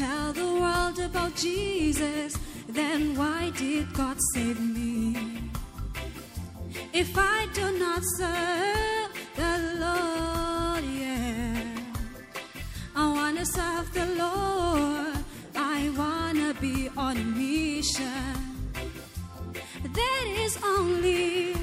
Tell 0.00 0.32
the 0.32 0.50
world 0.62 0.98
about 0.98 1.32
Jesus, 1.36 2.30
then 2.68 3.14
why 3.18 3.50
did 3.62 3.92
God 3.92 4.16
save 4.32 4.58
me? 4.76 5.16
If 6.92 7.10
I 7.18 7.38
do 7.58 7.66
not 7.84 8.02
serve 8.18 9.10
the 9.40 9.54
Lord, 9.84 10.84
yeah, 11.02 11.60
I 13.02 13.04
wanna 13.18 13.44
serve 13.44 13.86
the 13.98 14.06
Lord. 14.24 15.18
I 15.76 15.78
wanna 16.00 16.50
be 16.66 16.76
on 17.06 17.16
mission. 17.42 18.34
That 19.98 20.24
is 20.44 20.54
only 20.76 21.54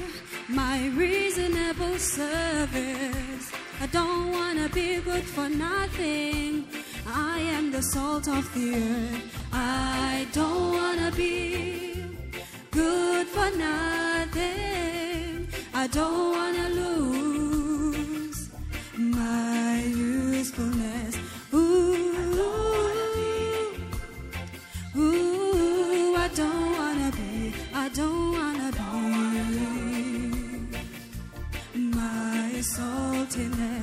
my 0.48 0.76
reasonable 1.02 1.98
service. 1.98 3.46
I 3.84 3.86
don't 3.98 4.30
wanna 4.36 4.68
be 4.68 4.88
good 5.08 5.26
for 5.34 5.48
nothing. 5.48 6.77
I 7.10 7.40
am 7.40 7.70
the 7.72 7.82
salt 7.82 8.28
of 8.28 8.52
the 8.54 8.74
earth. 8.74 9.46
I 9.52 10.26
don't 10.32 10.72
wanna 10.74 11.10
be 11.16 12.04
good 12.70 13.26
for 13.28 13.50
nothing. 13.56 15.48
I 15.72 15.86
don't 15.86 16.32
wanna 16.36 16.68
lose 16.68 18.50
my 18.96 19.84
usefulness. 19.84 21.16
Ooh, 21.54 22.38
ooh, 24.96 26.14
I 26.16 26.28
don't 26.34 26.72
wanna 26.78 27.10
be, 27.12 27.54
I 27.72 27.88
don't 27.88 28.32
wanna 28.32 28.70
be 28.72 28.84
my 31.74 32.60
saltiness. 32.74 33.77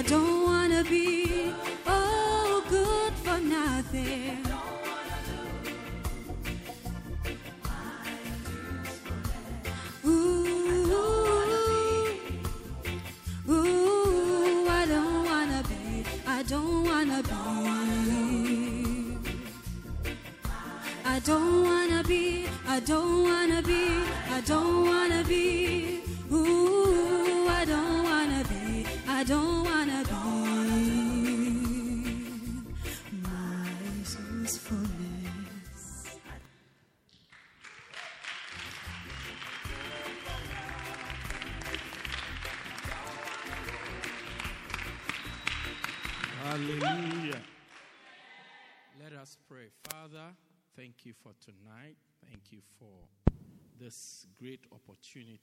I 0.00 0.02
don't 0.02 0.39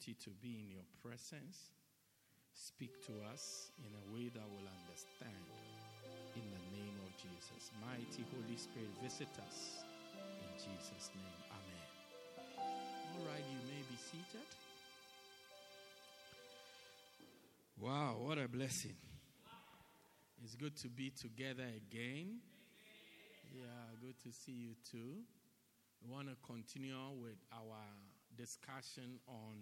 opportunity 0.07 0.15
to 0.23 0.29
be 0.41 0.59
in 0.63 0.71
your 0.71 0.85
presence. 1.03 1.71
Speak 2.53 2.91
to 3.05 3.13
us 3.33 3.71
in 3.79 3.91
a 3.93 4.13
way 4.13 4.29
that 4.33 4.43
we'll 4.49 4.67
understand. 4.67 5.45
In 6.35 6.43
the 6.51 6.77
name 6.77 6.95
of 7.05 7.11
Jesus. 7.17 7.71
Mighty 7.81 8.23
Holy 8.33 8.57
Spirit, 8.57 8.89
visit 9.03 9.29
us. 9.45 9.83
In 10.15 10.51
Jesus' 10.57 11.11
name. 11.15 11.41
Amen. 11.51 11.87
All 12.57 13.25
right, 13.25 13.43
you 13.51 13.59
may 13.67 13.81
be 13.89 13.97
seated. 13.97 14.47
Wow, 17.79 18.17
what 18.19 18.37
a 18.37 18.47
blessing. 18.47 18.95
It's 20.43 20.55
good 20.55 20.75
to 20.77 20.87
be 20.89 21.09
together 21.09 21.65
again. 21.65 22.39
Yeah, 23.53 23.65
good 24.01 24.15
to 24.23 24.31
see 24.31 24.51
you 24.51 24.75
too. 24.89 25.21
We 26.03 26.13
want 26.13 26.27
to 26.27 26.35
continue 26.45 26.95
with 27.21 27.37
our 27.51 27.75
discussion 28.37 29.19
on 29.27 29.55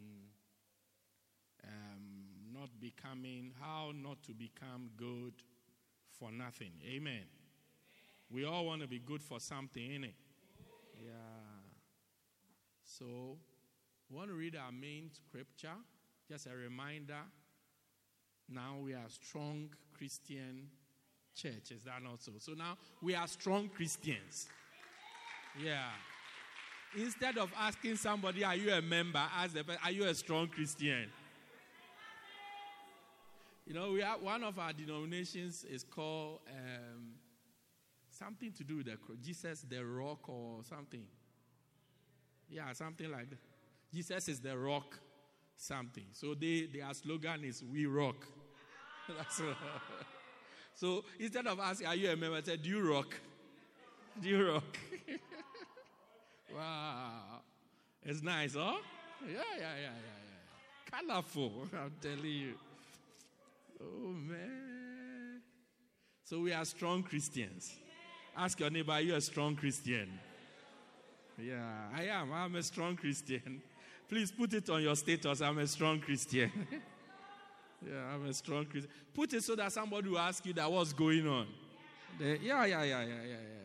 um, 1.64 2.54
not 2.54 2.70
becoming, 2.80 3.52
how 3.60 3.92
not 3.96 4.22
to 4.24 4.34
become 4.34 4.90
good 4.98 5.34
for 6.20 6.32
nothing. 6.32 6.72
Amen. 6.86 7.24
We 8.30 8.46
all 8.46 8.66
want 8.66 8.82
to 8.82 8.88
be 8.88 9.00
good 9.00 9.22
for 9.22 9.40
something, 9.40 9.84
innit? 9.84 10.14
Yeah. 11.04 11.12
So, 12.84 13.38
want 14.10 14.30
to 14.30 14.36
read 14.36 14.56
our 14.56 14.72
main 14.72 15.10
scripture. 15.12 15.76
Just 16.30 16.48
a 16.48 16.56
reminder. 16.56 17.22
Now 18.50 18.78
we 18.84 18.94
are 18.94 19.10
strong 19.10 19.70
Christian 19.98 20.70
church. 21.36 21.72
Is 21.72 21.84
that 21.84 22.02
not 22.04 22.22
so? 22.22 22.34
So 22.40 22.54
now 22.54 22.78
we 23.02 23.16
are 23.16 23.28
strong 23.28 23.70
Christians. 23.70 24.48
Yeah. 25.64 25.90
Instead 26.98 27.38
of 27.38 27.52
asking 27.58 27.96
somebody, 27.96 28.44
Are 28.44 28.56
you 28.56 28.72
a 28.72 28.82
member? 28.82 29.22
Ask 29.38 29.54
the 29.54 29.66
Are 29.84 29.92
you 29.92 30.06
a 30.06 30.14
strong 30.14 30.48
Christian? 30.48 31.10
You 33.66 33.74
know, 33.74 33.92
we 33.92 34.02
have 34.02 34.22
one 34.22 34.44
of 34.44 34.60
our 34.60 34.74
denominations 34.74 35.66
is 35.66 35.84
called 35.84 36.40
um, 36.50 37.14
something 38.12 38.52
to 38.52 38.64
do 38.64 38.78
with 38.78 38.86
the 38.86 38.98
Jesus 39.24 39.66
the 39.68 39.84
rock 39.84 40.30
or 40.30 40.64
something. 40.64 41.04
Yeah, 42.50 42.72
something 42.74 43.12
like 43.12 43.30
that. 43.32 43.40
Jesus 43.92 44.30
is 44.30 44.40
the 44.40 44.58
rock, 44.58 45.00
something. 45.58 46.06
So 46.12 46.36
they, 46.36 46.68
their 46.72 46.94
slogan 46.94 47.44
is 47.44 47.64
We 47.64 47.86
Rock. 47.86 48.28
So 50.76 51.06
instead 51.18 51.48
of 51.48 51.58
asking, 51.60 51.88
Are 51.88 51.96
you 51.96 52.12
a 52.12 52.16
member? 52.18 52.36
I 52.36 52.42
said, 52.42 52.62
Do 52.62 52.70
you 52.70 52.92
rock? 52.92 53.16
Do 54.22 54.30
you 54.30 54.52
rock? 54.52 54.78
wow. 56.54 57.42
It's 58.04 58.22
nice, 58.22 58.54
huh? 58.54 58.76
Yeah, 59.26 59.34
yeah, 59.34 59.60
yeah, 59.60 59.76
yeah, 59.82 59.92
yeah. 59.92 61.00
Colorful, 61.00 61.68
I'm 61.74 61.94
telling 62.02 62.26
you. 62.26 62.54
Oh, 63.82 64.10
man. 64.10 65.42
So 66.24 66.40
we 66.40 66.54
are 66.54 66.66
strong 66.66 67.04
Christians. 67.04 67.74
Ask 68.36 68.60
your 68.60 68.70
neighbor, 68.70 68.92
Are 68.92 69.02
you 69.02 69.16
a 69.16 69.22
strong 69.22 69.56
Christian? 69.56 70.20
Yeah, 71.38 71.90
I 71.94 72.04
am. 72.06 72.32
I'm 72.32 72.56
a 72.56 72.64
strong 72.64 72.96
Christian. 72.96 73.62
Please 74.10 74.32
put 74.32 74.54
it 74.54 74.70
on 74.70 74.82
your 74.82 74.96
status. 74.96 75.42
I'm 75.42 75.58
a 75.58 75.68
strong 75.68 76.00
Christian. 76.00 76.52
yeah, 77.86 78.14
I'm 78.14 78.26
a 78.28 78.34
strong 78.34 78.66
Christian. 78.66 78.92
Put 79.14 79.34
it 79.34 79.44
so 79.44 79.56
that 79.56 79.72
somebody 79.72 80.10
will 80.10 80.20
ask 80.20 80.46
you 80.46 80.54
that 80.54 80.72
what's 80.72 80.94
going 80.94 81.28
on. 81.28 81.48
Yeah, 82.20 82.36
yeah, 82.42 82.66
yeah, 82.66 82.84
yeah, 82.84 82.84
yeah, 82.84 83.06
yeah, 83.06 83.24
yeah. 83.24 83.65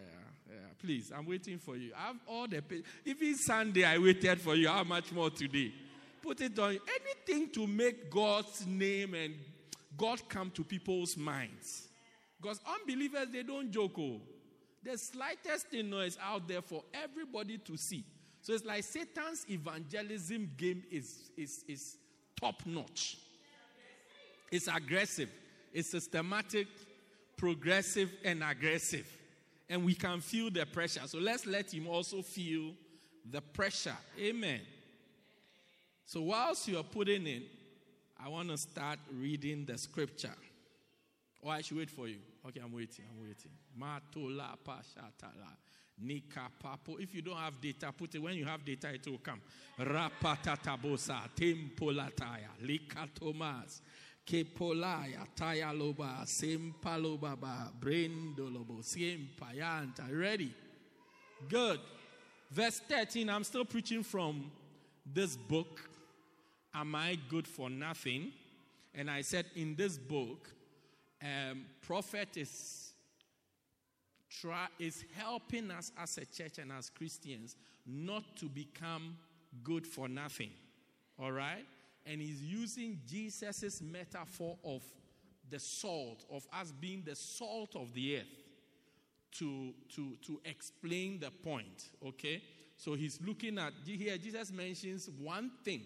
Please, 0.81 1.13
I'm 1.15 1.27
waiting 1.27 1.59
for 1.59 1.77
you. 1.77 1.93
I 1.97 2.07
have 2.09 2.17
all 2.27 2.49
the. 2.49 2.63
Even 3.05 3.37
Sunday, 3.37 3.85
I 3.85 3.99
waited 3.99 4.41
for 4.41 4.55
you. 4.55 4.69
How 4.69 4.83
much 4.83 5.13
more 5.13 5.29
today? 5.29 5.73
Put 6.23 6.41
it 6.41 6.59
on 6.59 6.79
anything 7.29 7.51
to 7.51 7.67
make 7.67 8.11
God's 8.11 8.67
name 8.67 9.15
and 9.15 9.35
God 9.97 10.21
come 10.29 10.51
to 10.53 10.65
people's 10.65 11.17
minds. 11.17 11.89
Because 12.41 12.61
unbelievers, 12.67 13.29
they 13.33 13.43
don't 13.43 13.71
joke. 13.71 13.99
Oh. 13.99 14.21
The 14.83 14.97
slightest 14.97 15.67
thing 15.69 15.93
is 15.93 16.17
out 16.23 16.49
there 16.49 16.63
for 16.63 16.83
everybody 16.95 17.59
to 17.59 17.77
see. 17.77 18.05
So 18.41 18.55
it's 18.55 18.65
like 18.65 18.83
Satan's 18.85 19.45
evangelism 19.51 20.51
game 20.57 20.83
is, 20.91 21.31
is, 21.37 21.63
is 21.69 21.97
top 22.41 22.63
notch. 22.65 23.19
It's 24.51 24.67
aggressive, 24.67 25.31
it's 25.73 25.91
systematic, 25.91 26.67
progressive, 27.37 28.11
and 28.25 28.43
aggressive. 28.43 29.07
And 29.71 29.85
we 29.85 29.95
can 29.95 30.21
feel 30.21 30.51
the 30.51 30.67
pressure. 30.67 31.01
So 31.07 31.19
let's 31.19 31.47
let 31.47 31.73
him 31.73 31.87
also 31.87 32.21
feel 32.21 32.73
the 33.31 33.41
pressure. 33.41 33.97
Amen. 34.19 34.61
So 36.05 36.23
whilst 36.23 36.67
you 36.67 36.77
are 36.77 36.83
putting 36.83 37.25
in, 37.27 37.45
I 38.23 38.29
want 38.29 38.49
to 38.51 38.59
start 38.59 38.99
reading 39.17 39.65
the 39.65 39.79
scripture. 39.79 40.35
Or 41.41 41.53
I 41.53 41.61
should 41.61 41.79
wait 41.79 41.89
for 41.89 42.09
you. 42.09 42.19
Okay, 42.49 42.61
I'm 42.63 42.73
waiting. 42.73 43.05
I'm 43.09 43.23
waiting. 43.23 43.53
Matola 43.79 44.57
pashatala. 44.67 45.55
Nika 46.03 46.49
papo. 46.63 47.01
If 47.01 47.15
you 47.15 47.23
don't 47.23 47.37
have 47.37 47.61
data, 47.61 47.93
put 47.97 48.15
it. 48.15 48.19
When 48.19 48.35
you 48.35 48.47
have 48.47 48.65
data, 48.65 48.93
it 48.93 49.07
will 49.07 49.19
come. 49.19 49.41
Rapatatabosa. 49.79 51.21
Tempolataya. 51.37 52.49
Likatomas. 52.65 53.81
Kepolaya. 54.31 55.27
Tayaloba. 55.37 56.25
Sempalobaba. 56.25 57.73
Brendolobo. 57.81 58.83
Sempayanta. 58.83 60.09
Ready? 60.11 60.55
Good. 61.49 61.81
Verse 62.51 62.81
13. 62.89 63.29
I'm 63.29 63.45
still 63.45 63.65
preaching 63.65 64.03
from 64.03 64.51
this 65.05 65.37
book. 65.37 65.81
Am 66.73 66.95
I 66.95 67.19
good 67.29 67.49
for 67.49 67.69
nothing? 67.69 68.33
And 68.95 69.11
I 69.11 69.23
said 69.23 69.47
in 69.57 69.75
this 69.75 69.99
book, 69.99 70.49
um, 71.23 71.65
prophet 71.83 72.37
is 72.37 72.93
try, 74.31 74.67
is 74.79 75.05
helping 75.17 75.71
us 75.71 75.91
as 76.01 76.19
a 76.19 76.25
church 76.25 76.59
and 76.59 76.71
as 76.73 76.91
Christians 76.91 77.57
not 77.87 78.37
to 78.37 78.47
become 78.47 79.17
good 79.65 79.87
for 79.87 80.09
nothing. 80.09 80.51
All 81.19 81.33
right? 81.33 81.67
And 82.07 82.21
he's 82.21 82.43
using 82.43 83.01
Jesus' 83.07 83.81
metaphor 83.83 84.57
of 84.65 84.83
the 85.51 85.59
salt, 85.59 86.25
of 86.31 86.47
us 86.53 86.73
being 86.73 87.03
the 87.05 87.15
salt 87.15 87.77
of 87.77 87.93
the 87.93 88.19
earth 88.19 88.41
to, 89.33 89.73
to, 89.95 90.17
to 90.27 90.41
explain 90.45 91.21
the 91.21 91.31
point. 91.31 91.91
Okay? 92.07 92.43
So 92.77 92.95
he's 92.95 93.21
looking 93.25 93.59
at 93.59 93.73
here, 93.85 94.17
Jesus 94.17 94.53
mentions 94.53 95.11
one 95.19 95.51
thing 95.65 95.83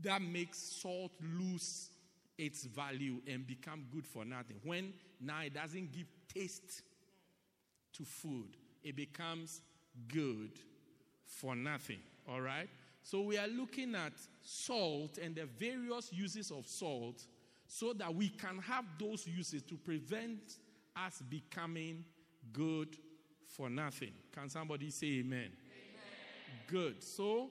that 0.00 0.22
makes 0.22 0.58
salt 0.58 1.12
lose 1.38 1.90
its 2.38 2.64
value 2.64 3.20
and 3.28 3.46
become 3.46 3.84
good 3.92 4.06
for 4.06 4.24
nothing. 4.24 4.56
When 4.64 4.92
now 5.20 5.42
it 5.42 5.54
doesn't 5.54 5.92
give 5.92 6.06
taste 6.32 6.82
to 7.94 8.04
food, 8.04 8.56
it 8.82 8.96
becomes 8.96 9.60
good 10.08 10.50
for 11.26 11.54
nothing. 11.54 12.00
All 12.28 12.40
right? 12.40 12.68
So 13.02 13.22
we 13.22 13.36
are 13.36 13.48
looking 13.48 13.94
at 13.94 14.12
salt 14.42 15.18
and 15.18 15.34
the 15.34 15.46
various 15.46 16.12
uses 16.12 16.50
of 16.50 16.66
salt 16.66 17.26
so 17.66 17.92
that 17.94 18.14
we 18.14 18.28
can 18.28 18.58
have 18.58 18.84
those 18.98 19.26
uses 19.26 19.62
to 19.62 19.76
prevent 19.76 20.58
us 20.96 21.22
becoming 21.28 22.04
good 22.52 22.96
for 23.46 23.68
nothing. 23.68 24.12
Can 24.32 24.48
somebody 24.48 24.90
say 24.90 25.18
amen? 25.20 25.38
amen. 25.40 25.52
Good. 26.68 27.02
So 27.02 27.50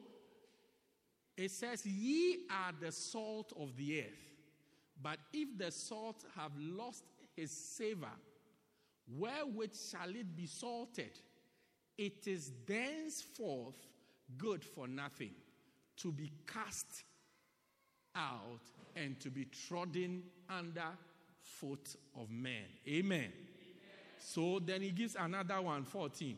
it 1.36 1.52
says, 1.52 1.86
Ye 1.86 2.46
are 2.50 2.72
the 2.80 2.92
salt 2.92 3.52
of 3.60 3.76
the 3.76 4.02
earth. 4.02 4.32
But 5.02 5.18
if 5.34 5.58
the 5.58 5.72
salt 5.72 6.24
have 6.36 6.52
lost 6.58 7.04
his 7.36 7.52
savor, 7.52 8.08
wherewith 9.18 9.76
shall 9.76 10.10
it 10.10 10.36
be 10.36 10.46
salted? 10.46 11.20
It 11.98 12.28
is 12.28 12.52
thenceforth 12.66 13.76
good 14.38 14.64
for 14.64 14.88
nothing, 14.88 15.32
to 15.98 16.12
be 16.12 16.32
cast 16.48 17.04
out 18.16 18.62
and 18.96 19.20
to 19.20 19.30
be 19.30 19.46
trodden 19.46 20.24
under 20.50 20.88
foot 21.42 21.96
of 22.20 22.30
men. 22.30 22.66
Amen. 22.88 23.20
Amen. 23.20 23.32
So 24.20 24.60
then 24.60 24.82
he 24.82 24.92
gives 24.92 25.16
another 25.16 25.62
one, 25.62 25.84
14. 25.84 26.38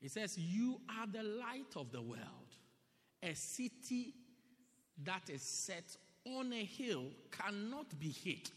He 0.00 0.08
says, 0.08 0.36
You 0.36 0.80
are 1.00 1.06
the 1.06 1.22
light 1.22 1.76
of 1.76 1.90
the 1.90 2.02
world. 2.02 2.20
A 3.22 3.34
city 3.34 4.14
that 5.02 5.30
is 5.30 5.42
set 5.42 5.96
on 6.26 6.52
a 6.52 6.64
hill 6.64 7.04
cannot 7.30 7.98
be 7.98 8.10
hid. 8.10 8.50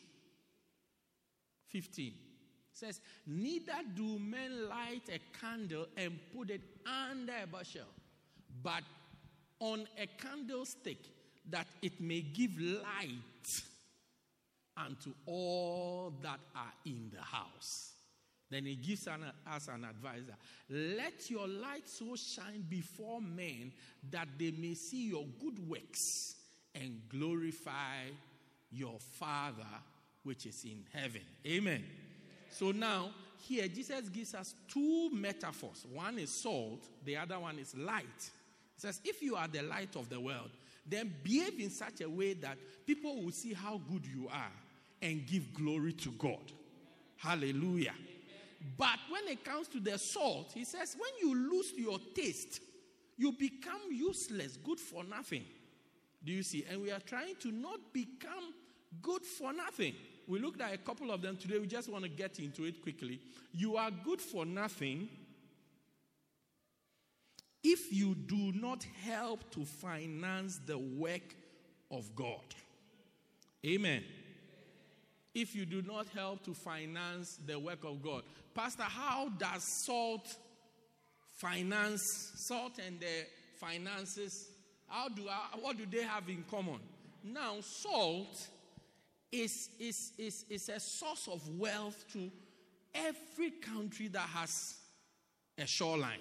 15 1.69 2.13
says, 2.77 3.01
Neither 3.25 3.73
do 3.95 4.19
men 4.19 4.69
light 4.69 5.09
a 5.11 5.19
candle 5.39 5.87
and 5.97 6.19
put 6.35 6.49
it 6.49 6.61
under 6.85 7.33
a 7.43 7.47
bushel, 7.47 7.87
but 8.63 8.83
on 9.59 9.87
a 10.01 10.07
candlestick 10.21 10.97
that 11.49 11.67
it 11.81 11.99
may 11.99 12.21
give 12.21 12.59
light 12.59 13.61
unto 14.75 15.13
all 15.25 16.13
that 16.21 16.39
are 16.55 16.73
in 16.85 17.11
the 17.13 17.21
house. 17.21 17.93
Then 18.49 18.65
he 18.65 18.75
gives 18.75 19.07
an, 19.07 19.25
us 19.51 19.67
an 19.67 19.83
advisor. 19.83 20.35
Let 20.69 21.29
your 21.29 21.47
light 21.47 21.87
so 21.87 22.15
shine 22.15 22.65
before 22.69 23.19
men 23.19 23.73
that 24.11 24.27
they 24.37 24.51
may 24.51 24.73
see 24.73 25.09
your 25.09 25.25
good 25.41 25.67
works 25.67 26.35
and 26.73 27.01
glorify 27.09 28.05
your 28.71 28.99
Father 28.99 29.63
which 30.23 30.45
is 30.45 30.63
in 30.65 30.85
heaven. 30.93 31.21
Amen. 31.45 31.83
So 32.57 32.71
now, 32.71 33.11
here 33.37 33.67
Jesus 33.67 34.09
gives 34.09 34.33
us 34.33 34.55
two 34.67 35.11
metaphors. 35.13 35.85
One 35.93 36.17
is 36.17 36.31
salt, 36.31 36.89
the 37.05 37.15
other 37.15 37.39
one 37.39 37.59
is 37.59 37.75
light. 37.77 38.03
He 38.17 38.81
says, 38.81 38.99
If 39.05 39.21
you 39.21 39.35
are 39.35 39.47
the 39.47 39.61
light 39.61 39.95
of 39.95 40.09
the 40.09 40.19
world, 40.19 40.49
then 40.83 41.13
behave 41.23 41.59
in 41.59 41.69
such 41.69 42.01
a 42.01 42.09
way 42.09 42.33
that 42.33 42.57
people 42.87 43.21
will 43.21 43.31
see 43.31 43.53
how 43.53 43.79
good 43.91 44.07
you 44.07 44.27
are 44.29 44.51
and 45.03 45.27
give 45.27 45.53
glory 45.53 45.93
to 45.93 46.09
God. 46.13 46.51
Hallelujah. 47.17 47.93
But 48.75 48.97
when 49.11 49.27
it 49.27 49.45
comes 49.45 49.67
to 49.67 49.79
the 49.79 49.99
salt, 49.99 50.51
he 50.55 50.63
says, 50.63 50.97
when 50.97 51.11
you 51.21 51.51
lose 51.51 51.73
your 51.77 51.99
taste, 52.15 52.59
you 53.17 53.33
become 53.33 53.81
useless, 53.91 54.57
good 54.57 54.79
for 54.79 55.03
nothing. 55.03 55.43
Do 56.25 56.33
you 56.33 56.41
see? 56.41 56.65
And 56.67 56.81
we 56.81 56.91
are 56.91 56.99
trying 57.01 57.35
to 57.41 57.51
not 57.51 57.93
become 57.93 58.55
good 59.03 59.21
for 59.21 59.53
nothing. 59.53 59.93
We 60.27 60.39
looked 60.39 60.61
at 60.61 60.73
a 60.73 60.77
couple 60.77 61.11
of 61.11 61.21
them 61.21 61.37
today. 61.37 61.57
We 61.57 61.67
just 61.67 61.89
want 61.89 62.03
to 62.03 62.09
get 62.09 62.39
into 62.39 62.65
it 62.65 62.81
quickly. 62.81 63.21
You 63.53 63.77
are 63.77 63.89
good 63.89 64.21
for 64.21 64.45
nothing 64.45 65.09
if 67.63 67.91
you 67.91 68.13
do 68.13 68.51
not 68.53 68.85
help 69.03 69.49
to 69.51 69.65
finance 69.65 70.59
the 70.65 70.77
work 70.77 71.35
of 71.89 72.13
God. 72.15 72.43
Amen. 73.65 74.03
If 75.33 75.55
you 75.55 75.65
do 75.65 75.81
not 75.81 76.07
help 76.09 76.43
to 76.45 76.53
finance 76.53 77.39
the 77.45 77.57
work 77.59 77.83
of 77.83 78.01
God. 78.01 78.23
Pastor, 78.53 78.83
how 78.83 79.29
does 79.37 79.63
salt 79.85 80.35
finance, 81.37 82.01
salt 82.35 82.79
and 82.85 82.99
the 82.99 83.25
finances, 83.59 84.49
how 84.87 85.09
do 85.09 85.23
what 85.61 85.77
do 85.77 85.85
they 85.85 86.03
have 86.03 86.27
in 86.29 86.43
common? 86.49 86.79
Now, 87.23 87.55
salt 87.61 88.47
is, 89.31 89.69
is, 89.79 90.11
is, 90.17 90.45
is 90.49 90.69
a 90.69 90.79
source 90.79 91.27
of 91.31 91.47
wealth 91.57 92.05
to 92.13 92.31
every 92.93 93.51
country 93.51 94.07
that 94.07 94.19
has 94.19 94.75
a 95.57 95.65
shoreline 95.65 96.19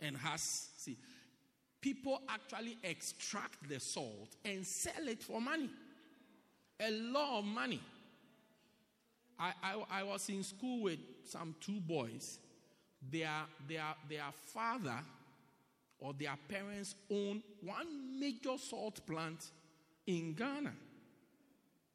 and 0.00 0.16
has, 0.16 0.68
see, 0.76 0.96
people 1.80 2.20
actually 2.28 2.78
extract 2.82 3.68
the 3.68 3.80
salt 3.80 4.36
and 4.44 4.66
sell 4.66 5.08
it 5.08 5.22
for 5.22 5.40
money. 5.40 5.70
A 6.80 6.90
lot 6.90 7.40
of 7.40 7.44
money. 7.44 7.80
I, 9.38 9.52
I, 9.62 10.00
I 10.00 10.02
was 10.02 10.28
in 10.28 10.42
school 10.42 10.82
with 10.82 10.98
some 11.24 11.54
two 11.60 11.80
boys. 11.80 12.38
Their, 13.10 13.30
their, 13.66 13.94
their 14.08 14.26
father 14.52 14.98
or 15.98 16.12
their 16.12 16.36
parents 16.48 16.94
own 17.10 17.42
one 17.62 18.20
major 18.20 18.58
salt 18.58 19.06
plant 19.06 19.50
in 20.06 20.34
Ghana. 20.34 20.72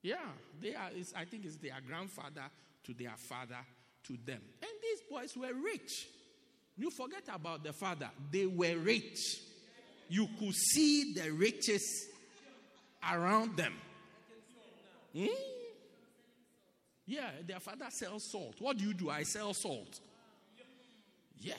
Yeah, 0.05 0.17
they 0.61 0.75
are, 0.75 0.91
I 1.17 1.25
think 1.25 1.45
it's 1.45 1.57
their 1.57 1.77
grandfather 1.83 2.43
to 2.83 2.93
their 2.93 3.15
father 3.27 3.57
to 4.03 4.17
them. 4.23 4.39
And 4.61 4.71
these 4.83 5.01
boys 5.09 5.35
were 5.35 5.51
rich. 5.51 6.07
You 6.77 6.91
forget 6.91 7.23
about 7.33 7.63
the 7.63 7.73
father, 7.73 8.11
they 8.31 8.45
were 8.45 8.77
rich. 8.77 9.17
You 10.07 10.27
could 10.37 10.53
see 10.53 11.13
the 11.13 11.31
riches 11.31 12.07
around 13.11 13.57
them. 13.57 13.73
Hmm? 15.17 15.25
Yeah, 17.07 17.31
their 17.47 17.59
father 17.59 17.87
sells 17.89 18.29
salt. 18.31 18.57
What 18.59 18.77
do 18.77 18.85
you 18.85 18.93
do? 18.93 19.09
I 19.09 19.23
sell 19.23 19.55
salt. 19.55 19.99
Yeah. 21.39 21.55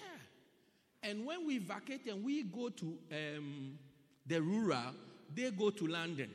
And 1.03 1.27
when 1.27 1.45
we 1.45 1.59
vacate 1.59 2.07
and 2.07 2.23
we 2.23 2.45
go 2.45 2.69
to 2.69 2.99
um, 3.11 3.77
the 4.25 4.41
rural, 4.41 4.95
they 5.35 5.51
go 5.51 5.71
to 5.71 5.87
London 5.89 6.31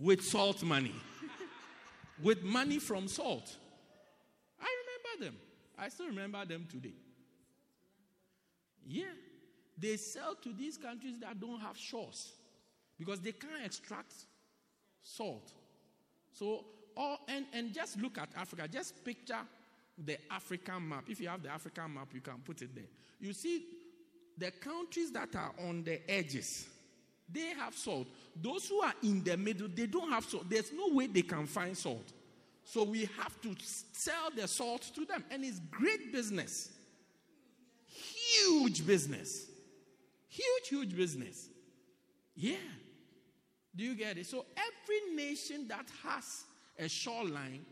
with 0.00 0.24
salt 0.24 0.62
money, 0.62 0.94
with 2.22 2.42
money 2.42 2.78
from 2.78 3.06
salt. 3.06 3.56
I 4.60 4.66
remember 4.66 5.24
them. 5.26 5.40
I 5.78 5.88
still 5.88 6.06
remember 6.06 6.44
them 6.44 6.66
today. 6.70 6.94
Yeah. 8.86 9.04
They 9.78 9.96
sell 9.96 10.34
to 10.42 10.52
these 10.52 10.76
countries 10.76 11.14
that 11.20 11.40
don't 11.40 11.60
have 11.60 11.76
shores 11.76 12.32
because 12.98 13.20
they 13.20 13.32
can't 13.32 13.64
extract 13.64 14.12
salt. 15.02 15.52
So, 16.32 16.64
all, 16.96 17.18
and, 17.28 17.46
and 17.52 17.72
just 17.72 17.98
look 17.98 18.18
at 18.18 18.28
Africa. 18.36 18.68
Just 18.68 19.02
picture 19.04 19.38
the 19.96 20.18
African 20.30 20.86
map. 20.86 21.04
If 21.08 21.20
you 21.20 21.28
have 21.28 21.42
the 21.42 21.50
African 21.50 21.94
map, 21.94 22.08
you 22.12 22.20
can 22.20 22.38
put 22.44 22.60
it 22.62 22.74
there. 22.74 22.84
You 23.20 23.32
see 23.32 23.64
the 24.36 24.50
countries 24.50 25.12
that 25.12 25.34
are 25.34 25.52
on 25.66 25.84
the 25.84 26.10
edges, 26.10 26.66
they 27.32 27.50
have 27.58 27.74
salt. 27.74 28.06
Those 28.40 28.68
who 28.68 28.80
are 28.80 28.94
in 29.02 29.22
the 29.22 29.36
middle, 29.36 29.68
they 29.68 29.86
don't 29.86 30.10
have 30.10 30.24
salt. 30.24 30.48
There's 30.48 30.72
no 30.72 30.88
way 30.94 31.06
they 31.06 31.22
can 31.22 31.46
find 31.46 31.76
salt. 31.76 32.12
So 32.64 32.84
we 32.84 33.08
have 33.18 33.40
to 33.42 33.54
sell 33.92 34.30
the 34.34 34.46
salt 34.46 34.90
to 34.94 35.04
them. 35.04 35.24
And 35.30 35.44
it's 35.44 35.60
great 35.70 36.12
business. 36.12 36.70
Huge 37.86 38.86
business. 38.86 39.46
Huge, 40.28 40.68
huge 40.68 40.96
business. 40.96 41.48
Yeah. 42.36 42.56
Do 43.74 43.84
you 43.84 43.94
get 43.94 44.18
it? 44.18 44.26
So 44.26 44.46
every 44.56 45.14
nation 45.14 45.66
that 45.68 45.86
has 46.04 46.44
a 46.78 46.88
shoreline 46.88 47.64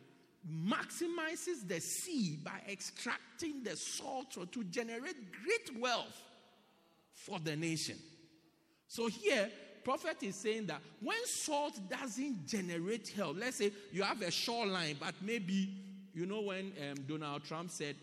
maximizes 0.48 1.66
the 1.66 1.80
sea 1.80 2.38
by 2.42 2.60
extracting 2.70 3.62
the 3.62 3.76
salt 3.76 4.36
to 4.52 4.64
generate 4.64 5.16
great 5.32 5.80
wealth 5.80 6.22
for 7.12 7.38
the 7.38 7.56
nation. 7.56 7.96
So 8.88 9.06
here, 9.06 9.50
prophet 9.84 10.16
is 10.22 10.34
saying 10.34 10.66
that 10.66 10.80
when 11.00 11.24
salt 11.26 11.78
doesn't 11.88 12.46
generate 12.46 13.08
health, 13.08 13.36
let's 13.38 13.58
say 13.58 13.70
you 13.92 14.02
have 14.02 14.20
a 14.22 14.30
shoreline, 14.30 14.96
but 14.98 15.14
maybe 15.20 15.74
you 16.14 16.26
know 16.26 16.40
when 16.40 16.72
um, 16.90 16.96
Donald 17.06 17.44
Trump 17.44 17.70
said 17.70 17.94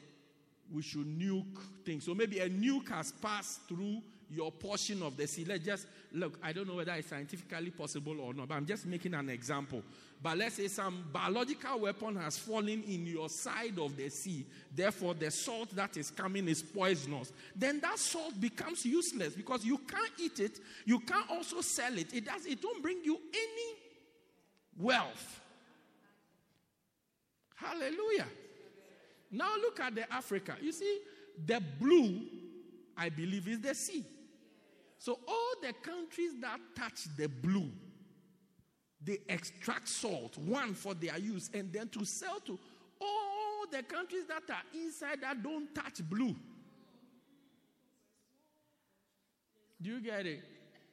we 0.71 0.81
should 0.81 1.05
nuke 1.05 1.59
things. 1.83 2.05
So 2.05 2.13
maybe 2.13 2.39
a 2.39 2.49
nuke 2.49 2.89
has 2.89 3.11
passed 3.11 3.67
through 3.67 4.01
your 4.29 4.51
portion 4.51 5.01
of 5.03 5.17
the 5.17 5.27
sea. 5.27 5.45
Let's 5.45 5.65
just 5.65 5.87
look, 6.11 6.39
I 6.41 6.53
don't 6.53 6.67
know 6.67 6.75
whether 6.75 6.93
it's 6.93 7.09
scientifically 7.09 7.71
possible 7.71 8.19
or 8.19 8.33
not, 8.33 8.47
but 8.49 8.55
I'm 8.55 8.65
just 8.65 8.85
making 8.85 9.13
an 9.13 9.29
example. 9.29 9.83
But 10.21 10.37
let's 10.37 10.55
say 10.55 10.67
some 10.67 11.05
biological 11.11 11.79
weapon 11.81 12.15
has 12.15 12.37
fallen 12.37 12.83
in 12.83 13.05
your 13.05 13.29
side 13.29 13.77
of 13.77 13.95
the 13.95 14.09
sea, 14.09 14.45
therefore 14.73 15.13
the 15.13 15.29
salt 15.29 15.75
that 15.75 15.97
is 15.97 16.09
coming 16.09 16.47
is 16.47 16.63
poisonous. 16.63 17.31
Then 17.55 17.79
that 17.81 17.99
salt 17.99 18.39
becomes 18.39 18.85
useless 18.85 19.33
because 19.35 19.63
you 19.65 19.77
can't 19.77 20.11
eat 20.19 20.39
it, 20.39 20.59
you 20.85 20.99
can't 20.99 21.29
also 21.29 21.61
sell 21.61 21.97
it. 21.97 22.13
It 22.13 22.25
does 22.25 22.45
it 22.45 22.61
don't 22.61 22.81
bring 22.81 23.03
you 23.03 23.19
any 23.33 23.79
wealth. 24.79 25.41
Hallelujah. 27.55 28.27
Now 29.31 29.55
look 29.57 29.79
at 29.79 29.95
the 29.95 30.11
Africa. 30.13 30.55
You 30.61 30.71
see, 30.71 30.99
the 31.45 31.61
blue, 31.79 32.21
I 32.97 33.09
believe, 33.09 33.47
is 33.47 33.59
the 33.59 33.75
sea. 33.75 34.03
So 34.97 35.19
all 35.27 35.53
the 35.61 35.73
countries 35.73 36.31
that 36.41 36.59
touch 36.75 37.05
the 37.17 37.27
blue, 37.27 37.69
they 39.03 39.19
extract 39.29 39.87
salt, 39.87 40.37
one 40.37 40.73
for 40.73 40.93
their 40.93 41.17
use, 41.17 41.49
and 41.53 41.71
then 41.71 41.89
to 41.89 42.05
sell 42.05 42.39
to 42.41 42.57
all 42.99 43.65
the 43.71 43.83
countries 43.83 44.23
that 44.27 44.43
are 44.49 44.63
inside 44.73 45.21
that 45.21 45.43
don't 45.43 45.73
touch 45.75 46.01
blue. 46.09 46.35
Do 49.81 49.91
you 49.91 50.01
get 50.01 50.25
it? 50.25 50.41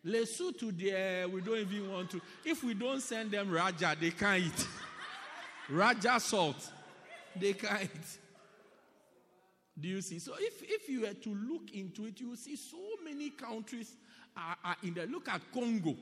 Lesotho, 0.05 0.77
there, 0.77 1.29
we 1.29 1.41
don't 1.41 1.59
even 1.59 1.91
want 1.91 2.11
to. 2.11 2.21
If 2.45 2.65
we 2.65 2.75
don't 2.75 3.01
send 3.01 3.31
them 3.31 3.51
Raja, 3.51 3.97
they 3.99 4.11
can't 4.11 4.43
eat. 4.43 4.67
Raja 5.71 6.19
salt, 6.19 6.71
they 7.37 7.53
can't 7.53 7.85
eat. 7.85 8.19
Do 9.79 9.89
you 9.89 10.03
see? 10.03 10.19
So 10.19 10.35
if, 10.39 10.63
if 10.63 10.89
you 10.89 11.03
were 11.03 11.15
to 11.15 11.35
look 11.35 11.73
into 11.73 12.07
it, 12.07 12.21
you 12.21 12.37
see 12.37 12.57
so 12.57 12.77
many 13.05 13.31
countries 13.31 13.95
are, 14.37 14.57
are 14.65 14.77
in 14.83 14.95
there. 14.95 15.07
Look 15.07 15.29
at 15.29 15.41
Congo. 15.53 15.97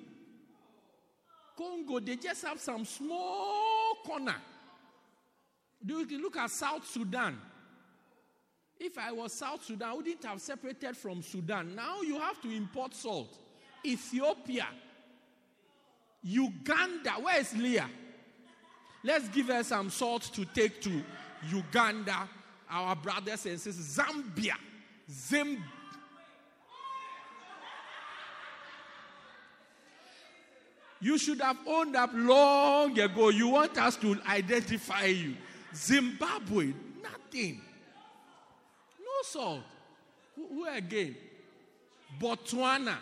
Congo, 1.56 2.00
they 2.00 2.16
just 2.16 2.44
have 2.44 2.58
some 2.60 2.84
small 2.84 3.94
corner. 4.04 4.36
Look 5.86 6.36
at 6.36 6.50
South 6.50 6.86
Sudan? 6.86 7.38
If 8.78 8.96
I 8.96 9.12
was 9.12 9.32
South 9.34 9.62
Sudan, 9.64 9.88
I 9.90 9.92
wouldn't 9.94 10.24
have 10.24 10.40
separated 10.40 10.96
from 10.96 11.22
Sudan. 11.22 11.74
Now 11.74 12.00
you 12.00 12.18
have 12.18 12.40
to 12.42 12.50
import 12.50 12.94
salt. 12.94 13.36
Ethiopia, 13.84 14.66
Uganda. 16.22 17.10
Where 17.20 17.40
is 17.40 17.54
Leah? 17.54 17.88
Let's 19.04 19.28
give 19.28 19.48
her 19.48 19.62
some 19.62 19.90
salt 19.90 20.22
to 20.34 20.44
take 20.46 20.80
to 20.82 21.02
Uganda, 21.50 22.28
our 22.70 22.94
brothers 22.96 23.46
and 23.46 23.60
sisters. 23.60 23.98
Zambia, 23.98 24.54
Zimbabwe. 25.10 25.79
You 31.00 31.16
should 31.16 31.40
have 31.40 31.56
owned 31.66 31.96
up 31.96 32.10
long 32.12 32.98
ago. 32.98 33.30
You 33.30 33.48
want 33.48 33.76
us 33.78 33.96
to 33.96 34.18
identify 34.28 35.06
you. 35.06 35.34
Zimbabwe, 35.74 36.74
nothing. 37.02 37.60
No 38.98 39.22
salt. 39.22 39.62
Who, 40.36 40.46
who 40.48 40.66
again? 40.66 41.16
Botswana. 42.20 42.96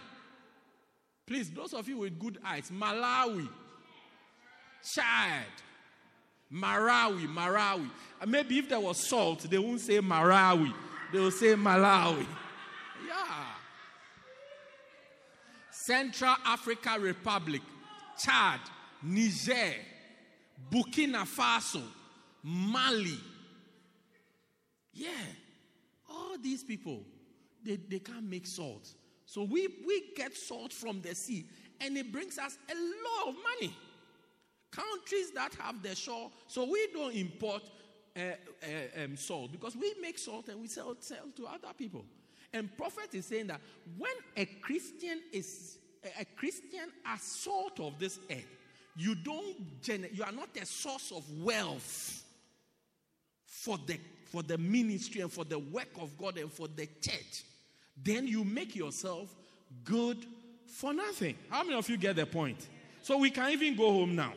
Please, 1.26 1.50
those 1.50 1.75
of 1.75 1.88
you 1.88 1.99
with 1.99 2.19
good 2.19 2.38
eyes, 2.45 2.71
Malawi, 2.71 3.49
Chad, 4.95 5.45
Marawi, 6.52 7.26
Marawi. 7.26 7.90
And 8.21 8.31
maybe 8.31 8.59
if 8.59 8.69
there 8.69 8.81
was 8.81 9.07
salt, 9.07 9.40
they 9.50 9.59
won't 9.59 9.81
say 9.81 9.99
Marawi, 9.99 10.73
they 11.12 11.19
will 11.19 11.31
say 11.31 11.49
Malawi. 11.49 12.26
Yeah. 13.07 13.45
Central 15.71 16.35
Africa 16.47 16.97
Republic, 16.99 17.62
Chad, 18.18 18.60
Niger, 19.02 19.75
Burkina 20.70 21.25
Faso, 21.25 21.82
Mali. 22.42 23.18
Yeah. 24.92 25.10
All 26.10 26.37
these 26.42 26.64
people, 26.64 27.04
they, 27.64 27.76
they 27.76 27.98
can't 27.98 28.28
make 28.28 28.46
salt. 28.46 28.92
So 29.26 29.42
we, 29.42 29.68
we 29.87 30.04
get 30.16 30.34
salt 30.34 30.72
from 30.72 31.00
the 31.02 31.14
sea, 31.14 31.46
and 31.80 31.96
it 31.96 32.10
brings 32.10 32.38
us 32.38 32.58
a 32.70 32.75
lot 32.75 33.28
of 33.28 33.34
money. 33.34 33.76
Countries 34.70 35.30
that 35.34 35.54
have 35.60 35.82
the 35.82 35.94
shore, 35.94 36.30
so 36.46 36.64
we 36.64 36.88
don't 36.92 37.14
import 37.14 37.62
uh, 38.16 38.20
uh, 38.20 39.04
um, 39.04 39.16
salt 39.16 39.52
because 39.52 39.76
we 39.76 39.94
make 40.00 40.18
salt 40.18 40.48
and 40.48 40.60
we 40.60 40.66
sell, 40.66 40.96
sell 41.00 41.26
to 41.37 41.46
other 41.46 41.72
people. 41.76 42.04
And 42.52 42.75
prophet 42.76 43.14
is 43.14 43.26
saying 43.26 43.48
that 43.48 43.60
when 43.96 44.12
a 44.37 44.44
Christian 44.46 45.20
is 45.32 45.77
a 46.21 46.25
Christian 46.37 46.90
as 47.07 47.23
salt 47.23 47.81
of 47.81 47.99
this 47.99 48.19
earth, 48.31 48.47
you 48.97 49.14
don't 49.14 49.81
gener- 49.83 50.14
you 50.14 50.25
are 50.25 50.33
not 50.33 50.49
a 50.61 50.67
source 50.67 51.12
of 51.12 51.25
wealth 51.40 52.25
for 53.45 53.78
the 53.87 53.99
for 54.26 54.43
the 54.43 54.59
ministry 54.59 55.23
and 55.23 55.33
for 55.33 55.45
the 55.45 55.59
work 55.59 55.88
of 56.00 56.17
God 56.19 56.37
and 56.37 56.52
for 56.52 56.69
the 56.69 56.87
church. 57.00 57.45
Then 58.02 58.26
you 58.26 58.45
make 58.45 58.76
yourself 58.76 59.35
good 59.85 60.25
for 60.67 60.93
nothing. 60.93 61.35
How 61.49 61.62
many 61.62 61.76
of 61.76 61.88
you 61.88 61.97
get 61.97 62.17
the 62.17 62.26
point? 62.26 62.67
So 63.02 63.17
we 63.17 63.31
can 63.31 63.50
even 63.50 63.75
go 63.75 63.90
home 63.90 64.14
now. 64.14 64.35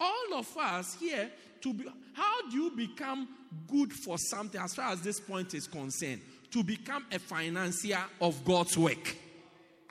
All 0.00 0.34
of 0.34 0.56
us 0.56 0.96
here 0.98 1.30
to 1.60 1.74
be 1.74 1.84
how 2.12 2.50
do 2.50 2.56
you 2.56 2.70
become 2.70 3.28
good 3.68 3.92
for 3.92 4.18
something 4.18 4.60
as 4.60 4.74
far 4.74 4.92
as 4.92 5.00
this 5.00 5.20
point 5.20 5.54
is 5.54 5.66
concerned? 5.66 6.20
To 6.50 6.64
become 6.64 7.06
a 7.12 7.18
financier 7.18 8.02
of 8.20 8.44
God's 8.44 8.76
work. 8.76 9.16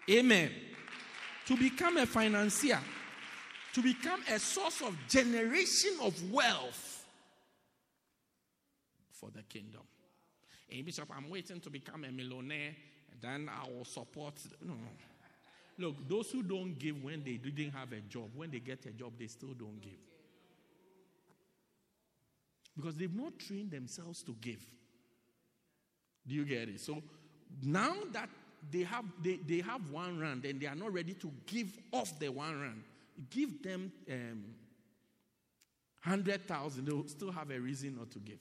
Amen. 0.09 0.51
To 1.45 1.57
become 1.57 1.97
a 1.97 2.05
financier, 2.05 2.79
to 3.73 3.81
become 3.81 4.21
a 4.31 4.39
source 4.39 4.81
of 4.81 4.95
generation 5.07 5.91
of 6.01 6.31
wealth 6.31 7.05
for 9.11 9.29
the 9.35 9.43
kingdom. 9.43 9.81
Hey, 10.67 10.81
Bishop, 10.81 11.09
I'm 11.15 11.29
waiting 11.29 11.59
to 11.59 11.69
become 11.69 12.05
a 12.05 12.11
millionaire, 12.11 12.75
then 13.21 13.49
I 13.49 13.67
will 13.67 13.85
support. 13.85 14.35
No. 14.65 14.75
Look, 15.77 16.07
those 16.07 16.29
who 16.31 16.43
don't 16.43 16.77
give 16.77 17.03
when 17.03 17.23
they 17.23 17.37
didn't 17.37 17.71
have 17.71 17.91
a 17.93 18.01
job, 18.01 18.29
when 18.35 18.51
they 18.51 18.59
get 18.59 18.85
a 18.85 18.91
job, 18.91 19.13
they 19.17 19.27
still 19.27 19.53
don't 19.53 19.81
give. 19.81 19.99
Because 22.75 22.95
they've 22.95 23.15
not 23.15 23.39
trained 23.39 23.71
themselves 23.71 24.21
to 24.23 24.35
give. 24.39 24.65
Do 26.27 26.35
you 26.35 26.45
get 26.45 26.69
it? 26.69 26.79
So 26.81 27.01
now 27.63 27.95
that 28.13 28.29
they 28.71 28.83
have 28.83 29.05
they, 29.23 29.37
they 29.47 29.61
have 29.61 29.89
one 29.91 30.19
rand 30.19 30.45
and 30.45 30.59
they 30.59 30.67
are 30.67 30.75
not 30.75 30.93
ready 30.93 31.13
to 31.13 31.31
give 31.45 31.77
off 31.91 32.17
the 32.19 32.29
one 32.29 32.61
rand, 32.61 32.83
give 33.29 33.61
them 33.63 33.91
um, 34.09 34.45
hundred 36.01 36.47
thousand, 36.47 36.85
they'll 36.85 37.07
still 37.07 37.31
have 37.31 37.51
a 37.51 37.59
reason 37.59 37.95
not 37.97 38.11
to 38.11 38.19
give. 38.19 38.39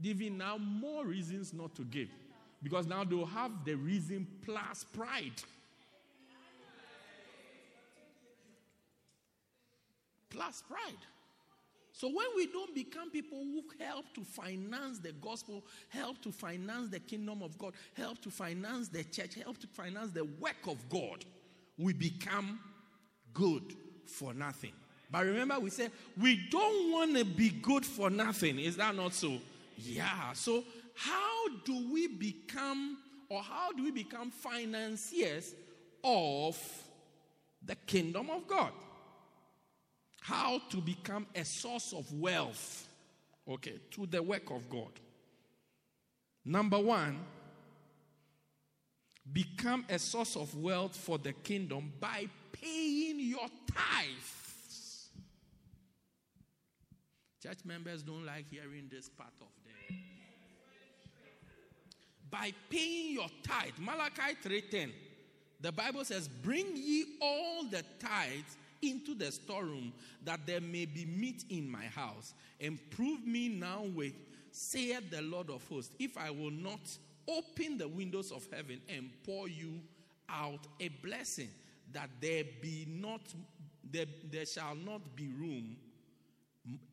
Giving 0.00 0.38
now 0.38 0.58
more 0.58 1.04
reasons 1.04 1.52
not 1.52 1.74
to 1.76 1.82
give. 1.82 2.08
Because 2.62 2.86
now 2.86 3.04
they'll 3.04 3.26
have 3.26 3.52
the 3.64 3.74
reason 3.74 4.26
plus 4.44 4.84
pride. 4.84 5.42
Plus 10.30 10.62
pride. 10.68 11.06
So 11.96 12.08
when 12.08 12.26
we 12.34 12.48
don't 12.48 12.74
become 12.74 13.08
people 13.08 13.38
who 13.38 13.62
help 13.78 14.12
to 14.14 14.22
finance 14.22 14.98
the 14.98 15.12
gospel, 15.12 15.64
help 15.90 16.20
to 16.22 16.32
finance 16.32 16.90
the 16.90 16.98
kingdom 16.98 17.40
of 17.40 17.56
God, 17.56 17.72
help 17.96 18.20
to 18.22 18.30
finance 18.32 18.88
the 18.88 19.04
church, 19.04 19.36
help 19.36 19.58
to 19.58 19.68
finance 19.68 20.10
the 20.10 20.24
work 20.24 20.56
of 20.66 20.76
God, 20.88 21.24
we 21.78 21.92
become 21.92 22.58
good 23.32 23.76
for 24.06 24.34
nothing. 24.34 24.72
But 25.08 25.24
remember, 25.24 25.60
we 25.60 25.70
said 25.70 25.92
we 26.20 26.48
don't 26.50 26.90
want 26.90 27.16
to 27.16 27.24
be 27.24 27.50
good 27.50 27.86
for 27.86 28.10
nothing. 28.10 28.58
Is 28.58 28.76
that 28.78 28.96
not 28.96 29.14
so? 29.14 29.38
Yeah. 29.78 30.32
So, 30.32 30.64
how 30.96 31.46
do 31.64 31.92
we 31.92 32.08
become, 32.08 32.98
or 33.28 33.40
how 33.40 33.70
do 33.70 33.84
we 33.84 33.92
become 33.92 34.32
financiers 34.32 35.54
of 36.02 36.58
the 37.64 37.76
kingdom 37.86 38.30
of 38.30 38.48
God? 38.48 38.72
How 40.24 40.58
to 40.70 40.78
become 40.78 41.26
a 41.34 41.44
source 41.44 41.92
of 41.92 42.10
wealth, 42.14 42.88
okay, 43.46 43.78
to 43.90 44.06
the 44.06 44.22
work 44.22 44.50
of 44.50 44.70
God. 44.70 44.92
Number 46.46 46.78
one, 46.78 47.20
become 49.30 49.84
a 49.90 49.98
source 49.98 50.34
of 50.34 50.56
wealth 50.56 50.96
for 50.96 51.18
the 51.18 51.34
kingdom 51.34 51.92
by 52.00 52.26
paying 52.52 53.20
your 53.20 53.48
tithes. 53.70 55.10
Church 57.42 57.58
members 57.66 58.02
don't 58.02 58.24
like 58.24 58.46
hearing 58.50 58.88
this 58.90 59.10
part 59.10 59.34
of 59.42 59.48
the. 59.62 59.94
By 62.30 62.54
paying 62.70 63.12
your 63.12 63.28
tithe, 63.42 63.74
Malachi 63.78 64.36
3:10, 64.42 64.90
the 65.60 65.70
Bible 65.70 66.06
says, 66.06 66.28
"Bring 66.28 66.74
ye 66.74 67.18
all 67.20 67.64
the 67.64 67.82
tithes 67.98 68.56
into 68.90 69.14
the 69.14 69.30
storeroom, 69.32 69.92
that 70.24 70.46
there 70.46 70.60
may 70.60 70.86
be 70.86 71.04
meat 71.06 71.44
in 71.50 71.68
my 71.70 71.84
house, 71.86 72.34
and 72.60 72.78
prove 72.90 73.26
me 73.26 73.48
now 73.48 73.84
with, 73.94 74.14
saith 74.50 75.10
the 75.10 75.22
Lord 75.22 75.50
of 75.50 75.66
hosts, 75.68 75.94
if 75.98 76.16
I 76.16 76.30
will 76.30 76.50
not 76.50 76.80
open 77.28 77.78
the 77.78 77.88
windows 77.88 78.30
of 78.30 78.46
heaven 78.52 78.80
and 78.88 79.10
pour 79.24 79.48
you 79.48 79.80
out 80.28 80.66
a 80.80 80.88
blessing, 81.02 81.48
that 81.92 82.10
there 82.20 82.44
be 82.60 82.86
not, 82.88 83.20
there, 83.90 84.06
there 84.30 84.46
shall 84.46 84.74
not 84.74 85.16
be 85.16 85.28
room 85.28 85.76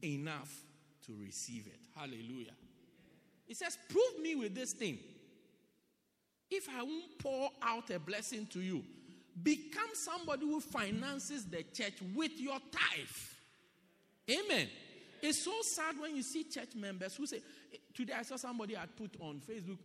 enough 0.04 0.64
to 1.06 1.14
receive 1.20 1.68
it. 1.68 1.80
Hallelujah. 1.96 2.54
It 3.48 3.58
says, 3.58 3.78
Prove 3.90 4.22
me 4.22 4.36
with 4.36 4.56
this 4.56 4.74
thing. 4.74 5.00
If 6.50 6.68
I 6.70 6.84
won't 6.84 7.18
pour 7.20 7.50
out 7.62 7.90
a 7.90 8.00
blessing 8.00 8.46
to 8.48 8.60
you, 8.60 8.84
become 9.42 9.90
somebody 9.94 10.46
who 10.46 10.60
finances 10.60 11.46
the 11.46 11.64
church 11.64 11.96
with 12.16 12.40
your 12.40 12.58
tithe. 12.72 14.30
Amen. 14.30 14.68
It's 15.22 15.44
so 15.44 15.54
sad 15.62 16.00
when 16.00 16.16
you 16.16 16.24
see 16.24 16.44
church 16.44 16.76
members 16.76 17.16
who 17.16 17.26
say, 17.26 17.42
eh, 17.74 17.78
Today 17.94 18.14
I 18.18 18.24
saw 18.24 18.38
somebody 18.38 18.74
had 18.74 18.96
put 18.96 19.12
on 19.20 19.42
Facebook, 19.48 19.78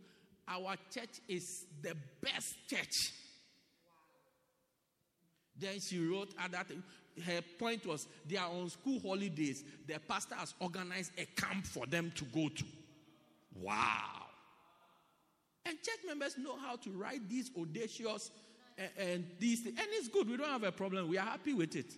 Our 0.47 0.75
church 0.93 1.21
is 1.27 1.65
the 1.81 1.95
best 2.21 2.55
church. 2.69 3.13
Then 5.59 5.79
she 5.79 5.99
wrote 6.05 6.33
other 6.41 6.63
things. 6.67 6.83
Her 7.25 7.41
point 7.57 7.85
was 7.85 8.07
they 8.27 8.37
are 8.37 8.49
on 8.49 8.69
school 8.69 8.99
holidays. 8.99 9.63
The 9.87 9.99
pastor 9.99 10.35
has 10.35 10.53
organized 10.59 11.11
a 11.17 11.25
camp 11.39 11.65
for 11.65 11.85
them 11.87 12.11
to 12.15 12.25
go 12.25 12.49
to. 12.49 12.63
Wow. 13.55 14.27
And 15.65 15.75
church 15.77 15.99
members 16.07 16.37
know 16.37 16.55
how 16.57 16.75
to 16.77 16.89
write 16.91 17.27
these 17.27 17.51
audacious 17.59 18.31
and, 18.97 19.25
these 19.39 19.61
things. 19.61 19.77
And 19.79 19.87
it's 19.91 20.07
good. 20.07 20.29
We 20.29 20.37
don't 20.37 20.49
have 20.49 20.63
a 20.63 20.71
problem. 20.71 21.07
We 21.07 21.17
are 21.17 21.25
happy 21.25 21.53
with 21.53 21.75
it. 21.75 21.93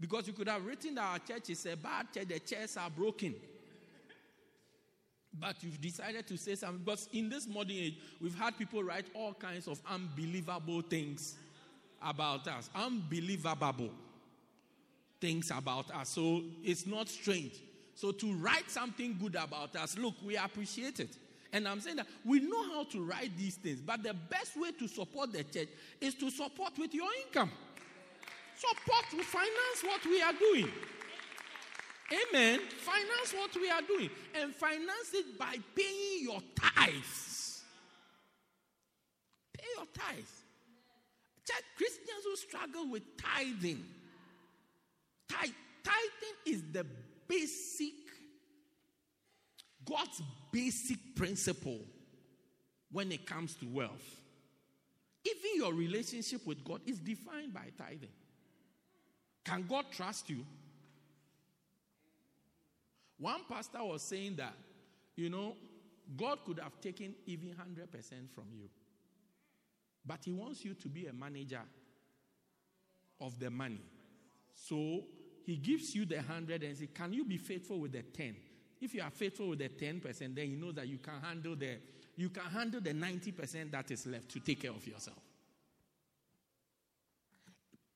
Because 0.00 0.26
you 0.26 0.32
could 0.32 0.48
have 0.48 0.64
written 0.66 0.96
that 0.96 1.04
our 1.04 1.18
church 1.18 1.50
is 1.50 1.64
a 1.66 1.76
bad 1.76 2.12
church, 2.12 2.28
the 2.28 2.40
chairs 2.40 2.76
are 2.76 2.90
broken. 2.90 3.34
But 5.32 5.62
you've 5.62 5.80
decided 5.80 6.26
to 6.28 6.36
say 6.36 6.54
something. 6.54 6.84
Because 6.84 7.08
in 7.12 7.28
this 7.28 7.46
modern 7.46 7.76
age, 7.76 7.98
we've 8.20 8.38
had 8.38 8.58
people 8.58 8.82
write 8.82 9.06
all 9.14 9.34
kinds 9.34 9.66
of 9.66 9.80
unbelievable 9.88 10.82
things 10.82 11.36
about 12.02 12.46
us. 12.48 12.70
Unbelievable 12.74 13.90
things 15.20 15.50
about 15.50 15.90
us. 15.92 16.08
So 16.10 16.42
it's 16.62 16.86
not 16.86 17.08
strange. 17.08 17.54
So 17.94 18.12
to 18.12 18.34
write 18.34 18.70
something 18.70 19.16
good 19.20 19.36
about 19.36 19.74
us, 19.76 19.96
look, 19.96 20.14
we 20.24 20.36
appreciate 20.36 21.00
it. 21.00 21.16
And 21.54 21.68
I'm 21.68 21.80
saying 21.80 21.96
that 21.96 22.08
we 22.24 22.40
know 22.40 22.64
how 22.72 22.82
to 22.82 23.00
write 23.00 23.30
these 23.38 23.54
things, 23.54 23.80
but 23.80 24.02
the 24.02 24.12
best 24.12 24.60
way 24.60 24.72
to 24.72 24.88
support 24.88 25.32
the 25.32 25.44
church 25.44 25.68
is 26.00 26.16
to 26.16 26.28
support 26.28 26.72
with 26.76 26.92
your 26.92 27.08
income. 27.24 27.50
Support, 28.56 29.24
finance 29.24 29.84
what 29.84 30.04
we 30.04 30.20
are 30.20 30.32
doing. 30.32 30.68
Amen. 32.12 32.58
Finance 32.58 33.34
what 33.34 33.54
we 33.54 33.70
are 33.70 33.82
doing. 33.82 34.10
And 34.34 34.52
finance 34.52 35.12
it 35.12 35.38
by 35.38 35.56
paying 35.76 36.22
your 36.22 36.40
tithes. 36.56 37.62
Pay 39.56 39.64
your 39.76 39.86
tithes. 39.94 40.42
Church 41.46 41.64
Christians 41.76 42.24
who 42.24 42.36
struggle 42.36 42.90
with 42.90 43.02
tithing. 43.16 43.84
Tith, 45.28 45.54
tithing 45.84 46.52
is 46.52 46.62
the 46.72 46.84
basic, 47.28 47.92
God's 49.84 50.20
basic 50.54 51.16
principle 51.16 51.80
when 52.92 53.10
it 53.10 53.26
comes 53.26 53.54
to 53.56 53.66
wealth. 53.66 54.20
Even 55.26 55.56
your 55.56 55.74
relationship 55.74 56.46
with 56.46 56.64
God 56.64 56.80
is 56.86 57.00
defined 57.00 57.52
by 57.52 57.66
tithing. 57.76 58.08
Can 59.44 59.66
God 59.68 59.86
trust 59.90 60.30
you? 60.30 60.46
One 63.18 63.40
pastor 63.48 63.82
was 63.82 64.02
saying 64.02 64.36
that, 64.36 64.54
you 65.16 65.28
know, 65.28 65.56
God 66.16 66.38
could 66.44 66.60
have 66.60 66.80
taken 66.80 67.14
even 67.26 67.48
100% 67.48 67.88
from 68.32 68.44
you. 68.52 68.68
But 70.06 70.20
He 70.24 70.30
wants 70.32 70.64
you 70.64 70.74
to 70.74 70.88
be 70.88 71.06
a 71.06 71.12
manager 71.12 71.62
of 73.20 73.40
the 73.40 73.50
money. 73.50 73.80
So 74.54 75.02
He 75.44 75.56
gives 75.56 75.96
you 75.96 76.04
the 76.04 76.16
100 76.16 76.62
and 76.62 76.76
says, 76.76 76.88
Can 76.94 77.12
you 77.12 77.24
be 77.24 77.38
faithful 77.38 77.80
with 77.80 77.92
the 77.92 78.02
10? 78.02 78.36
If 78.80 78.94
you 78.94 79.02
are 79.02 79.10
faithful 79.10 79.48
with 79.48 79.60
the 79.60 79.68
10%, 79.68 80.34
then 80.34 80.46
He 80.46 80.54
knows 80.56 80.74
that 80.74 80.88
you 80.88 80.98
can 80.98 81.20
handle 81.22 81.56
the 81.56 81.76
you 82.16 82.28
can 82.28 82.44
handle 82.44 82.80
the 82.80 82.92
90% 82.92 83.72
that 83.72 83.90
is 83.90 84.06
left 84.06 84.28
to 84.30 84.38
take 84.38 84.62
care 84.62 84.70
of 84.70 84.86
yourself. 84.86 85.18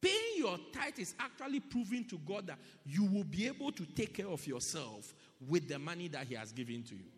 Paying 0.01 0.39
your 0.39 0.59
tithe 0.73 0.99
is 0.99 1.15
actually 1.19 1.61
proving 1.61 2.05
to 2.07 2.19
God 2.19 2.47
that 2.49 2.59
you 2.85 3.05
will 3.05 3.25
be 3.25 3.47
able 3.47 3.73
to 3.73 3.85
take 3.85 4.15
care 4.15 4.29
of 4.29 4.45
yourself 4.47 5.15
with 5.49 5.69
the 5.69 5.79
money 5.79 6.09
that 6.09 6.27
He 6.27 6.35
has 6.35 6.53
given 6.53 6.83
to 6.85 6.95
you. 6.95 7.11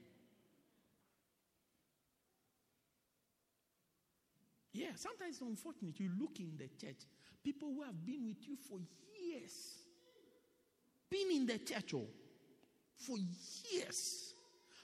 Yeah, 4.72 4.90
sometimes 4.94 5.36
it's 5.36 5.40
unfortunate. 5.40 5.98
You 5.98 6.10
look 6.18 6.38
in 6.38 6.52
the 6.56 6.68
church, 6.80 7.00
people 7.42 7.68
who 7.74 7.82
have 7.82 8.04
been 8.04 8.24
with 8.24 8.46
you 8.46 8.56
for 8.68 8.78
years, 9.20 9.52
been 11.10 11.30
in 11.32 11.46
the 11.46 11.58
church 11.58 11.94
oh, 11.94 12.06
for 13.06 13.16
years. 13.72 14.34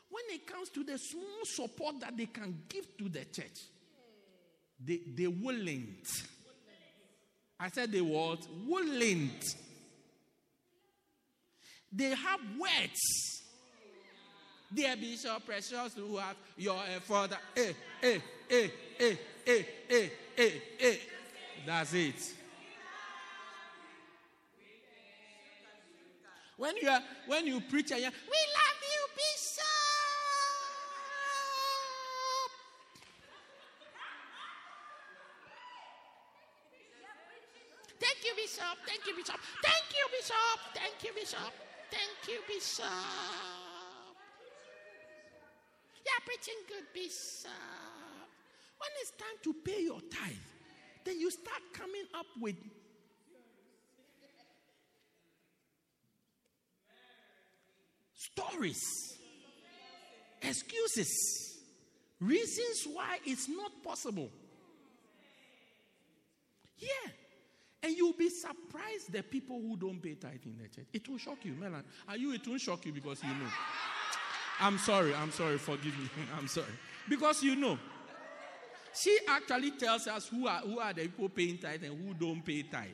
When 0.09 0.23
it 0.31 0.47
comes 0.47 0.69
to 0.71 0.85
the 0.85 0.97
small 0.99 1.45
support 1.45 2.01
that 2.01 2.17
they 2.17 2.27
can 2.27 2.63
give 2.69 2.97
to 2.99 3.09
the 3.09 3.25
church, 3.25 3.59
they, 4.85 5.01
they 5.15 5.27
willing. 5.27 5.97
I 7.59 7.71
said 7.71 7.91
they 7.91 8.01
was 8.01 8.47
willing. 8.67 9.31
They 11.93 12.11
have 12.11 12.41
words. 12.59 13.43
Dear 14.73 14.97
Bishop 14.97 15.47
Precious, 15.47 15.95
who 15.95 16.17
have 16.17 16.37
your 16.57 16.83
father. 17.03 17.39
Eh, 17.57 17.73
eh, 18.03 18.19
eh, 18.51 18.69
eh, 18.99 19.15
eh, 19.47 19.63
eh, 19.89 20.09
eh, 20.37 20.51
eh. 20.81 20.97
That's 21.65 21.95
it. 21.95 22.15
When 26.57 26.75
you 26.79 26.89
are, 26.89 27.03
when 27.27 27.47
you 27.47 27.61
preach 27.61 27.91
and 27.93 28.01
you 28.01 28.07
we 28.07 28.41
love 28.57 28.81
you, 28.81 29.07
Bishop. 29.15 29.63
Thank 38.01 38.25
you, 38.25 38.33
Bishop. 38.37 38.79
Thank 38.87 39.07
you, 39.07 39.15
Bishop. 39.17 39.41
Thank 39.63 39.85
you, 39.93 40.07
Bishop. 40.11 40.37
Thank 40.75 41.05
you, 41.05 41.13
Bishop. 41.15 41.53
Thank 41.91 42.29
you, 42.29 42.41
Bishop. 42.49 42.87
You're 46.07 46.25
preaching 46.25 46.61
good, 46.69 46.85
Bishop. 46.95 47.51
When 48.79 48.91
it's 49.01 49.11
time 49.13 49.37
to 49.43 49.55
pay 49.65 49.83
your 49.83 50.01
tithe, 50.01 50.37
then 51.05 51.21
you 51.21 51.31
start 51.31 51.61
coming 51.73 52.05
up 52.15 52.27
with 52.41 52.57
stories, 58.37 59.17
excuses, 60.43 61.59
reasons 62.21 62.87
why 62.93 63.19
it's 63.25 63.49
not 63.49 63.73
possible. 63.83 64.29
Yeah. 66.79 67.11
And 67.83 67.97
you'll 67.97 68.13
be 68.13 68.29
surprised 68.29 69.13
the 69.13 69.23
people 69.23 69.61
who 69.61 69.77
don't 69.77 70.03
pay 70.03 70.15
tithe 70.15 70.45
in 70.45 70.59
the 70.59 70.69
church. 70.69 70.87
It 70.93 71.09
will 71.09 71.19
shock 71.19 71.39
you, 71.45 71.53
Melan. 71.53 71.85
Are 72.09 72.17
you? 72.17 72.33
It 72.33 72.47
won't 72.47 72.61
shock 72.61 72.85
you 72.85 72.93
because 72.93 73.23
you 73.23 73.29
know. 73.29 73.51
I'm 74.61 74.79
sorry. 74.79 75.15
I'm 75.15 75.31
sorry. 75.31 75.59
Forgive 75.59 75.99
me. 75.99 76.09
I'm 76.39 76.49
sorry. 76.49 76.73
Because 77.09 77.43
you 77.43 77.55
know. 77.55 77.79
She 78.93 79.19
actually 79.29 79.73
tells 79.73 80.07
us 80.07 80.29
who 80.29 80.47
are, 80.47 80.61
who 80.61 80.79
are 80.79 80.93
the 80.93 81.03
people 81.03 81.29
paying 81.29 81.59
tithe 81.59 81.85
and 81.85 81.99
who 81.99 82.15
don't 82.15 82.45
pay 82.45 82.63
tithe. 82.63 82.89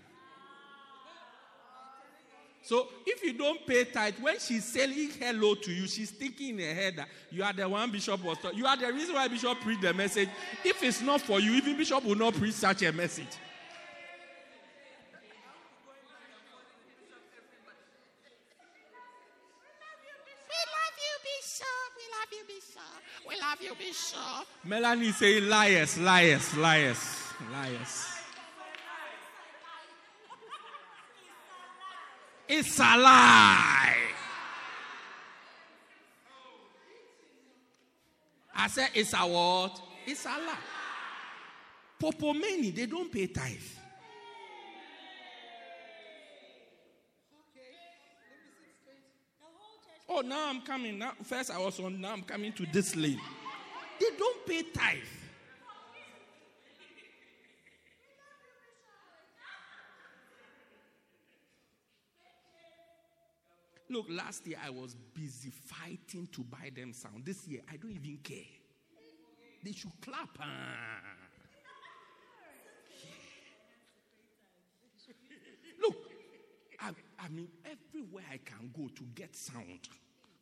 So 2.62 2.86
if 3.04 3.24
you 3.24 3.32
don't 3.32 3.66
pay 3.66 3.84
tithe, 3.84 4.14
when 4.20 4.38
she's 4.38 4.64
saying 4.64 5.10
hello 5.18 5.56
to 5.56 5.72
you, 5.72 5.88
she's 5.88 6.12
thinking 6.12 6.60
in 6.60 6.68
her 6.68 6.74
head 6.74 6.96
that 6.96 7.08
you 7.30 7.42
are 7.42 7.52
the 7.52 7.68
one 7.68 7.90
Bishop 7.90 8.22
was 8.22 8.38
talking. 8.38 8.56
You 8.56 8.66
are 8.66 8.76
the 8.76 8.92
reason 8.92 9.16
why 9.16 9.26
Bishop 9.26 9.60
preached 9.60 9.82
the 9.82 9.92
message. 9.92 10.28
If 10.64 10.80
it's 10.82 11.02
not 11.02 11.20
for 11.20 11.40
you, 11.40 11.54
even 11.54 11.76
Bishop 11.76 12.04
will 12.04 12.14
not 12.14 12.34
preach 12.34 12.54
such 12.54 12.82
a 12.82 12.92
message. 12.92 13.26
We 20.48 20.58
love 20.70 20.96
you, 21.02 21.16
Bishop. 21.24 21.66
We 21.96 22.04
love 22.14 22.30
you, 22.30 22.44
Bishop. 22.46 23.02
We 23.28 23.34
love 23.40 23.60
you, 23.60 23.74
Bishop. 23.74 23.74
We 23.74 23.74
love 23.74 23.78
you, 23.80 23.86
Bishop. 23.86 24.46
Melanie 24.64 25.12
say 25.12 25.40
liars, 25.40 25.98
liars, 25.98 26.56
liars, 26.56 27.16
liars. 27.50 28.11
It's 32.54 32.78
a 32.80 32.82
lie. 32.82 33.96
I 38.54 38.68
said 38.68 38.90
it's 38.92 39.14
a 39.14 39.20
what? 39.20 39.80
It's 40.06 40.26
a 40.26 40.28
lie. 40.28 40.58
Popo 41.98 42.34
many, 42.34 42.70
they 42.70 42.84
don't 42.84 43.10
pay 43.10 43.28
tithe. 43.28 43.56
Oh, 50.06 50.20
now 50.20 50.50
I'm 50.50 50.60
coming. 50.60 50.98
Now, 50.98 51.12
first 51.22 51.50
I 51.50 51.58
was 51.58 51.80
on, 51.80 52.02
now 52.02 52.12
I'm 52.12 52.22
coming 52.22 52.52
to 52.52 52.66
this 52.70 52.94
lane. 52.94 53.18
They 53.98 54.10
don't 54.18 54.46
pay 54.46 54.62
tithe. 54.64 55.21
Look, 63.92 64.06
last 64.08 64.46
year 64.46 64.56
I 64.64 64.70
was 64.70 64.94
busy 64.94 65.50
fighting 65.50 66.26
to 66.32 66.42
buy 66.44 66.70
them 66.74 66.94
sound. 66.94 67.26
This 67.26 67.46
year 67.46 67.60
I 67.70 67.76
don't 67.76 67.90
even 67.90 68.18
care. 68.22 68.38
They 69.62 69.72
should 69.72 69.92
clap. 70.00 70.30
Ah. 70.40 70.46
Look, 75.82 75.96
I, 76.80 76.90
I 77.18 77.28
mean, 77.28 77.48
everywhere 77.66 78.24
I 78.32 78.38
can 78.38 78.70
go 78.74 78.88
to 78.88 79.02
get 79.14 79.36
sound 79.36 79.86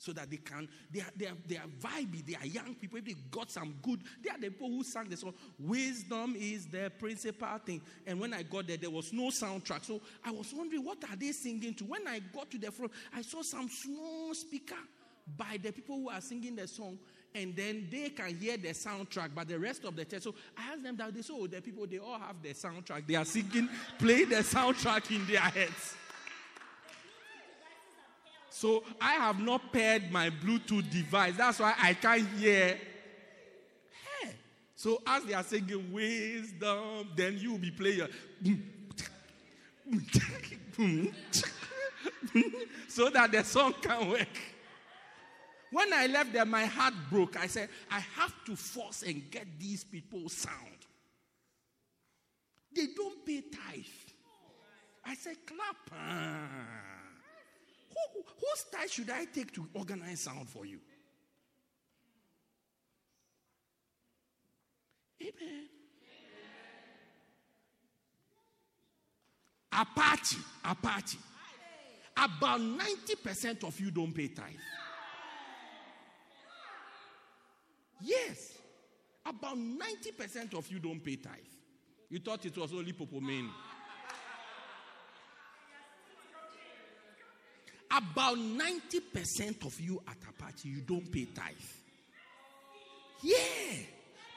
so 0.00 0.14
that 0.14 0.30
they 0.30 0.38
can, 0.38 0.66
they 0.90 1.00
are, 1.00 1.12
they 1.14 1.26
are, 1.26 1.36
they 1.46 1.56
are 1.58 1.66
vibey, 1.78 2.24
they 2.26 2.34
are 2.34 2.46
young 2.46 2.74
people, 2.74 2.98
if 2.98 3.04
they 3.04 3.14
got 3.30 3.50
some 3.50 3.74
good, 3.82 4.00
they 4.24 4.30
are 4.30 4.38
the 4.38 4.48
people 4.48 4.70
who 4.70 4.82
sang 4.82 5.10
the 5.10 5.16
song, 5.16 5.34
Wisdom 5.58 6.34
is 6.38 6.66
the 6.66 6.90
principal 6.98 7.58
thing. 7.66 7.82
And 8.06 8.18
when 8.18 8.32
I 8.32 8.42
got 8.42 8.66
there, 8.66 8.78
there 8.78 8.88
was 8.88 9.12
no 9.12 9.24
soundtrack. 9.24 9.84
So 9.84 10.00
I 10.24 10.30
was 10.30 10.54
wondering, 10.54 10.86
what 10.86 11.04
are 11.04 11.16
they 11.16 11.32
singing 11.32 11.74
to? 11.74 11.84
When 11.84 12.08
I 12.08 12.20
got 12.34 12.50
to 12.50 12.58
the 12.58 12.70
front, 12.70 12.92
I 13.14 13.20
saw 13.20 13.42
some 13.42 13.68
small 13.68 14.32
speaker 14.32 14.74
by 15.36 15.58
the 15.62 15.70
people 15.70 15.96
who 15.96 16.08
are 16.08 16.22
singing 16.22 16.56
the 16.56 16.66
song. 16.66 16.98
And 17.34 17.54
then 17.54 17.86
they 17.90 18.08
can 18.08 18.34
hear 18.38 18.56
the 18.56 18.70
soundtrack, 18.70 19.32
but 19.34 19.48
the 19.48 19.58
rest 19.58 19.84
of 19.84 19.94
the 19.96 20.06
church. 20.06 20.22
So 20.22 20.34
I 20.56 20.72
asked 20.72 20.82
them 20.82 20.96
that 20.96 21.14
they 21.14 21.20
said, 21.20 21.36
oh, 21.38 21.46
the 21.46 21.60
people, 21.60 21.86
they 21.86 21.98
all 21.98 22.18
have 22.18 22.42
the 22.42 22.54
soundtrack. 22.54 23.06
They 23.06 23.16
are 23.16 23.24
singing, 23.26 23.68
play 23.98 24.24
the 24.24 24.36
soundtrack 24.36 25.14
in 25.14 25.26
their 25.26 25.40
heads. 25.40 25.94
So 28.50 28.82
I 29.00 29.14
have 29.14 29.38
not 29.38 29.72
paired 29.72 30.10
my 30.10 30.28
Bluetooth 30.28 30.90
device. 30.90 31.36
That's 31.36 31.60
why 31.60 31.74
I 31.80 31.94
can't 31.94 32.26
hear. 32.36 32.78
Hey. 34.22 34.30
So 34.74 35.00
as 35.06 35.24
they 35.24 35.34
are 35.34 35.44
singing 35.44 35.92
wisdom, 35.92 37.08
then 37.16 37.38
you 37.38 37.52
will 37.52 37.58
be 37.58 37.70
playing. 37.70 38.08
so 42.88 43.08
that 43.10 43.30
the 43.30 43.44
song 43.44 43.74
can 43.80 44.10
work. 44.10 44.28
When 45.72 45.92
I 45.92 46.08
left 46.08 46.32
there, 46.32 46.44
my 46.44 46.66
heart 46.66 46.94
broke. 47.08 47.36
I 47.36 47.46
said, 47.46 47.68
I 47.90 48.00
have 48.00 48.34
to 48.46 48.56
force 48.56 49.04
and 49.04 49.30
get 49.30 49.46
these 49.58 49.84
people 49.84 50.28
sound. 50.28 50.56
They 52.74 52.86
don't 52.96 53.24
pay 53.24 53.42
tithe. 53.42 53.84
I 55.04 55.14
said, 55.14 55.36
clap. 55.46 55.76
Ah. 55.92 56.99
Who, 58.14 58.22
whose 58.22 58.92
should 58.92 59.10
I 59.10 59.24
take 59.26 59.52
to 59.54 59.66
organize 59.74 60.20
sound 60.20 60.48
for 60.48 60.64
you? 60.66 60.78
Amen. 65.22 65.66
A 69.72 69.84
party, 69.84 70.36
a 70.64 70.74
party. 70.74 71.18
About 72.16 72.60
90% 72.60 73.64
of 73.64 73.78
you 73.80 73.90
don't 73.90 74.12
pay 74.12 74.28
tithe. 74.28 74.54
Yes. 78.02 78.58
About 79.24 79.56
90% 79.56 80.54
of 80.54 80.70
you 80.70 80.78
don't 80.80 81.02
pay 81.02 81.16
tithe. 81.16 81.34
You 82.08 82.18
thought 82.18 82.44
it 82.44 82.56
was 82.58 82.72
only 82.72 82.92
Popomane. 82.92 83.48
About 88.12 88.36
90% 88.38 89.66
of 89.66 89.78
you 89.80 90.00
at 90.08 90.16
Apache, 90.28 90.68
you 90.68 90.80
don't 90.80 91.10
pay 91.12 91.26
tithe. 91.26 91.54
Yeah. 93.22 93.76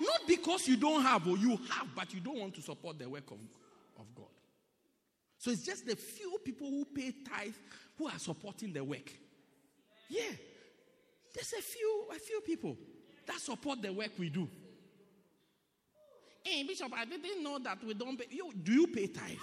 Not 0.02 0.22
because 0.28 0.68
you 0.68 0.76
don't 0.76 1.02
have 1.02 1.28
or 1.28 1.38
you 1.38 1.52
have, 1.70 1.88
but 1.96 2.14
you 2.14 2.20
don't 2.20 2.40
want 2.40 2.56
to 2.56 2.62
support 2.62 3.00
the 3.00 3.08
work 3.08 3.30
of, 3.32 3.38
of 4.00 4.14
God. 4.16 4.26
So 5.38 5.52
it's 5.52 5.66
just 5.66 5.86
the 5.86 5.96
few 5.96 6.40
people 6.44 6.70
who 6.70 6.86
pay 6.86 7.12
tithe 7.12 7.54
who 7.98 8.08
are 8.08 8.20
supporting 8.20 8.74
the 8.74 8.84
work. 8.84 9.12
Yeah. 10.10 10.32
There's 11.34 11.54
a 11.54 11.62
few, 11.62 12.08
a 12.14 12.20
few 12.20 12.42
people 12.42 12.78
that 13.26 13.40
support 13.40 13.82
the 13.82 13.94
work 13.94 14.12
we 14.18 14.30
do. 14.30 14.48
Hey, 16.44 16.64
Bishop, 16.64 16.92
I 16.94 17.06
didn't 17.06 17.42
know 17.42 17.60
that 17.60 17.82
we 17.84 17.94
don't 17.94 18.18
pay. 18.18 18.28
You, 18.30 18.52
do 18.62 18.74
you 18.74 18.88
pay 18.88 19.08
tithe? 19.08 19.38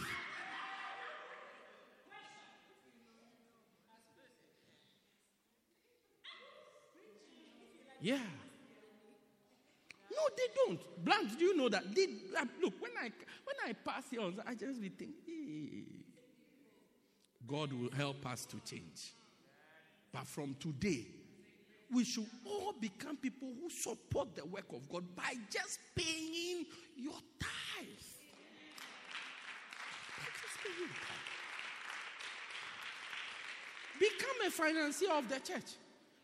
Yeah. 8.01 8.19
No, 10.11 10.19
they 10.37 10.47
don't. 10.67 11.05
Blank, 11.05 11.39
do 11.39 11.45
you 11.45 11.57
know 11.57 11.69
that? 11.69 11.95
They, 11.95 12.07
look, 12.63 12.75
when 12.81 12.93
I 12.99 13.11
when 13.45 13.57
I 13.67 13.73
pass 13.73 14.05
here, 14.11 14.21
I 14.47 14.55
just 14.55 14.81
be 14.81 14.89
thinking, 14.89 15.15
hey, 15.27 15.85
God 17.47 17.73
will 17.73 17.91
help 17.97 18.27
us 18.27 18.45
to 18.47 18.57
change. 18.61 19.15
But 20.13 20.27
from 20.27 20.57
today, 20.59 21.07
we 21.93 22.05
should 22.05 22.27
all 22.45 22.75
become 22.81 23.17
people 23.17 23.49
who 23.61 23.71
support 23.71 24.35
the 24.35 24.45
work 24.45 24.73
of 24.73 24.89
God 24.89 25.05
by 25.15 25.35
just 25.51 25.79
paying 25.95 26.67
your 26.97 27.19
tithes. 27.39 28.07
Become 33.99 34.47
a 34.47 34.51
financier 34.51 35.13
of 35.13 35.29
the 35.29 35.39
church. 35.41 35.77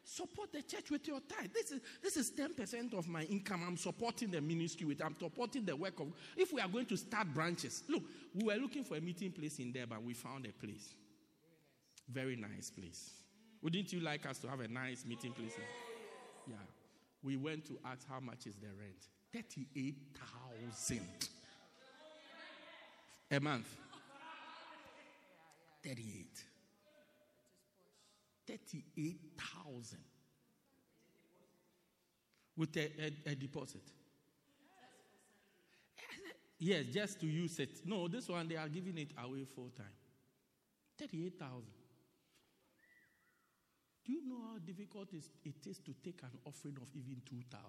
Support 0.09 0.53
the 0.53 0.62
church 0.62 0.88
with 0.92 1.09
your 1.09 1.19
tithe. 1.19 1.51
This 1.53 1.73
is 1.73 1.81
this 2.01 2.16
is 2.16 2.31
10% 2.31 2.97
of 2.97 3.09
my 3.09 3.25
income. 3.25 3.64
I'm 3.66 3.77
supporting 3.77 4.31
the 4.31 4.40
ministry 4.40 4.87
with. 4.87 5.05
I'm 5.05 5.16
supporting 5.19 5.64
the 5.64 5.75
work 5.75 5.99
of. 5.99 6.12
If 6.37 6.53
we 6.53 6.61
are 6.61 6.69
going 6.69 6.87
to 6.87 6.97
start 6.97 7.27
branches, 7.35 7.83
look, 7.88 8.05
we 8.33 8.45
were 8.45 8.55
looking 8.55 8.85
for 8.85 8.97
a 8.97 9.01
meeting 9.01 9.33
place 9.33 9.59
in 9.59 9.73
there, 9.73 9.85
but 9.85 10.01
we 10.01 10.14
found 10.14 10.47
a 10.47 10.53
place. 10.53 10.95
Very 12.09 12.37
nice 12.37 12.71
place. 12.71 13.11
Wouldn't 13.61 13.92
you 13.92 13.99
like 13.99 14.27
us 14.27 14.38
to 14.38 14.49
have 14.49 14.61
a 14.61 14.69
nice 14.69 15.05
meeting 15.05 15.33
place? 15.33 15.55
Yeah. 16.47 16.55
We 17.25 17.37
went 17.37 17.66
to 17.66 17.77
ask 17.85 18.09
how 18.09 18.21
much 18.21 18.47
is 18.47 18.55
the 18.61 18.69
rent. 18.69 19.09
Thirty-eight 19.33 19.97
thousand 20.14 21.09
a 23.33 23.40
month. 23.40 23.77
Thirty-eight. 25.83 26.45
38,000 28.46 29.98
with 32.56 32.76
a, 32.76 32.80
a, 32.80 33.32
a, 33.32 33.35
deposit. 33.35 33.82
Yes, 36.59 36.85
just 36.92 37.20
to 37.20 37.26
use 37.26 37.59
it. 37.59 37.70
No, 37.85 38.09
this 38.09 38.28
one 38.28 38.48
they 38.48 38.56
are 38.56 38.68
giving 38.68 38.96
it 38.98 39.11
away 39.22 39.44
full 39.44 39.70
time. 39.76 39.87
38,000. 40.98 41.64
Do 44.06 44.12
you 44.12 44.26
know 44.26 44.38
how 44.52 44.59
difficult 44.64 45.09
it 45.12 45.66
is 45.66 45.78
to 45.78 45.92
take 46.02 46.22
an 46.22 46.38
offering 46.46 46.78
of 46.80 46.88
even 46.94 47.20
2,000? 47.28 47.61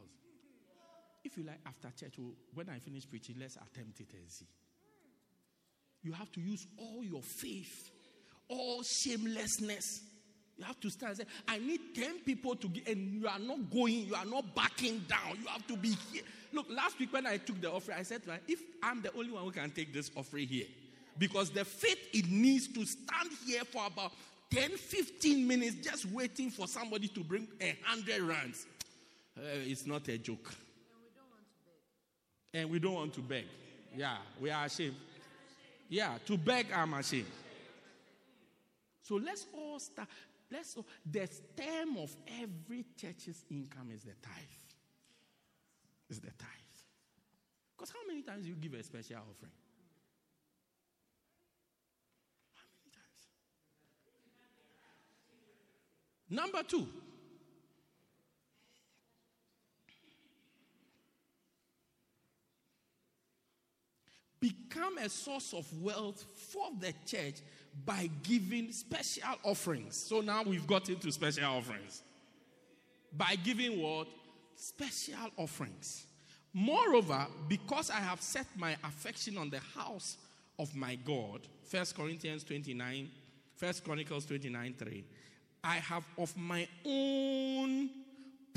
If 1.24 1.36
you 1.36 1.44
like, 1.44 1.60
after 1.66 1.90
church, 1.90 2.14
oh, 2.22 2.36
when 2.54 2.70
I 2.70 2.80
finish 2.80 3.10
preaching, 3.10 3.36
let's 3.40 3.58
attempt 3.58 4.00
it 4.00 4.14
and 4.14 4.32
see. 4.32 4.48
You 6.04 6.14
have 6.14 6.32
to 6.34 6.40
use 6.40 6.66
all 6.78 7.04
your 7.04 7.24
faith, 7.24 7.92
all 8.48 8.82
shamelessness 8.84 10.02
you 10.58 10.66
have 10.66 10.80
to 10.80 10.90
stand 10.90 11.12
and 11.12 11.18
say, 11.20 11.26
I 11.48 11.60
need 11.60 11.80
10 11.94 12.20
people 12.26 12.56
to 12.56 12.68
get, 12.68 12.88
and 12.88 13.22
you 13.22 13.28
are 13.28 13.40
not 13.40 13.70
going, 13.72 14.08
you 14.08 14.16
are 14.16 14.26
not 14.26 14.56
backing 14.56 15.06
down. 15.08 15.38
You 15.40 15.48
have 15.48 15.68
to 15.68 15.78
be 15.78 15.96
here. 16.12 16.24
Look, 16.52 16.66
last 16.70 16.98
week 17.00 17.14
when 17.14 17.28
I 17.28 17.38
took 17.38 17.62
the 17.62 17.72
offering, 17.72 17.98
I 18.00 18.04
said, 18.04 18.22
if 18.48 18.62
I'm 18.82 19.02
the 19.02 19.14
only 19.14 19.32
one 19.32 19.44
who 19.44 19.52
can 19.52 19.70
take 19.70 19.94
this 19.94 20.10
offering 20.16 20.48
here, 20.48 20.66
because 21.20 21.50
the 21.52 21.66
faith 21.66 22.00
it 22.14 22.28
needs 22.30 22.68
to 22.70 22.86
stand 22.86 23.30
here 23.46 23.64
for 23.66 23.86
about 23.86 24.12
10, 24.52 24.72
15 24.72 25.48
minutes 25.48 25.76
just 25.76 26.06
waiting 26.08 26.50
for 26.50 26.68
somebody 26.68 27.08
to 27.10 27.24
bring 27.24 27.48
a 27.62 27.78
hundred 27.84 28.22
rands. 28.22 28.66
Uh, 29.38 29.42
it's 29.66 29.86
not 29.86 30.08
a 30.08 30.18
joke. 30.18 30.54
And 30.54 31.04
we 31.04 31.20
don't 31.20 31.30
want 31.34 31.44
to 31.54 31.62
beg. 32.52 32.62
And 32.62 32.70
we 32.72 32.80
don't 32.80 32.94
want 32.94 33.14
to 33.14 33.22
beg. 33.22 33.46
Yeah, 33.96 34.18
we 34.40 34.50
are 34.50 34.66
ashamed. 34.66 34.96
Yeah, 35.90 36.18
to 36.26 36.38
beg, 36.38 36.68
I'm 36.74 36.94
ashamed. 36.94 37.26
So 39.04 39.16
let's 39.16 39.46
all 39.56 39.80
start. 39.80 40.08
Let's 40.50 40.78
the 41.06 41.28
stem 41.28 41.98
of 41.98 42.16
every 42.42 42.86
church's 42.96 43.44
income 43.50 43.90
is 43.94 44.04
the 44.04 44.14
tithe. 44.22 44.34
Is 46.10 46.20
the 46.20 46.28
tithe. 46.28 46.48
Because 47.76 47.92
how 47.92 48.08
many 48.08 48.22
times 48.22 48.48
you 48.48 48.56
give 48.56 48.74
a 48.74 48.82
special 48.82 49.18
offering? 49.18 49.52
How 52.54 52.64
many 52.72 52.92
times? 52.92 53.28
Number 56.30 56.64
two. 56.64 56.88
Become 64.40 65.00
a 65.00 65.10
source 65.10 65.54
of 65.54 65.66
wealth 65.82 66.24
for 66.34 66.70
the 66.80 66.94
church 67.06 67.42
by 67.86 68.10
giving 68.24 68.72
special 68.72 69.36
offerings. 69.44 69.96
So 69.96 70.22
now 70.22 70.44
we've 70.44 70.68
got 70.68 70.90
into 70.90 71.12
special 71.12 71.46
offerings. 71.46 72.04
By 73.16 73.36
giving 73.44 73.82
what? 73.82 74.08
Special 74.56 75.32
offerings. 75.38 76.06
Moreover, 76.54 77.28
because 77.48 77.90
I 77.90 78.00
have 78.00 78.22
set 78.22 78.48
my 78.56 78.76
affection 78.84 79.38
on 79.38 79.50
the 79.50 79.60
house 79.76 80.18
of 80.58 80.76
my 80.76 80.96
God, 80.96 81.42
1 81.70 81.86
Corinthians 81.96 82.44
29, 82.44 83.10
1 83.60 83.74
Chronicles 83.84 84.26
29 84.26 84.76
3, 84.78 85.04
I 85.64 85.76
have 85.76 86.04
of 86.18 86.36
my 86.38 86.68
own 86.86 87.90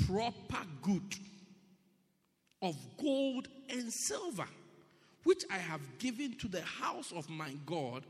proper 0.07 0.65
good 0.81 1.15
of 2.61 2.75
gold 3.01 3.47
and 3.69 3.91
silver, 3.91 4.47
which 5.23 5.43
I 5.51 5.57
have 5.57 5.81
given 5.99 6.35
to 6.37 6.47
the 6.47 6.61
house 6.61 7.11
of 7.11 7.29
my 7.29 7.53
God 7.65 8.03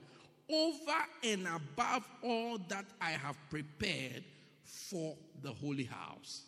over 0.51 0.97
and 1.23 1.47
above 1.47 2.07
all 2.23 2.57
that 2.67 2.85
I 2.99 3.11
have 3.11 3.37
prepared 3.49 4.23
for 4.63 5.15
the 5.41 5.51
holy 5.51 5.85
house. 5.85 6.43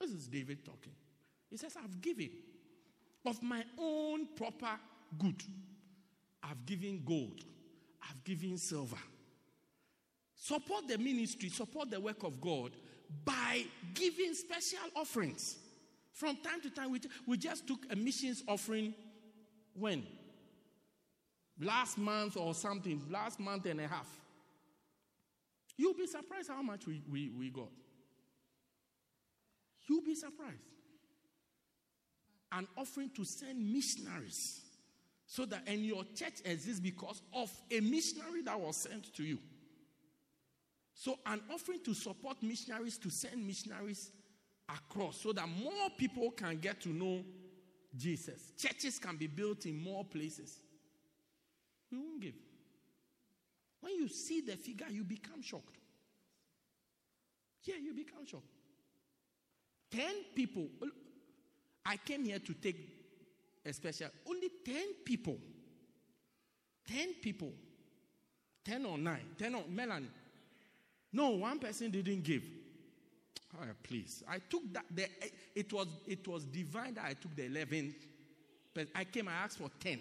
This 0.00 0.10
is 0.10 0.26
David 0.26 0.64
talking. 0.64 0.92
He 1.50 1.56
says, 1.56 1.76
I've 1.82 2.00
given 2.00 2.30
of 3.24 3.42
my 3.42 3.62
own 3.78 4.26
proper 4.36 4.78
good. 5.18 5.42
I've 6.42 6.64
given 6.66 7.02
gold. 7.04 7.44
I've 8.02 8.24
given 8.24 8.58
silver. 8.58 8.96
Support 10.34 10.88
the 10.88 10.98
ministry, 10.98 11.50
support 11.50 11.90
the 11.90 12.00
work 12.00 12.24
of 12.24 12.40
God 12.40 12.72
by 13.24 13.64
giving 13.94 14.34
special 14.34 14.80
offerings. 14.96 15.56
From 16.12 16.36
time 16.36 16.60
to 16.62 16.70
time, 16.70 16.90
we, 16.90 17.00
we 17.26 17.36
just 17.36 17.66
took 17.66 17.86
a 17.90 17.96
missions 17.96 18.42
offering 18.48 18.92
when? 19.74 20.04
Last 21.62 21.98
month 21.98 22.36
or 22.36 22.54
something, 22.54 23.00
last 23.10 23.40
month 23.40 23.66
and 23.66 23.80
a 23.80 23.88
half. 23.88 24.08
You'll 25.76 25.94
be 25.94 26.06
surprised 26.06 26.48
how 26.48 26.62
much 26.62 26.86
we, 26.86 27.02
we, 27.10 27.30
we 27.30 27.50
got. 27.50 27.70
You'll 29.88 30.04
be 30.04 30.14
surprised. 30.14 30.62
An 32.52 32.68
offering 32.76 33.10
to 33.16 33.24
send 33.24 33.72
missionaries 33.72 34.60
so 35.26 35.46
that 35.46 35.62
and 35.66 35.84
your 35.84 36.04
church 36.14 36.40
exists 36.44 36.80
because 36.80 37.22
of 37.34 37.50
a 37.70 37.80
missionary 37.80 38.42
that 38.42 38.60
was 38.60 38.76
sent 38.76 39.14
to 39.14 39.22
you. 39.22 39.38
So, 40.94 41.18
an 41.24 41.40
offering 41.52 41.80
to 41.84 41.94
support 41.94 42.36
missionaries, 42.42 42.98
to 42.98 43.10
send 43.10 43.46
missionaries 43.46 44.12
across 44.68 45.20
so 45.22 45.32
that 45.32 45.48
more 45.48 45.88
people 45.96 46.30
can 46.32 46.58
get 46.58 46.80
to 46.82 46.90
know 46.90 47.24
Jesus. 47.96 48.52
Churches 48.58 48.98
can 48.98 49.16
be 49.16 49.26
built 49.26 49.66
in 49.66 49.82
more 49.82 50.04
places. 50.04 50.60
We 51.92 51.98
won't 51.98 52.20
give. 52.20 52.34
When 53.80 53.94
you 53.94 54.08
see 54.08 54.40
the 54.40 54.56
figure, 54.56 54.86
you 54.90 55.04
become 55.04 55.42
shocked. 55.42 55.76
Yeah, 57.64 57.76
you 57.80 57.94
become 57.94 58.26
shocked. 58.26 58.46
Ten 59.90 60.14
people. 60.34 60.66
I 61.84 61.96
came 61.98 62.24
here 62.24 62.38
to 62.40 62.54
take 62.54 62.76
a 63.64 63.72
special. 63.72 64.08
Only 64.26 64.48
ten 64.64 64.94
people 65.04 65.38
10 66.88 67.14
people, 67.22 67.52
10 68.64 68.84
or 68.86 68.98
9, 68.98 69.20
10 69.38 69.54
or 69.54 69.64
Melanie. 69.68 70.08
No, 71.12 71.30
one 71.30 71.58
person 71.58 71.90
didn't 71.90 72.22
give. 72.22 72.42
Oh, 73.54 73.64
please. 73.82 74.22
I 74.28 74.38
took 74.38 74.62
that. 74.72 74.84
The, 74.90 75.04
eh, 75.04 75.28
it, 75.54 75.72
was, 75.72 75.86
it 76.06 76.26
was 76.26 76.44
divine 76.44 76.94
that 76.94 77.04
I 77.04 77.14
took 77.14 77.36
the 77.36 77.46
11. 77.46 77.94
But 78.74 78.88
I 78.94 79.04
came, 79.04 79.28
I 79.28 79.44
asked 79.44 79.58
for 79.58 79.70
10. 79.80 80.00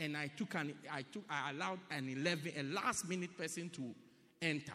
And 0.00 0.16
I 0.16 0.28
took 0.28 0.54
an, 0.54 0.72
I 0.90 1.02
took, 1.02 1.24
I 1.28 1.50
allowed 1.50 1.78
an 1.90 2.08
11, 2.08 2.52
a 2.56 2.62
last 2.62 3.06
minute 3.06 3.36
person 3.36 3.68
to 3.68 3.94
enter. 4.40 4.72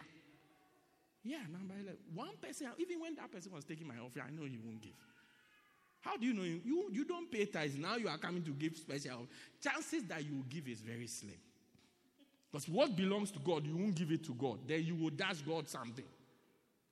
Yeah, 1.24 1.40
number 1.52 1.74
11. 1.74 1.98
One 2.14 2.38
person, 2.40 2.68
even 2.78 3.02
when 3.02 3.16
that 3.16 3.32
person 3.32 3.52
was 3.52 3.64
taking 3.64 3.88
my 3.88 3.96
offer, 3.98 4.22
I 4.22 4.30
know 4.30 4.46
he 4.46 4.60
won't 4.64 4.84
give. 4.84 4.94
How 6.02 6.16
do 6.16 6.28
you 6.28 6.34
know? 6.34 6.44
You, 6.44 6.90
you 6.92 7.06
don't 7.06 7.32
pay 7.32 7.46
tithes. 7.46 7.76
Now 7.76 7.96
you 7.96 8.08
are 8.08 8.20
coming 8.20 8.44
to 8.44 8.52
give 8.52 8.78
special. 8.78 9.28
Chances 9.60 10.04
that 10.04 10.24
you 10.24 10.36
will 10.36 10.46
give 10.48 10.68
is 10.68 10.82
very 10.82 11.08
slim. 11.08 11.40
Because 12.52 12.70
what 12.70 12.96
belongs 12.96 13.32
to 13.32 13.40
God, 13.40 13.66
you 13.66 13.76
won't 13.76 13.96
give 13.96 14.12
it 14.12 14.24
to 14.26 14.34
God. 14.36 14.60
Then 14.68 14.84
you 14.84 14.94
will 14.94 15.10
dash 15.10 15.42
God 15.42 15.68
something. 15.68 16.06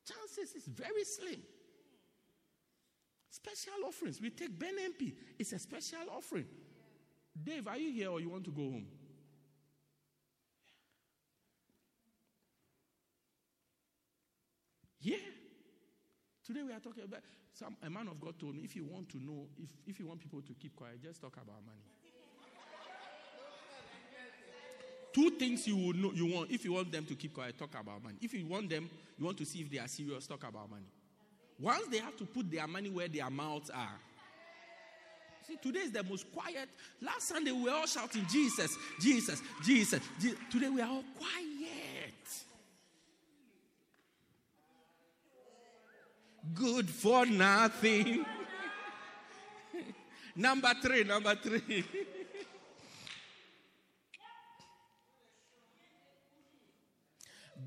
Chances 0.08 0.56
is 0.56 0.66
very 0.66 1.04
slim. 1.04 1.40
Special 3.30 3.88
offerings. 3.88 4.20
We 4.20 4.32
take 4.32 4.58
Ben 4.58 4.74
MP. 4.80 5.14
It's 5.38 5.54
a 5.54 5.60
special 5.60 6.00
offering. 6.12 6.48
Dave, 7.42 7.68
are 7.68 7.78
you 7.78 7.92
here 7.92 8.10
or 8.10 8.20
you 8.20 8.30
want 8.30 8.46
to 8.46 8.52
go 8.52 8.62
home? 8.62 8.86
Yeah. 15.02 15.18
Today 16.46 16.62
we 16.64 16.72
are 16.72 16.80
talking 16.80 17.04
about 17.04 17.22
some 17.54 17.76
a 17.84 17.90
man 17.90 18.08
of 18.08 18.20
God 18.20 18.40
told 18.40 18.56
me 18.56 18.62
if 18.64 18.76
you 18.76 18.86
want 18.86 19.10
to 19.10 19.18
know, 19.18 19.48
if, 19.58 19.70
if 19.86 20.00
you 20.00 20.08
want 20.08 20.20
people 20.20 20.42
to 20.42 20.54
keep 20.54 20.76
quiet, 20.76 21.02
just 21.02 21.22
talk 21.22 21.36
about 21.36 21.62
money. 21.66 21.84
Two 25.14 25.30
things 25.32 25.68
you 25.68 25.78
will 25.78 25.94
know 25.94 26.12
you 26.14 26.26
want 26.34 26.50
if 26.50 26.66
you 26.66 26.74
want 26.74 26.92
them 26.92 27.06
to 27.06 27.16
keep 27.16 27.34
quiet, 27.34 27.58
talk 27.58 27.76
about 27.80 28.04
money. 28.04 28.18
If 28.22 28.34
you 28.34 28.48
want 28.48 28.70
them, 28.70 28.90
you 29.18 29.26
want 29.26 29.38
to 29.38 29.46
see 29.46 29.60
if 29.60 29.70
they 29.70 29.78
are 29.78 29.88
serious, 29.88 30.26
talk 30.26 30.44
about 30.44 30.70
money. 30.70 30.88
Once 31.60 31.88
they 31.88 32.00
have 32.00 32.18
to 32.18 32.26
put 32.26 32.50
their 32.50 32.68
money 32.68 32.90
where 32.90 33.08
their 33.08 33.30
mouths 33.30 33.70
are. 33.70 34.00
See, 35.48 35.58
today 35.62 35.80
is 35.80 35.92
the 35.92 36.04
most 36.04 36.32
quiet. 36.32 36.70
Last 37.02 37.28
Sunday 37.28 37.52
we 37.52 37.64
were 37.64 37.72
all 37.72 37.86
shouting, 37.86 38.26
Jesus, 38.32 38.78
Jesus, 39.02 39.42
Jesus. 39.64 40.02
Jesus. 40.20 40.40
Today 40.50 40.70
we 40.70 40.82
are 40.82 40.90
all 40.90 41.04
quiet. 41.18 42.14
Good 46.54 46.90
for 46.90 47.26
nothing. 47.26 48.26
number 50.36 50.74
three, 50.82 51.04
number 51.04 51.36
three. 51.36 51.84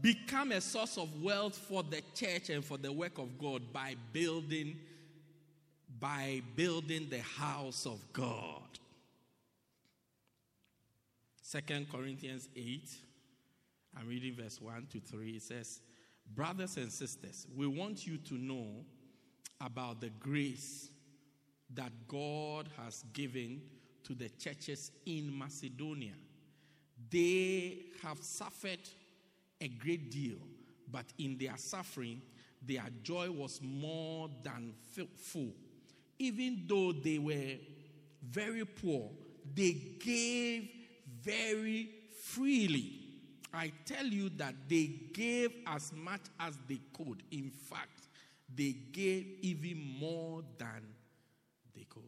become 0.01 0.53
a 0.53 0.61
source 0.61 0.99
of 0.99 1.23
wealth 1.23 1.57
for 1.57 1.83
the 1.83 2.03
church 2.15 2.51
and 2.51 2.65
for 2.65 2.79
the 2.79 2.93
work 2.93 3.19
of 3.19 3.39
God 3.39 3.73
by 3.73 3.97
building 4.13 4.77
by 6.01 6.43
building 6.55 7.09
the 7.11 7.21
house 7.21 7.87
of 7.87 8.01
God. 8.13 8.63
Second 11.43 11.91
Corinthians 11.91 12.49
8 12.57 12.83
I'm 13.99 14.09
reading 14.09 14.35
verse 14.35 14.61
1 14.61 14.89
to 14.93 15.01
3 15.01 15.31
it 15.31 15.43
says 15.43 15.81
brothers 16.35 16.77
and 16.77 16.91
sisters 16.91 17.47
we 17.57 17.67
want 17.69 18.07
you 18.07 18.19
to 18.19 18.35
know 18.35 18.67
about 19.61 20.01
the 20.01 20.11
grace 20.19 20.91
that 21.73 21.93
God 22.09 22.69
has 22.77 23.05
given 23.13 23.63
to 24.03 24.15
the 24.15 24.29
churches 24.31 24.91
in 25.07 25.37
Macedonia 25.39 26.15
they 27.11 27.79
have 28.03 28.23
suffered 28.23 28.81
a 29.61 29.69
great 29.69 30.11
deal, 30.11 30.39
but 30.91 31.05
in 31.19 31.37
their 31.39 31.57
suffering, 31.57 32.21
their 32.63 32.85
joy 33.03 33.31
was 33.31 33.61
more 33.63 34.29
than 34.43 34.75
full. 35.17 35.53
Even 36.19 36.65
though 36.67 36.93
they 36.93 37.19
were 37.19 37.57
very 38.23 38.65
poor, 38.65 39.11
they 39.55 39.73
gave 40.01 40.69
very 41.23 41.91
freely. 42.23 42.93
I 43.53 43.73
tell 43.85 44.05
you 44.05 44.29
that 44.37 44.55
they 44.69 44.91
gave 45.13 45.53
as 45.67 45.93
much 45.93 46.23
as 46.41 46.59
they 46.69 46.81
could. 46.93 47.23
In 47.31 47.51
fact, 47.51 48.09
they 48.55 48.73
gave 48.93 49.27
even 49.43 49.79
more 49.99 50.43
than 50.59 50.83
they 51.75 51.85
could. 51.89 52.03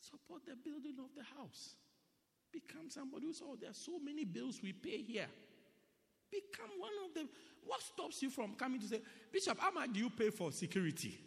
Support 0.00 0.42
the 0.46 0.56
building 0.56 0.96
of 0.98 1.10
the 1.16 1.24
house. 1.36 1.74
Become 2.52 2.90
somebody 2.90 3.26
who 3.26 3.32
says, 3.32 3.46
Oh, 3.50 3.56
there 3.58 3.70
are 3.70 3.74
so 3.74 3.98
many 3.98 4.24
bills 4.24 4.60
we 4.62 4.72
pay 4.72 5.02
here. 5.02 5.28
Become 6.32 6.70
one 6.78 6.92
of 7.06 7.14
them. 7.14 7.28
What 7.66 7.82
stops 7.82 8.22
you 8.22 8.30
from 8.30 8.54
coming 8.54 8.80
to 8.80 8.86
say, 8.86 9.00
Bishop, 9.30 9.60
how 9.60 9.70
much 9.70 9.92
do 9.92 10.00
you 10.00 10.10
pay 10.10 10.30
for 10.30 10.50
security? 10.50 11.20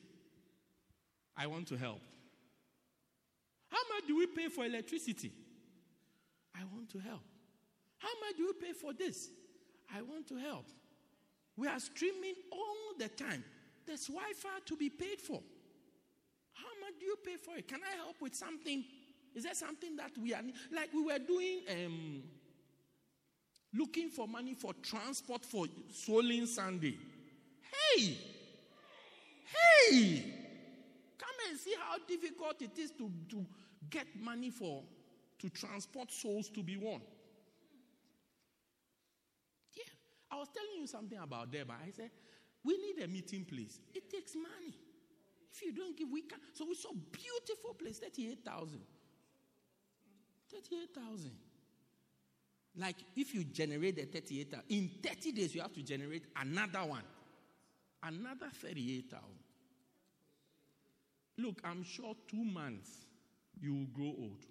I 1.38 1.48
want 1.48 1.68
to 1.68 1.78
help. 1.78 2.02
How 3.70 3.82
much 3.94 4.08
do 4.08 4.18
we 4.18 4.26
pay 4.28 4.48
for 4.48 4.66
electricity? 4.66 5.32
I 6.56 6.64
want 6.74 6.90
to 6.92 7.00
help. 7.00 7.22
How 7.98 8.10
much 8.26 8.38
do 8.38 8.44
you 8.44 8.54
pay 8.54 8.74
for 8.74 8.94
this? 8.94 9.30
I 9.94 10.02
want 10.02 10.28
to 10.30 10.38
help. 10.38 10.66
We 11.56 11.68
are 11.68 11.80
streaming 11.80 12.36
all 12.52 12.98
the 12.98 13.08
time. 13.10 13.44
There's 13.86 14.08
Wi 14.08 14.34
Fi 14.36 14.60
to 14.66 14.76
be 14.76 14.90
paid 14.90 15.22
for. 15.22 15.42
How 16.54 16.72
much 16.82 17.00
do 17.00 17.06
you 17.06 17.18
pay 17.24 17.36
for 17.36 17.58
it? 17.58 17.68
Can 17.68 17.80
I 17.84 17.96
help 17.98 18.16
with 18.22 18.34
something? 18.34 18.84
Is 19.36 19.44
there 19.44 19.54
something 19.54 19.96
that 19.98 20.12
we 20.22 20.34
are 20.34 20.42
like 20.74 20.94
we 20.94 21.04
were 21.04 21.20
doing 21.20 21.60
um, 21.70 22.24
looking 23.78 24.10
for 24.10 24.28
money 24.28 24.54
for 24.54 24.74
transport 24.82 25.46
for 25.46 25.66
swollen 25.94 26.48
Sunday? 26.48 26.98
Hey, 27.96 28.18
hey, 29.90 30.34
come 31.18 31.36
and 31.50 31.60
see 31.60 31.76
how 31.80 31.98
difficult 32.08 32.62
it 32.62 32.78
is 32.78 32.92
to, 32.92 33.12
to 33.30 33.46
get 33.90 34.08
money 34.22 34.50
for 34.50 34.84
to 35.40 35.50
transport 35.50 36.12
souls 36.12 36.50
to 36.50 36.64
be 36.64 36.78
won. 36.78 37.02
Yeah, 39.76 39.84
I 40.32 40.38
was 40.38 40.48
telling 40.54 40.80
you 40.80 40.88
something 40.88 41.18
about 41.18 41.52
Deba. 41.52 41.72
I 41.72 41.92
said 41.92 42.12
we 42.64 42.78
need 42.78 43.04
a 43.04 43.08
meeting 43.08 43.46
place. 43.46 43.80
It 43.94 44.10
takes 44.10 44.36
money. 44.36 44.74
If 45.52 45.62
you 45.62 45.74
don't 45.74 45.96
give, 45.98 46.10
we 46.12 46.22
can. 46.22 46.40
So 46.54 46.66
we 46.68 46.76
saw 46.76 46.90
beautiful 47.12 47.74
place, 47.74 48.00
thirty-eight 48.00 48.44
thousand. 48.46 48.82
38,000. 50.52 51.32
Like 52.78 52.98
if 53.16 53.34
you 53.34 53.44
generate 53.46 53.96
the 53.96 54.04
38,000, 54.04 54.64
in 54.70 54.90
30 55.02 55.32
days 55.32 55.56
you 55.56 55.62
have 55.62 55.74
to 55.74 55.82
generate 55.82 56.24
another 56.40 56.80
one. 56.80 57.04
Another 58.04 58.48
38,000. 58.62 59.24
Look, 61.38 61.62
I'm 61.64 61.84
sure 61.84 62.16
two 62.30 62.44
months 62.44 62.90
you 63.62 63.74
will 63.74 63.88
grow 63.94 64.14
old. 64.18 64.46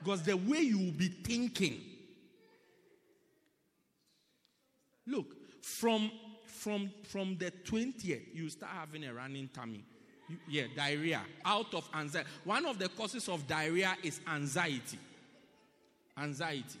Because 0.00 0.22
the 0.22 0.36
way 0.36 0.58
you 0.58 0.78
will 0.78 0.92
be 0.92 1.08
thinking. 1.08 1.80
Look, 5.06 5.62
from 5.62 6.10
from 6.46 6.90
from 7.04 7.36
the 7.38 7.50
20th, 7.50 8.34
you 8.34 8.48
start 8.48 8.72
having 8.72 9.04
a 9.04 9.14
running 9.14 9.48
tummy 9.52 9.84
yeah, 10.48 10.64
diarrhea. 10.74 11.22
Out 11.44 11.74
of 11.74 11.88
anxiety. 11.94 12.28
One 12.44 12.66
of 12.66 12.78
the 12.78 12.88
causes 12.88 13.28
of 13.28 13.46
diarrhea 13.46 13.96
is 14.02 14.20
anxiety. 14.26 14.98
Anxiety. 16.16 16.78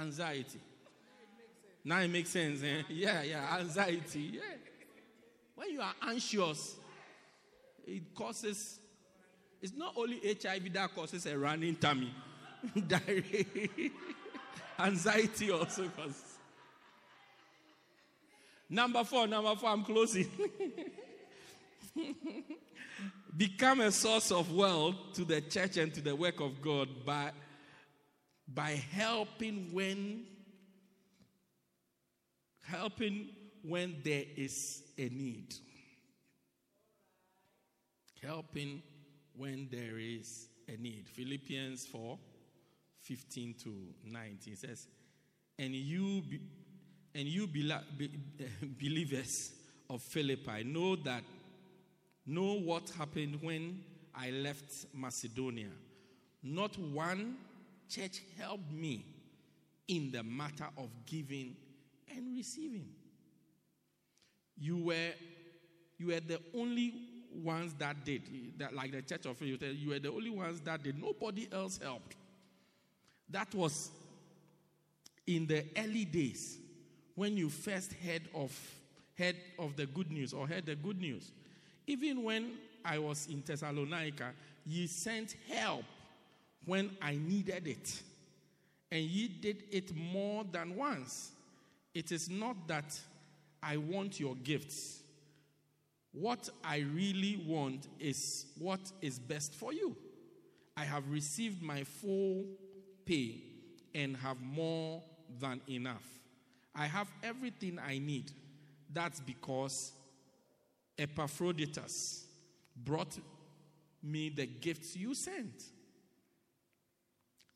Anxiety. 0.00 0.60
Now 1.84 2.00
it 2.00 2.08
makes 2.08 2.30
sense. 2.30 2.62
Eh? 2.62 2.82
Yeah, 2.88 3.22
yeah, 3.22 3.56
anxiety. 3.58 4.30
Yeah. 4.34 4.40
When 5.54 5.70
you 5.70 5.80
are 5.80 5.94
anxious, 6.02 6.76
it 7.86 8.14
causes, 8.14 8.80
it's 9.62 9.74
not 9.76 9.94
only 9.96 10.20
HIV 10.42 10.72
that 10.72 10.94
causes 10.94 11.26
a 11.26 11.38
running 11.38 11.76
tummy, 11.76 12.12
diarrhea. 12.88 13.44
anxiety 14.78 15.50
also 15.50 15.88
causes. 15.88 16.34
Number 18.68 19.04
four, 19.04 19.26
number 19.26 19.54
four, 19.54 19.68
I'm 19.70 19.84
closing. 19.84 20.28
Become 23.36 23.80
a 23.80 23.90
source 23.90 24.30
of 24.30 24.52
wealth 24.52 24.96
to 25.14 25.24
the 25.24 25.40
church 25.40 25.76
and 25.76 25.92
to 25.94 26.00
the 26.00 26.14
work 26.14 26.40
of 26.40 26.60
God 26.60 26.88
by, 27.04 27.30
by 28.52 28.70
helping 28.92 29.70
when 29.72 30.26
helping 32.62 33.28
when 33.62 33.96
there 34.04 34.24
is 34.36 34.82
a 34.98 35.08
need. 35.08 35.54
Helping 38.22 38.82
when 39.36 39.68
there 39.70 39.98
is 39.98 40.48
a 40.68 40.76
need. 40.76 41.06
Philippians 41.08 41.86
4 41.86 42.18
15 43.00 43.54
to 43.62 43.70
19 44.06 44.56
says, 44.56 44.86
And 45.58 45.74
you 45.74 46.22
be, 46.22 46.40
and 47.14 47.28
you 47.28 47.46
believers 48.80 49.52
of 49.90 50.00
Philippi 50.00 50.64
know 50.64 50.96
that 50.96 51.22
know 52.26 52.54
what 52.54 52.90
happened 52.90 53.38
when 53.42 53.82
I 54.14 54.30
left 54.30 54.86
Macedonia, 54.92 55.70
not 56.42 56.78
one 56.78 57.36
church 57.88 58.22
helped 58.38 58.70
me 58.72 59.04
in 59.88 60.10
the 60.10 60.22
matter 60.22 60.66
of 60.78 60.88
giving 61.06 61.56
and 62.14 62.36
receiving. 62.36 62.88
You 64.56 64.78
were, 64.78 65.12
you 65.98 66.08
were 66.08 66.20
the 66.20 66.40
only 66.54 66.94
ones 67.42 67.74
that 67.78 68.04
did, 68.04 68.22
that, 68.58 68.74
like 68.74 68.92
the 68.92 69.02
Church 69.02 69.26
of 69.26 69.40
you 69.42 69.58
you 69.60 69.90
were 69.90 69.98
the 69.98 70.10
only 70.10 70.30
ones 70.30 70.60
that 70.60 70.82
did. 70.82 71.00
Nobody 71.00 71.48
else 71.52 71.80
helped. 71.82 72.14
That 73.30 73.52
was 73.54 73.90
in 75.26 75.46
the 75.46 75.64
early 75.76 76.04
days 76.04 76.58
when 77.14 77.36
you 77.36 77.48
first 77.48 77.92
heard 77.94 78.22
of 78.34 78.56
heard 79.18 79.36
of 79.58 79.76
the 79.76 79.86
good 79.86 80.10
news 80.10 80.32
or 80.32 80.46
heard 80.46 80.66
the 80.66 80.74
good 80.74 81.00
news. 81.00 81.30
Even 81.86 82.22
when 82.22 82.52
I 82.84 82.98
was 82.98 83.26
in 83.26 83.42
Thessalonica, 83.44 84.32
ye 84.66 84.86
sent 84.86 85.36
help 85.48 85.84
when 86.64 86.90
I 87.00 87.16
needed 87.16 87.66
it. 87.66 88.02
And 88.90 89.02
ye 89.02 89.28
did 89.28 89.64
it 89.70 89.94
more 89.94 90.44
than 90.50 90.76
once. 90.76 91.32
It 91.94 92.12
is 92.12 92.30
not 92.30 92.68
that 92.68 92.98
I 93.62 93.76
want 93.76 94.20
your 94.20 94.34
gifts. 94.36 95.00
What 96.12 96.48
I 96.62 96.78
really 96.94 97.42
want 97.46 97.88
is 97.98 98.46
what 98.58 98.80
is 99.02 99.18
best 99.18 99.54
for 99.54 99.72
you. 99.72 99.96
I 100.76 100.84
have 100.84 101.10
received 101.10 101.62
my 101.62 101.84
full 101.84 102.44
pay 103.04 103.42
and 103.94 104.16
have 104.16 104.40
more 104.40 105.02
than 105.40 105.60
enough. 105.68 106.04
I 106.74 106.86
have 106.86 107.08
everything 107.22 107.78
I 107.84 107.98
need. 107.98 108.30
That's 108.92 109.20
because 109.20 109.92
Epaphroditus 110.98 112.24
brought 112.76 113.18
me 114.02 114.28
the 114.28 114.46
gifts 114.46 114.96
you 114.96 115.14
sent. 115.14 115.64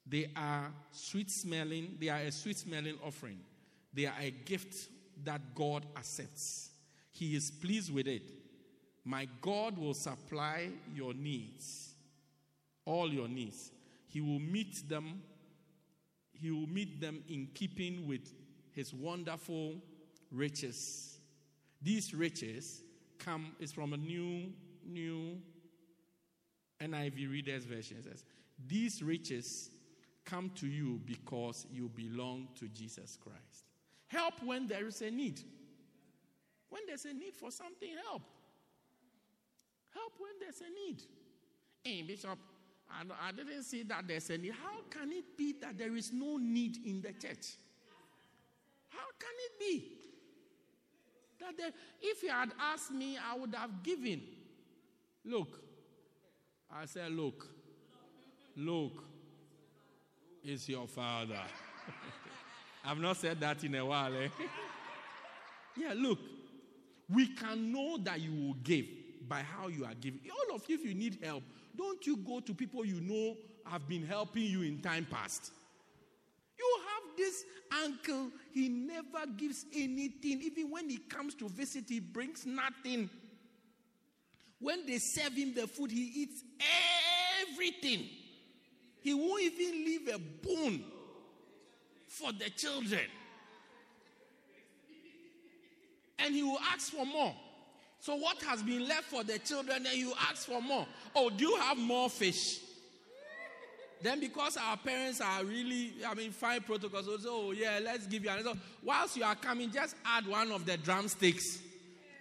They 0.07 0.31
are 0.35 0.73
sweet 0.91 1.31
smelling, 1.31 1.97
they 2.01 2.09
are 2.09 2.21
a 2.21 2.33
sweet 2.33 2.57
smelling 2.57 2.97
offering. 3.05 3.41
They 3.93 4.07
are 4.07 4.17
a 4.21 4.31
gift 4.31 4.89
that 5.25 5.55
God 5.55 5.85
accepts. 5.97 6.71
He 7.11 7.35
is 7.35 7.51
pleased 7.51 7.93
with 7.93 8.07
it. 8.07 8.31
My 9.05 9.29
God 9.41 9.77
will 9.79 9.95
supply 9.95 10.69
your 10.95 11.15
needs, 11.15 11.95
all 12.85 13.13
your 13.13 13.29
needs. 13.29 13.71
He 14.07 14.21
will 14.21 14.39
meet 14.39 14.89
them. 14.89 15.23
He 16.33 16.51
will 16.51 16.69
meet 16.69 17.01
them 17.01 17.23
in 17.29 17.49
keeping 17.55 18.07
with 18.07 18.33
his 18.73 18.95
wonderful 18.95 19.75
riches. 20.31 21.19
These 21.83 22.15
riches 22.15 22.83
come 23.19 23.53
is 23.61 23.73
from 23.73 23.93
a 23.93 23.97
new 23.97 24.53
new 24.87 25.39
NIV 26.81 27.31
Reader's 27.31 27.65
Version. 27.65 27.99
It 27.99 28.05
says, 28.05 28.25
These 28.67 29.03
riches 29.03 29.71
come 30.25 30.51
to 30.57 30.67
you 30.67 31.01
because 31.05 31.67
you 31.73 31.89
belong 31.89 32.49
to 32.59 32.69
Jesus 32.69 33.19
Christ. 33.21 33.65
Help 34.07 34.35
when 34.45 34.67
there 34.67 34.87
is 34.87 35.03
a 35.03 35.11
need. 35.11 35.41
When 36.69 36.83
there's 36.87 37.05
a 37.05 37.13
need 37.13 37.35
for 37.35 37.51
something, 37.51 37.91
help. 38.05 38.23
Help 39.91 40.13
when 40.19 40.33
there's 40.41 40.61
a 40.61 40.87
need. 40.87 41.03
Hey, 41.83 42.03
Bishop, 42.03 42.39
I, 42.91 43.29
I 43.29 43.33
didn't 43.33 43.65
see 43.65 43.83
that 43.85 44.07
there's 44.07 44.31
a 44.31 44.39
need. 44.39 44.53
How 44.53 44.81
can 44.91 45.11
it 45.13 45.37
be 45.37 45.55
that 45.61 45.79
there 45.79 45.97
is 45.97 46.13
no 46.13 46.37
need 46.37 46.79
in 46.85 47.01
the 47.01 47.13
church? 47.13 47.57
How 48.89 49.07
can 49.19 49.35
it 49.47 49.59
be? 49.59 49.98
That 51.41 51.57
there, 51.57 51.71
if 52.01 52.23
you 52.23 52.31
had 52.31 52.51
asked 52.61 52.91
me, 52.91 53.17
I 53.17 53.37
would 53.37 53.55
have 53.55 53.83
given. 53.83 54.23
Look. 55.25 55.61
I 56.71 56.87
said, 56.87 57.13
Look. 57.13 57.47
Look. 58.57 59.05
Is 60.45 60.69
your 60.69 60.87
father. 60.87 61.41
I've 62.85 62.99
not 62.99 63.17
said 63.17 63.41
that 63.41 63.63
in 63.65 63.75
a 63.75 63.85
while. 63.85 64.15
Eh? 64.15 64.29
yeah, 65.77 65.93
look. 65.95 66.19
We 67.11 67.29
can 67.29 67.73
know 67.73 67.99
that 67.99 68.21
you 68.21 68.33
will 68.33 68.55
give 68.63 68.87
by 69.29 69.43
how 69.43 69.69
you 69.69 69.85
are 69.85 69.95
giving. 69.95 70.21
All 70.31 70.57
of 70.57 70.63
you, 70.69 70.77
if 70.77 70.85
you 70.85 70.95
need 70.95 71.19
help, 71.23 71.43
don't 71.77 72.07
you 72.07 72.17
go 72.17 72.41
to 72.41 72.55
people 72.55 72.85
you 72.85 73.01
know 73.01 73.37
have 73.67 73.89
been 73.89 74.07
helping 74.07 74.45
you 74.45 74.63
in 74.63 74.81
time 74.81 75.07
past. 75.11 75.53
This 77.19 77.45
uncle, 77.85 78.31
he 78.53 78.69
never 78.69 79.27
gives 79.37 79.67
anything. 79.75 80.41
Even 80.41 80.71
when 80.71 80.89
he 80.89 80.99
comes 80.99 81.35
to 81.35 81.49
visit, 81.49 81.87
he 81.89 81.99
brings 81.99 82.47
nothing. 82.47 83.11
When 84.61 84.87
they 84.87 84.99
serve 84.99 85.33
him 85.33 85.53
the 85.53 85.67
food, 85.67 85.91
he 85.91 86.13
eats 86.15 86.45
everything. 87.43 88.09
He 89.01 89.15
won't 89.15 89.43
even 89.43 89.85
leave 89.85 90.09
a 90.15 90.19
bone 90.19 90.85
for 92.07 92.33
the 92.33 92.51
children. 92.51 93.05
And 96.21 96.35
he 96.35 96.45
will 96.45 96.61
ask 96.73 96.93
for 96.93 97.05
more. 97.05 97.35
So, 97.99 98.15
what 98.15 98.41
has 98.43 98.63
been 98.63 98.87
left 98.87 99.05
for 99.05 99.25
the 99.25 99.41
children, 99.41 99.83
then 99.83 99.97
you 99.97 100.13
ask 100.31 100.47
for 100.47 100.63
more. 100.63 100.87
Oh, 101.17 101.31
do 101.31 101.45
you 101.45 101.57
have 101.57 101.79
more 101.79 102.09
fish? 102.09 102.61
Then, 104.01 104.21
because 104.21 104.57
our 104.57 104.77
parents 104.77 105.21
are 105.21 105.45
really, 105.45 105.95
I 106.07 106.15
mean, 106.15 106.31
fine 106.31 106.61
protocols, 106.61 107.07
so, 107.07 107.29
oh, 107.29 107.51
yeah, 107.51 107.81
let's 107.83 108.07
give 108.07 108.25
you 108.25 108.31
another. 108.31 108.53
Whilst 108.83 109.17
you 109.17 109.25
are 109.25 109.35
coming, 109.35 109.73
just 109.73 109.97
add 110.05 110.27
one 110.27 110.53
of 110.53 110.65
the 110.65 110.77
drumsticks 110.77 111.59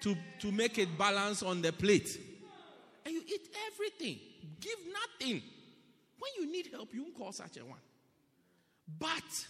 to, 0.01 0.15
to 0.39 0.51
make 0.51 0.80
it 0.80 0.97
balance 0.97 1.43
on 1.43 1.61
the 1.61 1.71
plate. 1.71 2.19
And 3.05 3.13
you 3.13 3.21
eat 3.28 3.47
everything, 3.71 4.19
give 4.59 4.78
nothing. 4.91 5.41
When 6.19 6.32
you 6.39 6.51
need 6.51 6.69
help, 6.71 6.93
you 6.93 7.05
call 7.15 7.32
such 7.32 7.57
a 7.57 7.65
one. 7.65 7.80
But 8.99 9.45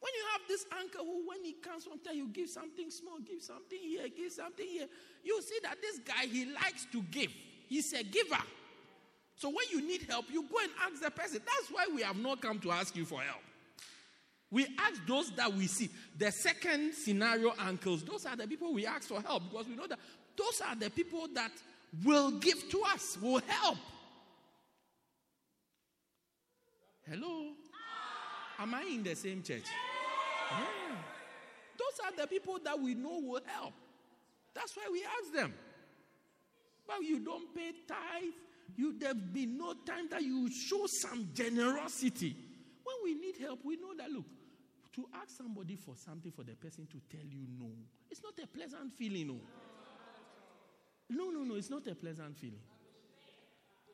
when 0.00 0.12
you 0.16 0.24
have 0.32 0.40
this 0.48 0.66
uncle 0.80 1.04
who, 1.04 1.28
when 1.28 1.44
he 1.44 1.52
comes 1.52 1.84
from 1.84 2.00
time, 2.00 2.16
you 2.16 2.26
give 2.26 2.48
something 2.48 2.90
small, 2.90 3.18
give 3.20 3.40
something 3.40 3.78
here, 3.78 4.08
give 4.08 4.32
something 4.32 4.66
here, 4.66 4.88
you 5.22 5.40
see 5.42 5.58
that 5.62 5.76
this 5.80 6.00
guy, 6.00 6.26
he 6.26 6.46
likes 6.46 6.86
to 6.90 7.02
give. 7.02 7.30
He's 7.68 7.92
a 7.92 8.02
giver. 8.02 8.42
So 9.36 9.48
when 9.48 9.66
you 9.70 9.86
need 9.86 10.06
help, 10.08 10.26
you 10.30 10.42
go 10.42 10.58
and 10.62 10.70
ask 10.82 11.02
the 11.02 11.10
person. 11.10 11.40
That's 11.44 11.70
why 11.70 11.86
we 11.94 12.02
have 12.02 12.16
not 12.16 12.40
come 12.40 12.58
to 12.60 12.70
ask 12.70 12.94
you 12.96 13.04
for 13.04 13.20
help. 13.20 13.40
We 14.50 14.66
ask 14.78 15.00
those 15.06 15.30
that 15.32 15.52
we 15.52 15.66
see. 15.66 15.88
The 16.18 16.30
second 16.30 16.94
scenario 16.94 17.54
uncles, 17.58 18.04
those 18.04 18.26
are 18.26 18.36
the 18.36 18.46
people 18.46 18.72
we 18.72 18.86
ask 18.86 19.08
for 19.08 19.22
help 19.22 19.44
because 19.50 19.66
we 19.66 19.74
know 19.74 19.86
that 19.86 19.98
those 20.36 20.60
are 20.60 20.76
the 20.76 20.90
people 20.90 21.26
that 21.34 21.50
will 22.04 22.32
give 22.32 22.68
to 22.70 22.82
us, 22.92 23.18
will 23.20 23.40
help. 23.46 23.78
Hello? 27.08 27.48
Am 28.58 28.74
I 28.74 28.82
in 28.82 29.02
the 29.02 29.14
same 29.16 29.42
church? 29.42 29.64
Yeah. 30.50 30.96
Those 31.78 32.06
are 32.06 32.16
the 32.16 32.26
people 32.26 32.58
that 32.62 32.78
we 32.78 32.94
know 32.94 33.18
will 33.20 33.40
help. 33.44 33.72
That's 34.54 34.76
why 34.76 34.88
we 34.92 35.02
ask 35.02 35.34
them. 35.34 35.52
But 36.86 37.02
you 37.02 37.20
don't 37.20 37.54
pay 37.54 37.72
tithe. 37.88 38.32
You 38.76 38.98
there'll 38.98 39.14
be 39.14 39.46
no 39.46 39.74
time 39.86 40.08
that 40.10 40.22
you 40.22 40.50
show 40.50 40.86
some 40.86 41.28
generosity. 41.34 42.36
When 42.84 42.96
we 43.04 43.14
need 43.20 43.38
help, 43.38 43.60
we 43.64 43.76
know 43.76 43.94
that 43.98 44.10
look, 44.10 44.24
to 44.94 45.06
ask 45.14 45.36
somebody 45.36 45.76
for 45.76 45.94
something 45.96 46.32
for 46.32 46.42
the 46.42 46.52
person 46.52 46.86
to 46.86 47.00
tell 47.16 47.26
you 47.26 47.46
no, 47.58 47.70
it's 48.10 48.22
not 48.22 48.34
a 48.42 48.46
pleasant 48.46 48.92
feeling, 48.94 49.28
no. 49.28 49.40
No, 51.08 51.30
no, 51.30 51.44
no, 51.44 51.56
it's 51.56 51.70
not 51.70 51.86
a 51.86 51.94
pleasant 51.94 52.36
feeling. 52.38 52.60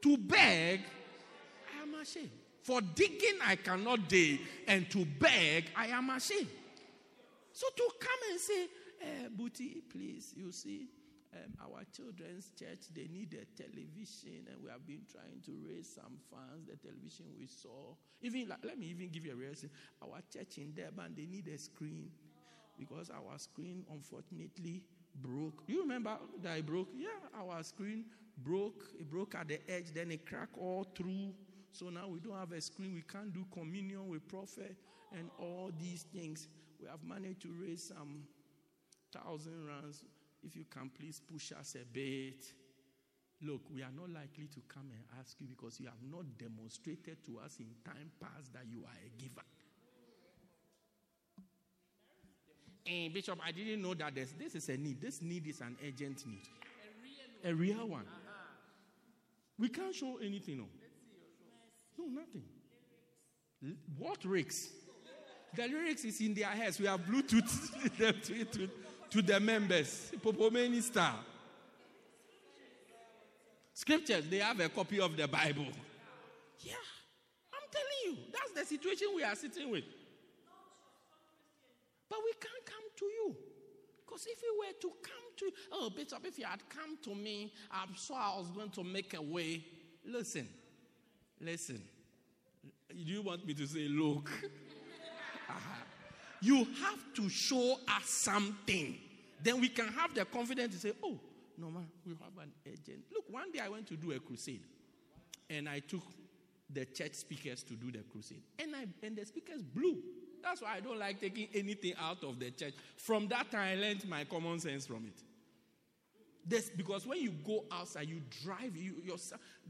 To 0.02 0.16
beg, 0.16 0.80
I 1.76 1.82
am 1.82 1.94
ashamed. 2.00 2.30
For 2.62 2.80
digging, 2.80 3.38
I 3.44 3.56
cannot 3.56 4.08
dig, 4.08 4.40
and 4.66 4.88
to 4.90 5.04
beg, 5.04 5.70
I 5.76 5.86
am 5.86 6.10
ashamed. 6.10 6.48
So 7.52 7.66
to 7.76 7.90
come 7.98 8.18
and 8.30 8.40
say, 8.40 8.66
eh, 9.02 9.28
Booty, 9.30 9.82
please, 9.90 10.34
you 10.36 10.52
see, 10.52 10.86
um, 11.44 11.54
our 11.62 11.82
children's 11.94 12.50
church, 12.58 12.88
they 12.94 13.08
need 13.08 13.34
a 13.34 13.44
television, 13.60 14.46
and 14.50 14.62
we 14.62 14.70
have 14.70 14.86
been 14.86 15.02
trying 15.10 15.40
to 15.46 15.52
raise 15.68 15.88
some 15.94 16.18
funds. 16.30 16.66
The 16.66 16.76
television 16.76 17.26
we 17.38 17.46
saw, 17.46 17.94
even 18.22 18.48
like, 18.48 18.64
let 18.64 18.78
me 18.78 18.86
even 18.86 19.08
give 19.10 19.24
you 19.26 19.32
a 19.32 19.36
reason. 19.36 19.70
Our 20.02 20.20
church 20.32 20.58
in 20.58 20.74
Durban, 20.74 21.14
they 21.16 21.26
need 21.26 21.48
a 21.48 21.58
screen 21.58 22.10
because 22.78 23.10
our 23.10 23.38
screen, 23.38 23.84
unfortunately, 23.92 24.82
broke. 25.20 25.62
You 25.66 25.82
remember 25.82 26.16
that 26.42 26.58
it 26.58 26.66
broke? 26.66 26.88
Yeah, 26.96 27.08
our 27.40 27.62
screen 27.62 28.04
broke. 28.38 28.84
It 28.98 29.10
broke 29.10 29.34
at 29.34 29.48
the 29.48 29.58
edge, 29.70 29.92
then 29.94 30.10
it 30.10 30.26
cracked 30.26 30.56
all 30.58 30.86
through. 30.96 31.32
So 31.72 31.90
now 31.90 32.08
we 32.08 32.20
don't 32.20 32.38
have 32.38 32.52
a 32.52 32.60
screen. 32.60 32.94
We 32.94 33.02
can't 33.02 33.32
do 33.32 33.44
communion 33.52 34.08
with 34.08 34.26
prophet 34.28 34.76
and 35.16 35.30
all 35.38 35.70
these 35.78 36.04
things. 36.12 36.48
We 36.80 36.86
have 36.88 37.02
managed 37.02 37.42
to 37.42 37.48
raise 37.60 37.84
some 37.88 38.24
thousand 39.12 39.66
rands. 39.66 40.04
If 40.42 40.56
you 40.56 40.64
can 40.70 40.90
please 40.90 41.20
push 41.20 41.52
us 41.52 41.76
a 41.80 41.84
bit. 41.84 42.44
Look, 43.42 43.62
we 43.72 43.82
are 43.82 43.92
not 43.94 44.10
likely 44.10 44.48
to 44.48 44.60
come 44.68 44.90
and 44.90 45.04
ask 45.20 45.40
you 45.40 45.46
because 45.46 45.78
you 45.78 45.86
have 45.86 46.02
not 46.10 46.24
demonstrated 46.38 47.24
to 47.26 47.38
us 47.38 47.58
in 47.60 47.66
time 47.84 48.10
past 48.20 48.52
that 48.52 48.64
you 48.68 48.82
are 48.84 48.98
a 49.04 49.22
giver. 49.22 49.46
And 52.86 53.12
Bishop, 53.12 53.38
I 53.44 53.52
didn't 53.52 53.82
know 53.82 53.94
that 53.94 54.14
this 54.14 54.54
is 54.54 54.68
a 54.70 54.76
need. 54.76 55.00
This 55.00 55.22
need 55.22 55.46
is 55.46 55.60
an 55.60 55.76
urgent 55.86 56.26
need. 56.26 56.48
A 57.44 57.54
real 57.54 57.86
one. 57.86 58.06
We 59.58 59.68
can't 59.68 59.94
show 59.94 60.18
anything. 60.22 60.58
No, 60.58 60.66
no 61.98 62.20
nothing. 62.20 62.42
What 63.98 64.24
lyrics? 64.24 64.68
The 65.54 65.66
lyrics 65.66 66.04
is 66.04 66.20
in 66.20 66.34
their 66.34 66.46
heads. 66.46 66.78
We 66.80 66.86
have 66.86 67.00
Bluetooth 67.00 67.98
to 69.10 69.22
the 69.22 69.40
members. 69.40 70.12
Popomeni 70.22 70.70
minister. 70.70 71.10
Scriptures, 73.74 74.26
they 74.28 74.38
have 74.38 74.58
a 74.58 74.68
copy 74.68 75.00
of 75.00 75.16
the 75.16 75.28
Bible. 75.28 75.66
Yeah, 76.60 76.74
I'm 77.52 77.62
telling 77.70 78.00
you, 78.06 78.16
that's 78.32 78.52
the 78.52 78.66
situation 78.66 79.08
we 79.14 79.22
are 79.22 79.36
sitting 79.36 79.70
with. 79.70 79.84
But 82.08 82.18
we 82.24 82.32
can't 82.32 82.66
come 82.66 82.84
to 82.96 83.04
you. 83.04 83.36
Because 84.04 84.26
if 84.26 84.42
we 84.42 84.66
were 84.66 84.72
to 84.80 84.88
come 85.00 85.28
to 85.36 85.50
oh, 85.72 85.90
Bishop, 85.90 86.18
if 86.24 86.38
you 86.38 86.46
had 86.46 86.68
come 86.68 86.98
to 87.04 87.14
me, 87.14 87.52
I'm 87.70 87.94
sure 87.94 88.16
I 88.16 88.36
was 88.36 88.50
going 88.50 88.70
to 88.70 88.82
make 88.82 89.14
a 89.14 89.22
way. 89.22 89.64
Listen, 90.04 90.48
listen. 91.40 91.80
Do 92.90 93.12
you 93.12 93.22
want 93.22 93.46
me 93.46 93.54
to 93.54 93.66
say, 93.66 93.86
look? 93.88 94.28
You 96.40 96.56
have 96.56 97.14
to 97.14 97.28
show 97.28 97.76
us 97.88 98.04
something. 98.04 98.96
Then 99.42 99.60
we 99.60 99.68
can 99.68 99.88
have 99.88 100.14
the 100.14 100.24
confidence 100.24 100.74
to 100.74 100.80
say, 100.80 100.92
oh, 101.02 101.18
no, 101.56 101.70
man, 101.70 101.86
we 102.06 102.12
have 102.12 102.42
an 102.42 102.52
agent. 102.66 103.04
Look, 103.12 103.24
one 103.30 103.50
day 103.52 103.60
I 103.60 103.68
went 103.68 103.86
to 103.88 103.96
do 103.96 104.12
a 104.12 104.20
crusade. 104.20 104.62
And 105.50 105.68
I 105.68 105.80
took 105.80 106.02
the 106.70 106.84
church 106.84 107.14
speakers 107.14 107.62
to 107.64 107.74
do 107.74 107.90
the 107.90 108.04
crusade. 108.10 108.42
And, 108.58 108.76
I, 108.76 108.86
and 109.02 109.16
the 109.16 109.24
speakers 109.24 109.62
blew. 109.62 109.96
That's 110.42 110.62
why 110.62 110.76
I 110.76 110.80
don't 110.80 110.98
like 110.98 111.20
taking 111.20 111.48
anything 111.54 111.94
out 112.00 112.22
of 112.22 112.38
the 112.38 112.50
church. 112.50 112.74
From 112.96 113.28
that 113.28 113.50
time, 113.50 113.78
I 113.78 113.80
learned 113.80 114.08
my 114.08 114.24
common 114.24 114.60
sense 114.60 114.86
from 114.86 115.06
it. 115.06 115.20
This, 116.46 116.70
because 116.70 117.06
when 117.06 117.20
you 117.20 117.32
go 117.44 117.64
outside, 117.70 118.08
you 118.08 118.22
drive, 118.42 118.76
you, 118.76 118.94
your, 119.04 119.16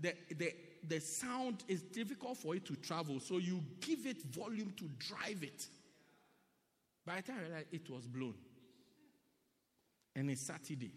the, 0.00 0.14
the, 0.36 0.52
the 0.86 1.00
sound 1.00 1.64
is 1.66 1.82
difficult 1.82 2.36
for 2.36 2.54
it 2.54 2.64
to 2.66 2.76
travel. 2.76 3.18
So 3.18 3.38
you 3.38 3.62
give 3.80 4.06
it 4.06 4.22
volume 4.22 4.72
to 4.76 4.84
drive 4.98 5.42
it. 5.42 5.66
By 7.09 7.22
the 7.22 7.22
time 7.22 7.36
I 7.38 7.42
realized 7.44 7.66
it 7.72 7.88
was 7.88 8.06
blown. 8.06 8.34
And 10.14 10.30
it's 10.30 10.42
Saturday. 10.42 10.92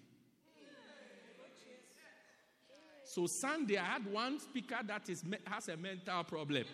So 3.06 3.28
Sunday, 3.28 3.78
I 3.78 3.86
had 3.86 4.06
one 4.12 4.38
speaker 4.42 4.76
that 4.86 5.08
is, 5.10 5.24
has 5.46 5.70
a 5.70 5.78
mental 5.78 6.24
problem. 6.26 6.66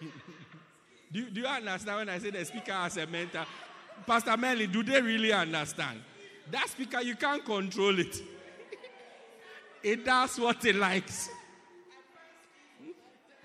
do, 1.12 1.28
do 1.28 1.42
you 1.42 1.46
understand 1.46 1.98
when 1.98 2.08
I 2.08 2.18
say 2.18 2.30
the 2.30 2.42
speaker 2.46 2.72
has 2.72 2.96
a 2.96 3.06
mental? 3.06 3.44
Pastor 4.06 4.34
Melly, 4.38 4.66
do 4.66 4.82
they 4.82 5.02
really 5.02 5.32
understand? 5.32 6.00
That 6.50 6.66
speaker, 6.70 7.02
you 7.02 7.16
can't 7.16 7.44
control 7.44 7.98
it. 7.98 8.16
it 9.82 10.06
does 10.06 10.40
what 10.40 10.64
it 10.64 10.76
likes. 10.76 11.28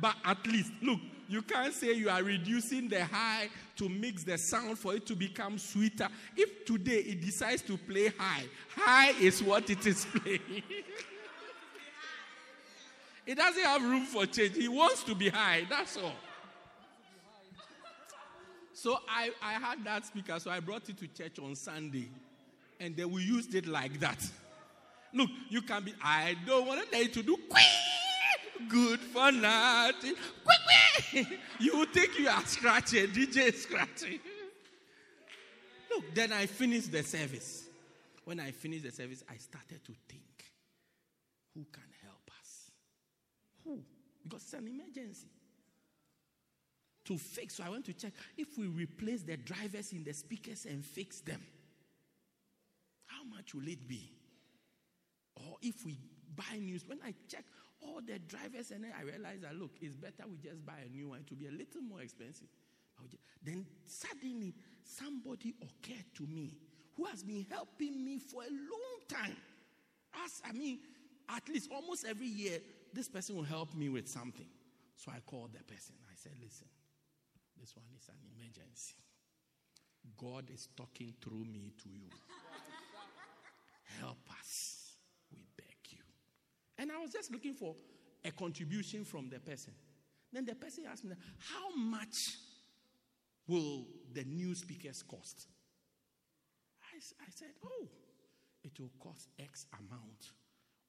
but 0.00 0.16
at 0.24 0.46
least, 0.46 0.72
look, 0.80 1.00
you 1.30 1.42
can't 1.42 1.72
say 1.72 1.92
you 1.92 2.10
are 2.10 2.22
reducing 2.24 2.88
the 2.88 3.04
high 3.04 3.48
to 3.76 3.88
mix 3.88 4.24
the 4.24 4.36
sound 4.36 4.76
for 4.76 4.94
it 4.94 5.06
to 5.06 5.14
become 5.14 5.58
sweeter. 5.58 6.08
If 6.36 6.64
today 6.64 6.98
it 6.98 7.20
decides 7.20 7.62
to 7.62 7.76
play 7.76 8.08
high, 8.18 8.42
high 8.74 9.10
is 9.20 9.40
what 9.40 9.70
it 9.70 9.86
is 9.86 10.04
playing. 10.14 10.40
it 13.24 13.36
doesn't 13.36 13.62
have 13.62 13.80
room 13.80 14.06
for 14.06 14.26
change. 14.26 14.56
He 14.56 14.66
wants 14.66 15.04
to 15.04 15.14
be 15.14 15.28
high, 15.28 15.66
that's 15.70 15.96
all. 15.96 16.14
So 18.72 18.98
I, 19.08 19.30
I 19.40 19.52
had 19.52 19.84
that 19.84 20.06
speaker, 20.06 20.36
so 20.40 20.50
I 20.50 20.58
brought 20.58 20.88
it 20.88 20.98
to 20.98 21.06
church 21.06 21.38
on 21.38 21.54
Sunday. 21.54 22.08
And 22.80 22.96
then 22.96 23.08
we 23.12 23.22
used 23.22 23.54
it 23.54 23.68
like 23.68 24.00
that. 24.00 24.18
Look, 25.14 25.30
you 25.48 25.62
can 25.62 25.84
be, 25.84 25.94
I 26.02 26.36
don't 26.44 26.66
want 26.66 26.82
to 26.82 26.90
dare 26.90 27.06
to 27.06 27.22
do 27.22 27.36
quick, 27.48 27.62
good 28.68 29.00
for 29.00 29.32
nothing. 29.32 30.14
Quick, 30.44 30.58
quick. 31.12 31.38
You 31.60 31.84
think 31.86 32.18
you 32.18 32.28
are 32.28 32.44
scratching, 32.46 33.08
DJ 33.08 33.52
scratching. 33.54 34.20
Look, 35.90 36.14
then 36.14 36.32
I 36.32 36.46
finished 36.46 36.92
the 36.92 37.02
service. 37.02 37.64
When 38.24 38.40
I 38.40 38.52
finished 38.52 38.84
the 38.84 38.92
service, 38.92 39.24
I 39.28 39.36
started 39.36 39.84
to 39.84 39.92
think 40.08 40.22
who 41.54 41.66
can 41.72 41.82
help 42.02 42.30
us? 42.40 42.70
Who? 43.64 43.80
Because 44.22 44.42
it's 44.42 44.52
an 44.52 44.68
emergency 44.68 45.28
to 47.04 47.18
fix. 47.18 47.56
So 47.56 47.64
I 47.64 47.70
went 47.70 47.84
to 47.86 47.92
check 47.92 48.12
if 48.36 48.56
we 48.56 48.66
replace 48.66 49.22
the 49.22 49.36
drivers 49.36 49.92
in 49.92 50.04
the 50.04 50.12
speakers 50.12 50.66
and 50.66 50.84
fix 50.84 51.20
them, 51.20 51.42
how 53.06 53.24
much 53.24 53.54
will 53.54 53.66
it 53.66 53.88
be? 53.88 54.12
Or 55.36 55.56
if 55.62 55.84
we 55.84 55.98
buy 56.36 56.58
news, 56.58 56.84
when 56.86 56.98
I 57.04 57.14
check 57.28 57.44
all 57.82 58.00
the 58.06 58.18
drivers 58.18 58.70
and 58.70 58.84
then 58.84 58.92
I 58.98 59.02
realized 59.02 59.42
that 59.42 59.54
look, 59.54 59.72
it's 59.80 59.96
better 59.96 60.24
we 60.30 60.38
just 60.38 60.64
buy 60.64 60.78
a 60.84 60.88
new 60.88 61.08
one. 61.08 61.20
It 61.20 61.30
will 61.30 61.38
be 61.38 61.48
a 61.48 61.50
little 61.50 61.82
more 61.82 62.00
expensive. 62.02 62.48
Then 63.42 63.66
suddenly 63.86 64.54
somebody 64.84 65.54
occurred 65.62 66.04
to 66.16 66.26
me 66.26 66.56
who 66.96 67.04
has 67.06 67.22
been 67.22 67.46
helping 67.50 68.04
me 68.04 68.18
for 68.18 68.42
a 68.42 68.50
long 68.50 69.00
time. 69.08 69.36
As 70.24 70.42
I 70.44 70.52
mean, 70.52 70.80
at 71.28 71.48
least 71.48 71.70
almost 71.72 72.04
every 72.04 72.26
year, 72.26 72.58
this 72.92 73.08
person 73.08 73.36
will 73.36 73.44
help 73.44 73.74
me 73.74 73.88
with 73.88 74.08
something. 74.08 74.46
So 74.96 75.10
I 75.14 75.20
called 75.20 75.52
the 75.54 75.64
person. 75.64 75.94
I 76.10 76.14
said, 76.14 76.32
listen, 76.42 76.66
this 77.58 77.74
one 77.74 77.86
is 77.96 78.08
an 78.08 78.16
emergency. 78.36 78.96
God 80.18 80.50
is 80.52 80.68
talking 80.76 81.14
through 81.22 81.44
me 81.44 81.72
to 81.82 81.88
you. 81.88 82.08
Help 83.98 84.18
us. 84.38 84.79
And 86.80 86.90
I 86.90 86.98
was 86.98 87.12
just 87.12 87.30
looking 87.30 87.52
for 87.52 87.76
a 88.24 88.30
contribution 88.30 89.04
from 89.04 89.28
the 89.28 89.38
person. 89.38 89.74
Then 90.32 90.46
the 90.46 90.54
person 90.54 90.84
asked 90.90 91.04
me, 91.04 91.14
How 91.38 91.76
much 91.76 92.16
will 93.46 93.86
the 94.14 94.24
new 94.24 94.54
speakers 94.54 95.02
cost? 95.02 95.46
I 96.96 97.30
said, 97.30 97.48
Oh, 97.62 97.88
it 98.64 98.80
will 98.80 98.90
cost 98.98 99.28
X 99.38 99.66
amount 99.78 100.32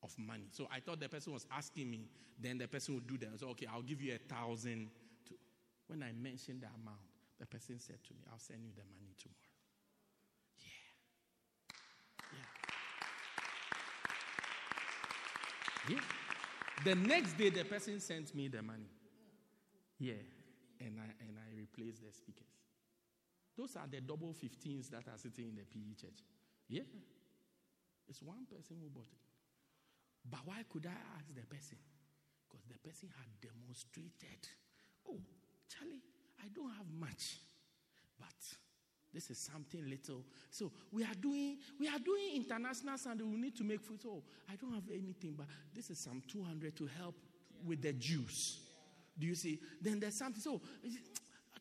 of 0.01 0.17
money. 0.17 0.47
So 0.51 0.67
I 0.71 0.79
thought 0.79 1.01
the 1.01 1.09
person 1.09 1.33
was 1.33 1.45
asking 1.51 1.91
me, 1.91 2.07
then 2.39 2.57
the 2.57 2.67
person 2.69 2.95
would 2.95 3.07
do 3.07 3.17
that. 3.17 3.29
I 3.33 3.37
said, 3.37 3.49
Okay, 3.49 3.67
I'll 3.71 3.81
give 3.81 4.01
you 4.01 4.15
a 4.15 4.33
thousand. 4.33 4.89
When 5.87 6.03
I 6.03 6.13
mentioned 6.13 6.61
the 6.61 6.67
amount, 6.67 7.03
the 7.37 7.45
person 7.45 7.79
said 7.79 7.97
to 8.07 8.13
me, 8.13 8.21
I'll 8.31 8.39
send 8.39 8.63
you 8.63 8.71
the 8.73 8.83
money 8.95 9.13
tomorrow. 9.19 9.50
Yeah. 15.91 15.99
The 16.83 16.95
next 16.95 17.37
day, 17.37 17.49
the 17.49 17.63
person 17.63 17.99
sent 17.99 18.33
me 18.33 18.47
the 18.47 18.61
money. 18.61 18.89
Yeah. 19.99 20.21
And 20.79 20.97
I, 20.97 21.09
and 21.23 21.37
I 21.37 21.55
replaced 21.55 22.01
the 22.01 22.11
speakers. 22.11 22.47
Those 23.57 23.75
are 23.75 23.87
the 23.89 24.01
double 24.01 24.33
15s 24.33 24.89
that 24.89 25.07
are 25.07 25.17
sitting 25.17 25.49
in 25.49 25.55
the 25.55 25.67
PE 25.67 25.93
church. 25.99 26.23
Yeah. 26.67 26.87
It's 28.07 28.23
one 28.23 28.47
person 28.49 28.77
who 28.81 28.89
bought 28.89 29.11
it. 29.11 29.21
But 30.29 30.39
why 30.45 30.63
could 30.71 30.85
I 30.85 30.97
ask 31.17 31.27
the 31.35 31.45
person? 31.45 31.77
Because 32.47 32.65
the 32.65 32.79
person 32.79 33.09
had 33.19 33.29
demonstrated, 33.41 34.41
oh, 35.07 35.19
Charlie, 35.69 36.01
I 36.39 36.47
don't 36.53 36.71
have 36.71 36.89
much, 36.99 37.37
but 38.17 38.35
this 39.13 39.29
is 39.29 39.37
something 39.37 39.89
little. 39.89 40.23
So 40.49 40.71
we 40.91 41.03
are 41.03 41.13
doing 41.19 41.57
we 41.79 41.87
are 41.87 41.99
doing 41.99 42.35
international 42.35 42.97
Sunday. 42.97 43.23
We 43.23 43.37
need 43.37 43.55
to 43.57 43.63
make 43.63 43.81
food. 43.81 44.01
So 44.01 44.23
I 44.49 44.55
don't 44.55 44.73
have 44.73 44.89
anything, 44.89 45.35
but 45.37 45.47
this 45.73 45.89
is 45.89 45.99
some 45.99 46.21
200 46.31 46.75
to 46.77 46.89
help 46.97 47.15
with 47.65 47.81
the 47.81 47.93
Jews. 47.93 48.59
Do 49.19 49.27
you 49.27 49.35
see? 49.35 49.59
Then 49.81 49.99
there's 49.99 50.17
something. 50.17 50.41
So 50.41 50.61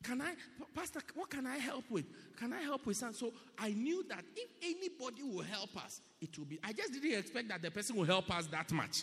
can 0.02 0.22
I, 0.22 0.32
Pastor, 0.74 1.00
what 1.14 1.28
can 1.28 1.46
I 1.46 1.58
help 1.58 1.84
with? 1.90 2.06
Can 2.38 2.52
I 2.52 2.62
help 2.62 2.86
with 2.86 2.96
something? 2.96 3.18
So 3.18 3.32
I 3.58 3.70
knew 3.70 4.02
that 4.08 4.24
if 4.34 4.48
anybody 4.62 5.22
will 5.22 5.44
help 5.44 5.76
us, 5.84 6.00
it 6.20 6.36
will 6.38 6.46
be. 6.46 6.58
I 6.64 6.72
just 6.72 6.92
didn't 6.92 7.18
expect 7.18 7.48
that 7.48 7.60
the 7.60 7.70
person 7.70 7.96
will 7.96 8.06
help 8.06 8.30
us 8.34 8.46
that 8.46 8.72
much. 8.72 9.02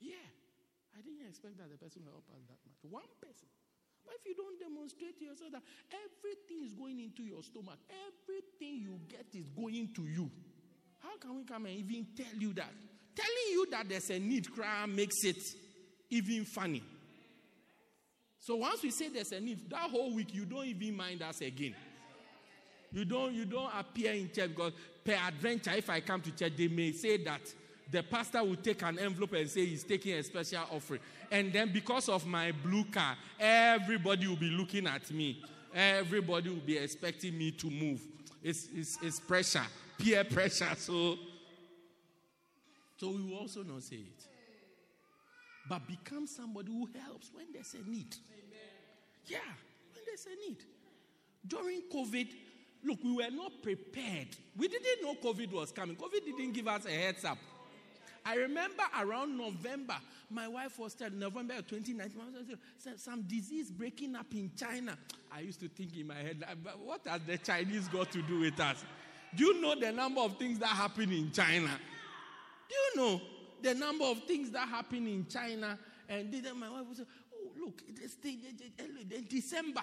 Yeah. 0.00 0.14
I 0.96 1.00
didn't 1.00 1.26
expect 1.28 1.56
that 1.58 1.70
the 1.70 1.78
person 1.78 2.02
will 2.04 2.12
help 2.12 2.28
us 2.28 2.42
that 2.46 2.58
much. 2.66 2.92
One 2.92 3.08
person. 3.22 3.48
But 4.08 4.16
if 4.20 4.26
you 4.26 4.34
don't 4.34 4.58
demonstrate 4.58 5.18
to 5.18 5.24
yourself 5.26 5.52
that 5.52 5.62
everything 5.92 6.64
is 6.64 6.72
going 6.72 6.98
into 6.98 7.24
your 7.24 7.42
stomach, 7.42 7.76
everything 7.92 8.80
you 8.80 8.98
get 9.06 9.26
is 9.34 9.50
going 9.50 9.90
to 9.96 10.02
you, 10.02 10.30
how 11.00 11.18
can 11.18 11.36
we 11.36 11.44
come 11.44 11.66
and 11.66 11.76
even 11.76 12.06
tell 12.16 12.40
you 12.40 12.54
that? 12.54 12.72
Telling 13.14 13.52
you 13.52 13.66
that 13.70 13.86
there's 13.86 14.08
a 14.08 14.18
need 14.18 14.50
cry 14.50 14.86
makes 14.86 15.22
it 15.24 15.42
even 16.08 16.46
funny. 16.46 16.82
So 18.40 18.56
once 18.56 18.82
we 18.82 18.90
say 18.90 19.10
there's 19.10 19.32
a 19.32 19.40
need, 19.40 19.68
that 19.68 19.90
whole 19.90 20.14
week 20.14 20.32
you 20.32 20.46
don't 20.46 20.64
even 20.64 20.96
mind 20.96 21.20
us 21.20 21.42
again. 21.42 21.74
You 22.90 23.04
don't 23.04 23.34
you 23.34 23.44
don't 23.44 23.70
appear 23.78 24.12
in 24.12 24.30
church 24.32 24.48
because 24.56 24.72
per 25.04 25.12
adventure, 25.12 25.72
if 25.72 25.90
I 25.90 26.00
come 26.00 26.22
to 26.22 26.30
church, 26.30 26.54
they 26.56 26.68
may 26.68 26.92
say 26.92 27.22
that 27.24 27.42
the 27.90 28.02
pastor 28.02 28.44
will 28.44 28.56
take 28.56 28.82
an 28.82 28.98
envelope 28.98 29.32
and 29.32 29.48
say 29.48 29.64
he's 29.64 29.84
taking 29.84 30.14
a 30.14 30.22
special 30.22 30.62
offering. 30.70 31.00
And 31.30 31.52
then 31.52 31.72
because 31.72 32.08
of 32.08 32.26
my 32.26 32.52
blue 32.52 32.84
car, 32.84 33.16
everybody 33.38 34.26
will 34.26 34.36
be 34.36 34.50
looking 34.50 34.86
at 34.86 35.10
me. 35.10 35.42
Everybody 35.74 36.50
will 36.50 36.56
be 36.56 36.76
expecting 36.76 37.36
me 37.36 37.50
to 37.52 37.70
move. 37.70 38.00
It's, 38.42 38.68
it's, 38.74 38.98
it's 39.02 39.20
pressure, 39.20 39.64
peer 39.98 40.24
pressure. 40.24 40.74
So 40.76 41.16
So 42.98 43.10
we 43.10 43.22
will 43.22 43.38
also 43.38 43.62
not 43.62 43.82
say 43.82 43.96
it. 43.96 44.26
But 45.68 45.86
become 45.86 46.26
somebody 46.26 46.72
who 46.72 46.88
helps 47.04 47.30
when 47.32 47.46
there's 47.52 47.74
a 47.74 47.88
need. 47.88 48.16
Yeah, 49.26 49.38
when 49.92 50.02
there's 50.06 50.26
a 50.26 50.48
need. 50.48 50.58
During 51.46 51.82
COVID, 51.92 52.28
look, 52.84 52.98
we 53.04 53.12
were 53.12 53.30
not 53.30 53.62
prepared. 53.62 54.28
We 54.56 54.68
didn't 54.68 55.02
know 55.02 55.14
COVID 55.14 55.52
was 55.52 55.70
coming. 55.70 55.96
COVID 55.96 56.24
didn't 56.24 56.52
give 56.52 56.66
us 56.66 56.86
a 56.86 56.90
heads 56.90 57.24
up. 57.24 57.38
I 58.28 58.34
remember 58.34 58.82
around 59.00 59.38
November, 59.38 59.96
my 60.28 60.46
wife 60.48 60.78
was 60.78 60.92
telling 60.92 61.18
November 61.18 61.54
2019, 61.62 62.58
some 62.98 63.22
disease 63.22 63.70
breaking 63.70 64.14
up 64.16 64.26
in 64.34 64.50
China. 64.54 64.98
I 65.32 65.40
used 65.40 65.60
to 65.60 65.68
think 65.68 65.96
in 65.96 66.08
my 66.08 66.16
head, 66.16 66.44
what 66.84 67.00
has 67.06 67.22
the 67.22 67.38
Chinese 67.38 67.88
got 67.88 68.12
to 68.12 68.20
do 68.20 68.40
with 68.40 68.60
us? 68.60 68.84
Do 69.34 69.46
you 69.46 69.62
know 69.62 69.80
the 69.80 69.92
number 69.92 70.20
of 70.20 70.36
things 70.36 70.58
that 70.58 70.68
happen 70.68 71.10
in 71.10 71.32
China? 71.32 71.70
Do 72.68 72.74
you 72.74 73.02
know 73.02 73.20
the 73.62 73.74
number 73.74 74.04
of 74.04 74.22
things 74.24 74.50
that 74.50 74.68
happen 74.68 75.06
in 75.06 75.26
China? 75.26 75.78
And 76.06 76.30
then 76.30 76.60
my 76.60 76.68
wife 76.68 76.86
would 76.86 76.98
say, 76.98 77.04
Oh, 77.34 77.64
look, 77.64 77.80
it's 77.88 78.16
the, 78.16 78.36
December. 79.26 79.82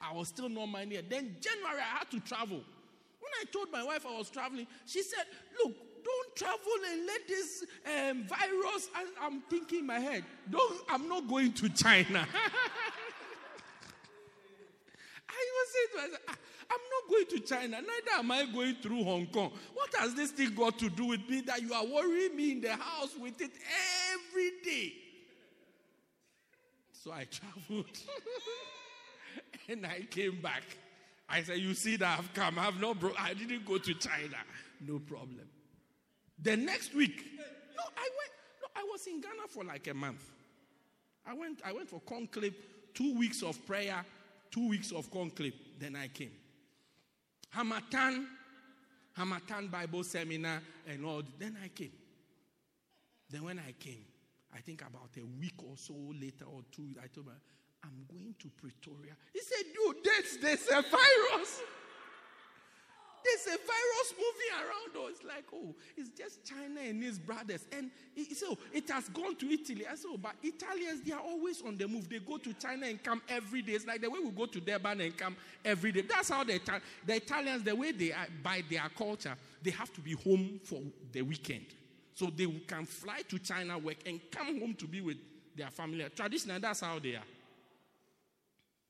I 0.00 0.14
was 0.14 0.28
still 0.28 0.48
not 0.48 0.66
minding. 0.66 1.02
Then 1.06 1.36
January, 1.38 1.82
I 1.82 1.98
had 1.98 2.10
to 2.12 2.20
travel. 2.20 2.62
When 3.20 3.32
I 3.42 3.44
told 3.52 3.70
my 3.70 3.84
wife 3.84 4.06
I 4.06 4.16
was 4.16 4.30
traveling, 4.30 4.66
she 4.86 5.02
said, 5.02 5.24
Look, 5.62 5.74
don't 6.08 6.36
travel 6.36 6.78
and 6.90 7.06
let 7.06 7.28
this 7.28 7.64
um, 7.86 8.24
virus. 8.24 8.88
And 8.98 9.08
I'm 9.20 9.40
thinking 9.42 9.80
in 9.80 9.86
my 9.86 9.98
head, 9.98 10.24
don't, 10.50 10.80
I'm 10.88 11.08
not 11.08 11.28
going 11.28 11.52
to 11.52 11.68
China. 11.68 12.26
I 15.28 15.50
was 15.54 15.68
saying 15.72 15.88
to 15.92 15.96
myself, 15.96 16.22
ah, 16.28 16.36
I'm 16.70 16.80
not 16.94 17.10
going 17.10 17.26
to 17.26 17.40
China, 17.40 17.80
neither 17.80 18.18
am 18.18 18.30
I 18.30 18.44
going 18.46 18.76
through 18.76 19.04
Hong 19.04 19.26
Kong. 19.26 19.52
What 19.74 19.94
has 19.98 20.14
this 20.14 20.30
thing 20.30 20.54
got 20.54 20.78
to 20.78 20.90
do 20.90 21.06
with 21.06 21.28
me 21.28 21.40
that 21.42 21.62
you 21.62 21.72
are 21.72 21.84
worrying 21.84 22.36
me 22.36 22.52
in 22.52 22.60
the 22.60 22.74
house 22.74 23.14
with 23.18 23.40
it 23.40 23.50
every 24.12 24.50
day? 24.64 24.92
So 26.92 27.12
I 27.12 27.24
traveled 27.30 27.86
and 29.68 29.86
I 29.86 30.02
came 30.10 30.40
back. 30.40 30.62
I 31.28 31.42
said, 31.42 31.58
You 31.58 31.74
see 31.74 31.96
that 31.96 32.18
I've 32.18 32.32
come. 32.32 32.58
I've 32.58 32.80
not 32.80 32.98
bro- 32.98 33.12
I 33.18 33.34
didn't 33.34 33.66
go 33.66 33.78
to 33.78 33.94
China. 33.94 34.36
No 34.80 34.98
problem. 34.98 35.48
The 36.42 36.56
next 36.56 36.94
week, 36.94 37.24
no, 37.76 37.82
I 37.96 38.08
went, 38.18 38.32
no, 38.62 38.68
I 38.76 38.84
was 38.90 39.06
in 39.06 39.20
Ghana 39.20 39.48
for 39.48 39.64
like 39.64 39.86
a 39.88 39.94
month. 39.94 40.24
I 41.26 41.34
went, 41.34 41.60
I 41.64 41.72
went 41.72 41.88
for 41.88 42.00
conclave, 42.00 42.54
two 42.94 43.18
weeks 43.18 43.42
of 43.42 43.64
prayer, 43.66 44.04
two 44.50 44.68
weeks 44.68 44.92
of 44.92 45.10
conclave. 45.10 45.54
Then 45.78 45.96
I 45.96 46.08
came. 46.08 46.30
Harmattan, 47.50 48.26
Harmattan 49.16 49.68
Bible 49.68 50.04
Seminar, 50.04 50.62
and 50.86 51.04
all. 51.04 51.22
Then 51.38 51.56
I 51.62 51.68
came. 51.68 51.92
Then 53.30 53.44
when 53.44 53.58
I 53.58 53.72
came, 53.72 54.04
I 54.54 54.60
think 54.60 54.82
about 54.82 55.10
a 55.16 55.40
week 55.40 55.54
or 55.58 55.76
so 55.76 55.94
later 56.20 56.44
or 56.46 56.62
two, 56.72 56.88
I 57.02 57.08
told 57.08 57.26
him, 57.26 57.34
I'm 57.84 58.06
going 58.08 58.34
to 58.38 58.48
Pretoria. 58.56 59.14
He 59.32 59.40
said, 59.40 59.64
Dude, 59.74 59.96
there's, 60.04 60.36
there's 60.38 60.68
a 60.68 60.82
virus. 60.82 61.62
There's 63.24 63.46
a 63.54 63.58
virus 63.58 64.12
moving 64.12 64.52
around. 64.54 64.90
Oh, 64.96 65.08
it's 65.10 65.24
like, 65.24 65.44
oh, 65.52 65.74
it's 65.96 66.10
just 66.10 66.44
China 66.44 66.80
and 66.80 67.02
his 67.02 67.18
brothers. 67.18 67.66
And 67.72 67.90
said, 68.34 68.48
oh, 68.50 68.58
it 68.72 68.88
has 68.90 69.08
gone 69.08 69.36
to 69.36 69.50
Italy. 69.50 69.86
I 69.86 69.94
said, 69.94 70.10
oh, 70.12 70.16
but 70.16 70.34
Italians, 70.42 71.02
they 71.02 71.12
are 71.12 71.20
always 71.20 71.62
on 71.62 71.76
the 71.76 71.88
move. 71.88 72.08
They 72.08 72.18
go 72.18 72.38
to 72.38 72.52
China 72.54 72.86
and 72.86 73.02
come 73.02 73.22
every 73.28 73.62
day. 73.62 73.72
It's 73.72 73.86
like 73.86 74.00
the 74.00 74.10
way 74.10 74.18
we 74.24 74.30
go 74.30 74.46
to 74.46 74.60
Durban 74.60 75.00
and 75.00 75.16
come 75.16 75.36
every 75.64 75.92
day. 75.92 76.02
That's 76.02 76.30
how 76.30 76.44
the, 76.44 76.60
the 77.06 77.16
Italians, 77.16 77.62
the 77.64 77.74
way 77.74 77.92
they 77.92 78.12
are, 78.12 78.26
by 78.42 78.62
their 78.70 78.88
culture, 78.96 79.34
they 79.62 79.70
have 79.70 79.92
to 79.94 80.00
be 80.00 80.12
home 80.12 80.60
for 80.64 80.80
the 81.12 81.22
weekend. 81.22 81.66
So 82.14 82.30
they 82.34 82.46
can 82.66 82.84
fly 82.84 83.22
to 83.28 83.38
China, 83.38 83.78
work, 83.78 83.98
and 84.06 84.20
come 84.30 84.60
home 84.60 84.74
to 84.74 84.86
be 84.86 85.00
with 85.00 85.18
their 85.56 85.70
family. 85.70 86.06
Traditionally, 86.14 86.60
that's 86.60 86.80
how 86.80 86.98
they 86.98 87.14
are. 87.14 87.22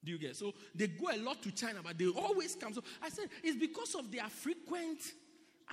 Do 0.05 0.13
you 0.13 0.19
get? 0.19 0.37
So 0.37 0.55
they 0.75 0.87
go 0.87 1.11
a 1.13 1.19
lot 1.19 1.43
to 1.43 1.51
China, 1.53 1.81
but 1.83 1.99
they 1.99 2.07
always 2.09 2.55
come. 2.55 2.73
So 2.73 2.83
I 3.03 3.09
said 3.09 3.29
it's 3.43 3.57
because 3.59 3.95
of 3.95 4.11
their 4.13 4.29
frequent 4.29 5.01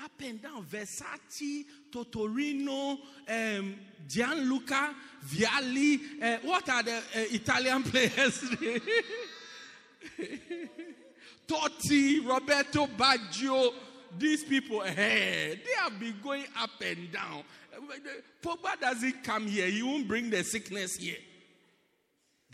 up 0.03 0.11
and 0.23 0.41
down 0.41 0.65
Versace, 0.65 1.65
Totorino, 1.91 2.97
um, 3.29 3.75
Gianluca, 4.07 4.95
Vialli. 5.25 6.21
Uh, 6.21 6.37
what 6.43 6.67
are 6.69 6.83
the 6.83 6.97
uh, 6.97 7.01
Italian 7.13 7.83
players? 7.91 8.43
Totti, 11.47 12.25
Roberto 12.27 12.87
Baggio. 12.87 13.73
These 14.17 14.45
people, 14.45 14.81
hey, 14.81 15.59
they 15.63 15.73
have 15.81 15.99
been 15.99 16.15
going 16.23 16.45
up 16.57 16.69
and 16.81 17.11
down. 17.11 17.43
Pogba 18.41 18.79
doesn't 18.79 19.23
come 19.23 19.45
here, 19.47 19.67
he 19.67 19.83
won't 19.83 20.07
bring 20.07 20.29
the 20.29 20.41
sickness 20.43 20.95
here. 20.95 21.17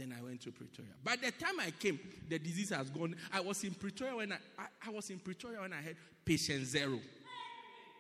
Then 0.01 0.15
I 0.19 0.23
went 0.23 0.41
to 0.41 0.51
Pretoria. 0.51 0.89
By 1.03 1.15
the 1.15 1.29
time 1.29 1.59
I 1.59 1.69
came, 1.69 1.99
the 2.27 2.39
disease 2.39 2.71
has 2.71 2.89
gone. 2.89 3.15
I 3.31 3.39
was 3.39 3.63
in 3.63 3.75
Pretoria 3.75 4.15
when 4.15 4.31
I, 4.31 4.37
I, 4.57 4.87
I 4.87 4.89
was 4.89 5.11
in 5.11 5.19
Pretoria 5.19 5.61
when 5.61 5.73
I 5.73 5.81
had 5.81 5.95
patient 6.25 6.65
zero 6.65 6.99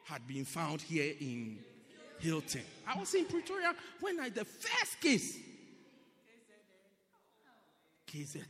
had 0.05 0.25
been 0.27 0.43
found 0.43 0.81
here 0.81 1.13
in 1.19 1.59
Hilton. 2.17 2.63
I 2.87 2.97
was 2.99 3.13
in 3.13 3.25
Pretoria 3.25 3.75
when 3.99 4.19
I 4.19 4.29
the 4.29 4.45
first 4.45 4.99
case. 4.99 5.37
KZN. 8.07 8.47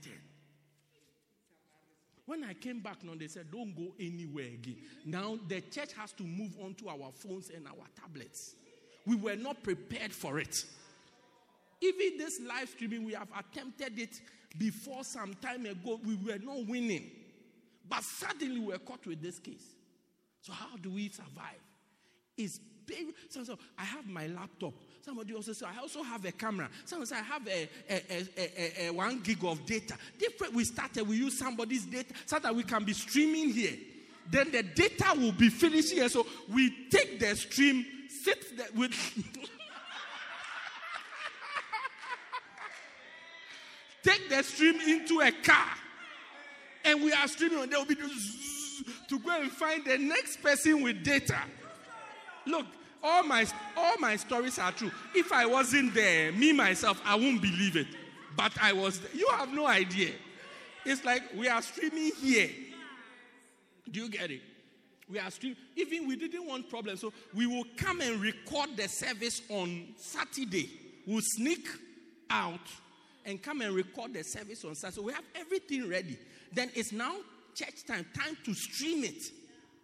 When 2.25 2.45
I 2.45 2.53
came 2.53 2.79
back 2.79 3.03
now, 3.03 3.15
they 3.19 3.27
said, 3.27 3.51
don't 3.51 3.75
go 3.75 3.93
anywhere 3.99 4.45
again. 4.45 4.77
Now 5.05 5.37
the 5.49 5.59
church 5.59 5.91
has 5.97 6.13
to 6.13 6.23
move 6.23 6.55
on 6.63 6.73
to 6.75 6.87
our 6.87 7.11
phones 7.13 7.49
and 7.49 7.67
our 7.67 7.85
tablets. 7.99 8.55
We 9.05 9.17
were 9.17 9.35
not 9.35 9.61
prepared 9.61 10.13
for 10.13 10.39
it. 10.39 10.63
Even 11.81 12.17
this 12.17 12.39
live 12.47 12.69
streaming, 12.69 13.05
we 13.05 13.13
have 13.13 13.29
attempted 13.37 13.97
it 13.97 14.21
before 14.57 15.03
some 15.03 15.33
time 15.35 15.65
ago. 15.65 15.99
We 16.05 16.15
were 16.15 16.37
not 16.37 16.65
winning. 16.67 17.09
But 17.89 18.03
suddenly 18.03 18.59
we 18.59 18.67
were 18.67 18.77
caught 18.77 19.05
with 19.05 19.21
this 19.21 19.39
case. 19.39 19.75
So, 20.41 20.53
how 20.53 20.77
do 20.77 20.91
we 20.91 21.09
survive? 21.09 21.59
It's 22.37 22.59
big. 22.85 23.07
So, 23.29 23.43
so 23.43 23.57
I 23.77 23.83
have 23.83 24.07
my 24.07 24.27
laptop. 24.27 24.73
Somebody 25.01 25.33
also 25.33 25.53
said, 25.53 25.69
I 25.75 25.81
also 25.81 26.03
have 26.03 26.23
a 26.25 26.31
camera. 26.31 26.69
Someone 26.85 27.07
said, 27.07 27.19
I 27.19 27.23
have 27.23 27.47
a, 27.47 27.69
a, 27.89 28.27
a, 28.37 28.87
a, 28.87 28.89
one 28.91 29.19
gig 29.21 29.43
of 29.43 29.65
data. 29.65 29.95
Different, 30.19 30.53
we 30.53 30.63
started, 30.63 31.07
we 31.07 31.17
use 31.17 31.37
somebody's 31.37 31.85
data 31.85 32.13
so 32.25 32.39
that 32.39 32.55
we 32.55 32.63
can 32.63 32.83
be 32.83 32.93
streaming 32.93 33.51
here. 33.51 33.75
Then 34.29 34.51
the 34.51 34.63
data 34.63 35.13
will 35.17 35.31
be 35.31 35.49
finished 35.49 35.91
here. 35.91 36.07
So 36.09 36.25
we 36.53 36.87
take 36.89 37.19
the 37.19 37.35
stream, 37.35 37.85
sit 38.07 38.57
there 38.57 38.67
with. 38.75 38.93
the 44.31 44.43
stream 44.43 44.79
into 44.87 45.19
a 45.21 45.31
car. 45.31 45.67
And 46.83 47.03
we 47.03 47.13
are 47.13 47.27
streaming, 47.27 47.59
and 47.59 47.71
there 47.71 47.79
will 47.79 47.85
be 47.85 47.95
to 47.95 49.19
go 49.19 49.41
and 49.41 49.51
find 49.51 49.85
the 49.85 49.97
next 49.97 50.41
person 50.41 50.81
with 50.81 51.03
data. 51.03 51.37
Look, 52.47 52.65
all 53.03 53.23
my 53.23 53.45
all 53.77 53.97
my 53.99 54.15
stories 54.15 54.57
are 54.57 54.71
true. 54.71 54.91
If 55.13 55.31
I 55.31 55.45
wasn't 55.45 55.93
there, 55.93 56.31
me 56.31 56.53
myself, 56.53 56.99
I 57.05 57.15
won't 57.15 57.41
believe 57.41 57.75
it. 57.75 57.87
But 58.35 58.53
I 58.59 58.73
was 58.73 58.99
there. 58.99 59.11
You 59.13 59.27
have 59.31 59.53
no 59.53 59.67
idea. 59.67 60.13
It's 60.85 61.03
like 61.05 61.21
we 61.35 61.47
are 61.47 61.61
streaming 61.61 62.11
here. 62.19 62.49
Do 63.91 63.99
you 63.99 64.09
get 64.09 64.31
it? 64.31 64.41
We 65.07 65.19
are 65.19 65.29
streaming. 65.29 65.57
Even 65.75 66.07
we 66.07 66.15
didn't 66.15 66.47
want 66.47 66.69
problems, 66.69 67.01
so 67.01 67.13
we 67.35 67.45
will 67.45 67.65
come 67.75 68.01
and 68.01 68.21
record 68.21 68.69
the 68.75 68.87
service 68.87 69.41
on 69.49 69.89
Saturday. 69.97 70.69
We'll 71.05 71.21
sneak 71.21 71.67
out 72.29 72.59
and 73.25 73.41
come 73.41 73.61
and 73.61 73.75
record 73.75 74.13
the 74.13 74.23
service 74.23 74.63
on 74.65 74.75
Saturday. 74.75 74.95
So 74.95 75.01
we 75.03 75.13
have 75.13 75.23
everything 75.35 75.89
ready. 75.89 76.17
Then 76.53 76.69
it's 76.75 76.91
now 76.91 77.15
church 77.55 77.85
time, 77.85 78.05
time 78.17 78.37
to 78.45 78.53
stream 78.53 79.03
it 79.03 79.23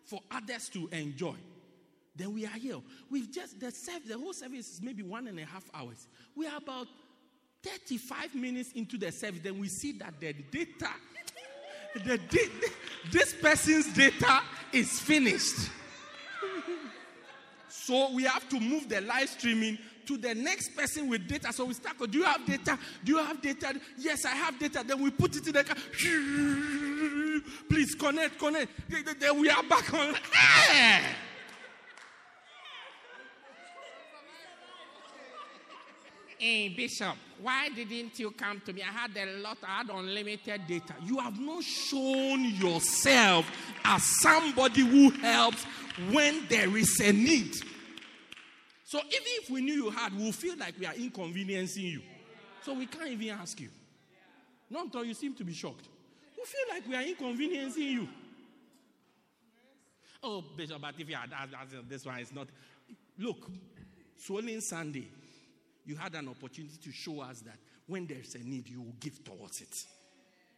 for 0.06 0.20
others 0.32 0.70
to 0.70 0.88
enjoy. 0.92 1.36
Then 2.16 2.34
we 2.34 2.46
are 2.46 2.58
here. 2.58 2.78
We've 3.12 3.32
just 3.32 3.60
the 3.60 3.72
service, 3.72 4.10
the 4.10 4.18
whole 4.18 4.34
service 4.34 4.68
is 4.70 4.82
maybe 4.82 5.04
one 5.04 5.28
and 5.28 5.40
a 5.40 5.46
half 5.46 5.66
hours. 5.74 6.08
We 6.36 6.48
are 6.48 6.58
about 6.58 6.88
35 7.64 8.34
minutes 8.34 8.72
into 8.74 8.98
the 8.98 9.12
service. 9.12 9.42
Then 9.44 9.60
we 9.60 9.68
see 9.68 9.92
that 9.94 10.20
the 10.20 10.34
data, 10.34 10.90
the 12.06 12.20
this 13.12 13.36
person's 13.36 13.94
data 13.94 14.42
is 14.74 15.00
finished. 15.00 15.70
so 17.70 18.12
we 18.14 18.24
have 18.24 18.50
to 18.50 18.60
move 18.60 18.90
the 18.90 19.02
live 19.02 19.30
streaming 19.30 19.78
to 20.08 20.18
the 20.18 20.34
next 20.34 20.76
person 20.76 21.10
with 21.10 21.28
data. 21.28 21.53
So 21.53 21.66
we 21.66 21.74
start, 21.74 21.97
do 22.10 22.18
you 22.18 22.24
have 22.24 22.45
data? 22.45 22.80
Do 23.03 23.12
you 23.12 23.18
have 23.20 23.41
data? 23.41 23.80
Yes, 23.97 24.26
I 24.26 24.30
have 24.30 24.58
data. 24.58 24.84
Then 24.86 25.01
we 25.01 25.12
put 25.12 25.36
it 25.36 25.45
in 25.45 25.53
the 25.53 25.64
car. 25.64 25.76
Please 27.70 27.93
connect, 27.95 28.39
connect. 28.39 28.72
Then 29.20 29.39
we 29.39 29.49
are 29.49 29.64
back 29.64 29.93
on. 29.93 30.16
Hey, 36.39 36.70
Bishop, 36.70 37.16
why 37.41 37.70
didn't 37.70 38.20
you 38.20 38.30
come 38.30 38.62
to 38.64 38.72
me? 38.72 38.84
I 38.84 38.91
had 38.91 39.18
a 39.18 39.39
lot, 39.39 39.58
I 39.64 39.78
had 39.78 39.89
unlimited 39.89 40.68
data. 40.68 40.93
You 41.03 41.18
have 41.18 41.39
not 41.39 41.64
shown 41.64 42.43
yourself 42.43 43.49
as 43.84 44.03
somebody 44.22 44.82
who 44.82 45.10
helps 45.10 45.64
when 46.12 46.45
there 46.47 46.78
is 46.78 46.99
a 46.99 47.12
need. 47.12 47.55
So 48.88 49.00
even 49.00 49.28
if 49.42 49.50
we 49.50 49.60
knew 49.60 49.74
you 49.74 49.90
had, 49.90 50.18
we'll 50.18 50.32
feel 50.32 50.56
like 50.58 50.74
we 50.80 50.86
are 50.86 50.94
inconveniencing 50.94 51.84
you. 51.84 52.02
So 52.62 52.74
we 52.74 52.86
can't 52.86 53.10
even 53.10 53.38
ask 53.38 53.60
you. 53.60 53.68
Not 54.70 54.86
until 54.86 55.04
you 55.04 55.14
seem 55.14 55.34
to 55.36 55.44
be 55.44 55.52
shocked. 55.52 55.86
We 56.38 56.46
feel 56.46 56.74
like 56.74 56.88
we 56.88 56.96
are 56.96 57.02
inconveniencing 57.02 57.84
you. 57.84 58.08
Oh, 60.24 60.42
Bishop, 60.56 60.80
but 60.82 60.96
if 60.98 61.10
you 61.10 61.18
had 61.18 61.34
asked 61.34 61.90
this 61.90 62.06
one, 62.06 62.18
is 62.20 62.34
not. 62.34 62.48
Look, 63.20 63.52
Swollen 64.16 64.62
Sunday, 64.62 65.10
you 65.86 65.98
had 65.98 66.16
an 66.16 66.30
opportunity 66.30 66.78
to 66.82 66.92
show 66.94 67.20
us 67.20 67.42
that 67.42 67.58
when 67.88 68.08
there's 68.08 68.36
a 68.36 68.40
need, 68.40 68.70
you 68.70 68.84
will 68.84 68.96
give 69.02 69.22
towards 69.22 69.60
it. 69.60 69.84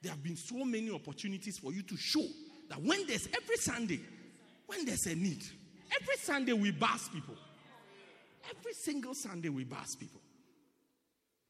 There 0.04 0.12
have 0.12 0.22
been 0.22 0.38
so 0.38 0.64
many 0.64 0.92
opportunities 0.92 1.58
for 1.58 1.74
you 1.74 1.82
to 1.82 1.98
show 1.98 2.28
that 2.70 2.80
when 2.80 3.08
there's 3.08 3.28
every 3.36 3.58
Sunday, 3.58 4.02
when 4.68 4.86
there's 4.86 5.08
a 5.08 5.16
need, 5.16 5.44
every 6.00 6.18
Sunday 6.18 6.54
we 6.54 6.70
bath 6.70 7.10
people. 7.12 7.34
Every 8.50 8.74
single 8.74 9.14
Sunday 9.14 9.50
we 9.50 9.64
bath 9.64 10.00
people. 10.00 10.22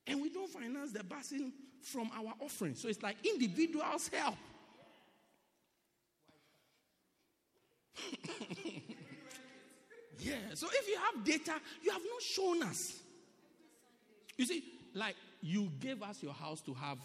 And 0.07 0.21
we 0.21 0.29
don't 0.29 0.49
finance 0.49 0.91
the 0.91 1.03
bathing 1.03 1.53
from 1.81 2.09
our 2.17 2.33
offering. 2.39 2.75
So 2.75 2.87
it's 2.89 3.01
like 3.01 3.15
individuals 3.25 4.09
help. 4.11 4.35
yeah. 10.19 10.35
So 10.53 10.67
if 10.71 10.87
you 10.87 10.97
have 10.97 11.23
data, 11.23 11.53
you 11.83 11.91
have 11.91 12.01
not 12.01 12.21
shown 12.21 12.63
us. 12.63 12.99
You 14.37 14.45
see, 14.45 14.63
like 14.93 15.15
you 15.41 15.69
gave 15.79 16.01
us 16.01 16.23
your 16.23 16.33
house 16.33 16.61
to 16.61 16.73
have 16.73 16.97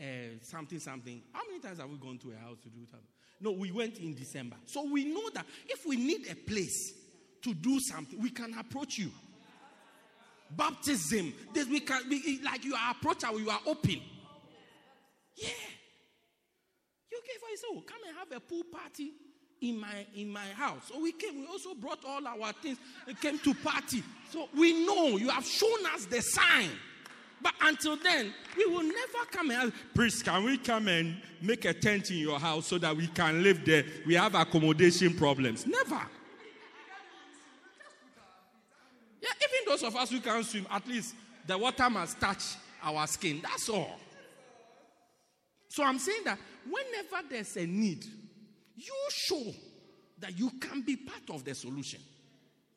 uh, 0.00 0.04
something, 0.42 0.78
something. 0.78 1.22
How 1.32 1.42
many 1.48 1.60
times 1.60 1.78
have 1.78 1.90
we 1.90 1.96
gone 1.96 2.18
to 2.18 2.30
a 2.32 2.36
house 2.36 2.58
to 2.62 2.68
do 2.68 2.86
that? 2.92 3.00
No, 3.40 3.52
we 3.52 3.72
went 3.72 3.98
in 3.98 4.14
December. 4.14 4.56
So 4.66 4.84
we 4.84 5.04
know 5.04 5.30
that 5.34 5.46
if 5.66 5.86
we 5.86 5.96
need 5.96 6.30
a 6.30 6.34
place 6.34 6.92
to 7.42 7.54
do 7.54 7.80
something, 7.80 8.20
we 8.20 8.30
can 8.30 8.56
approach 8.58 8.98
you. 8.98 9.10
Baptism, 10.56 11.32
this 11.54 11.68
we 11.68 11.80
can 11.80 12.08
be 12.08 12.40
like 12.44 12.64
you 12.64 12.74
are 12.74 12.90
approachable, 12.90 13.40
you 13.40 13.50
are 13.50 13.60
open. 13.66 14.00
Yeah. 15.36 15.48
You 17.10 17.20
gave 17.26 17.52
us, 17.52 17.62
oh, 17.66 17.82
come 17.86 17.98
and 18.08 18.16
have 18.16 18.32
a 18.36 18.40
pool 18.40 18.64
party 18.64 19.12
in 19.60 19.78
my 19.78 20.06
in 20.14 20.28
my 20.28 20.46
house. 20.54 20.82
So 20.92 21.00
we 21.00 21.12
came, 21.12 21.40
we 21.40 21.46
also 21.46 21.74
brought 21.74 22.04
all 22.04 22.26
our 22.26 22.52
things 22.54 22.78
and 23.06 23.20
came 23.20 23.38
to 23.40 23.54
party. 23.54 24.02
So 24.30 24.48
we 24.56 24.84
know 24.84 25.16
you 25.16 25.28
have 25.28 25.44
shown 25.44 25.86
us 25.94 26.06
the 26.06 26.20
sign. 26.20 26.70
But 27.42 27.54
until 27.62 27.96
then, 27.96 28.34
we 28.56 28.66
will 28.66 28.82
never 28.82 29.24
come 29.30 29.50
and 29.50 29.72
Priest, 29.94 30.24
can 30.24 30.44
we 30.44 30.58
come 30.58 30.88
and 30.88 31.16
make 31.40 31.64
a 31.64 31.72
tent 31.72 32.10
in 32.10 32.18
your 32.18 32.38
house 32.38 32.66
so 32.66 32.76
that 32.78 32.94
we 32.94 33.06
can 33.06 33.42
live 33.42 33.64
there? 33.64 33.84
We 34.06 34.14
have 34.14 34.34
accommodation 34.34 35.14
problems. 35.14 35.66
Never. 35.66 36.00
Yeah, 39.20 39.28
even 39.38 39.68
those 39.68 39.82
of 39.82 39.96
us 39.96 40.10
who 40.10 40.20
can't 40.20 40.44
swim, 40.44 40.66
at 40.70 40.86
least 40.86 41.14
the 41.46 41.56
water 41.56 41.90
must 41.90 42.20
touch 42.20 42.56
our 42.82 43.06
skin. 43.06 43.40
That's 43.42 43.68
all. 43.68 43.98
So 45.68 45.84
I'm 45.84 45.98
saying 45.98 46.22
that 46.24 46.38
whenever 46.64 47.28
there's 47.28 47.56
a 47.56 47.66
need, 47.66 48.04
you 48.76 48.94
show 49.10 49.42
that 50.18 50.38
you 50.38 50.50
can 50.60 50.82
be 50.82 50.96
part 50.96 51.30
of 51.30 51.44
the 51.44 51.54
solution. 51.54 52.00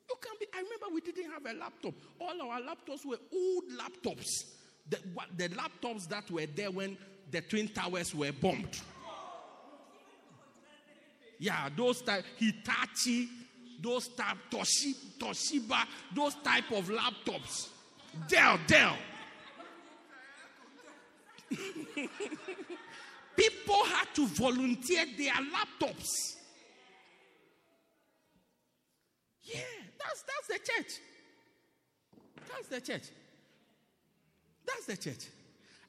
You 0.10 0.16
can 0.22 0.34
be. 0.40 0.46
I 0.54 0.58
remember 0.58 0.86
we 0.94 1.02
didn't 1.02 1.32
have 1.32 1.46
a 1.46 1.58
laptop. 1.58 1.94
All 2.20 2.42
our 2.42 2.62
laptops 2.62 3.06
were 3.06 3.18
old 3.34 3.64
laptops. 3.78 4.46
The, 4.90 5.00
the 5.38 5.50
laptops 5.50 6.08
that 6.10 6.30
were 6.30 6.46
there 6.46 6.70
when 6.72 6.98
the 7.32 7.42
Twin 7.42 7.70
Towers 7.70 8.14
were 8.14 8.32
bombed. 8.32 8.80
Yeah, 11.40 11.70
those 11.76 12.02
type 12.02 12.24
Hitachi, 12.38 13.28
those 13.84 14.08
type 14.08 14.38
Toshiba, 14.50 15.86
those 16.16 16.36
type 16.36 16.72
of 16.72 16.88
laptops. 16.90 17.68
Dell, 18.28 18.58
Dell. 18.66 18.96
People 23.36 23.84
had 23.86 24.08
to 24.16 24.26
volunteer 24.28 25.06
their 25.18 25.34
laptops. 25.34 26.08
Yeah, 29.44 29.60
that's 30.00 30.24
that's 30.24 30.48
the 30.48 30.60
church. 30.60 31.02
That's 32.50 32.68
the 32.70 32.82
church. 32.82 33.10
That's 34.66 34.86
the 34.86 34.98
church. 34.98 35.28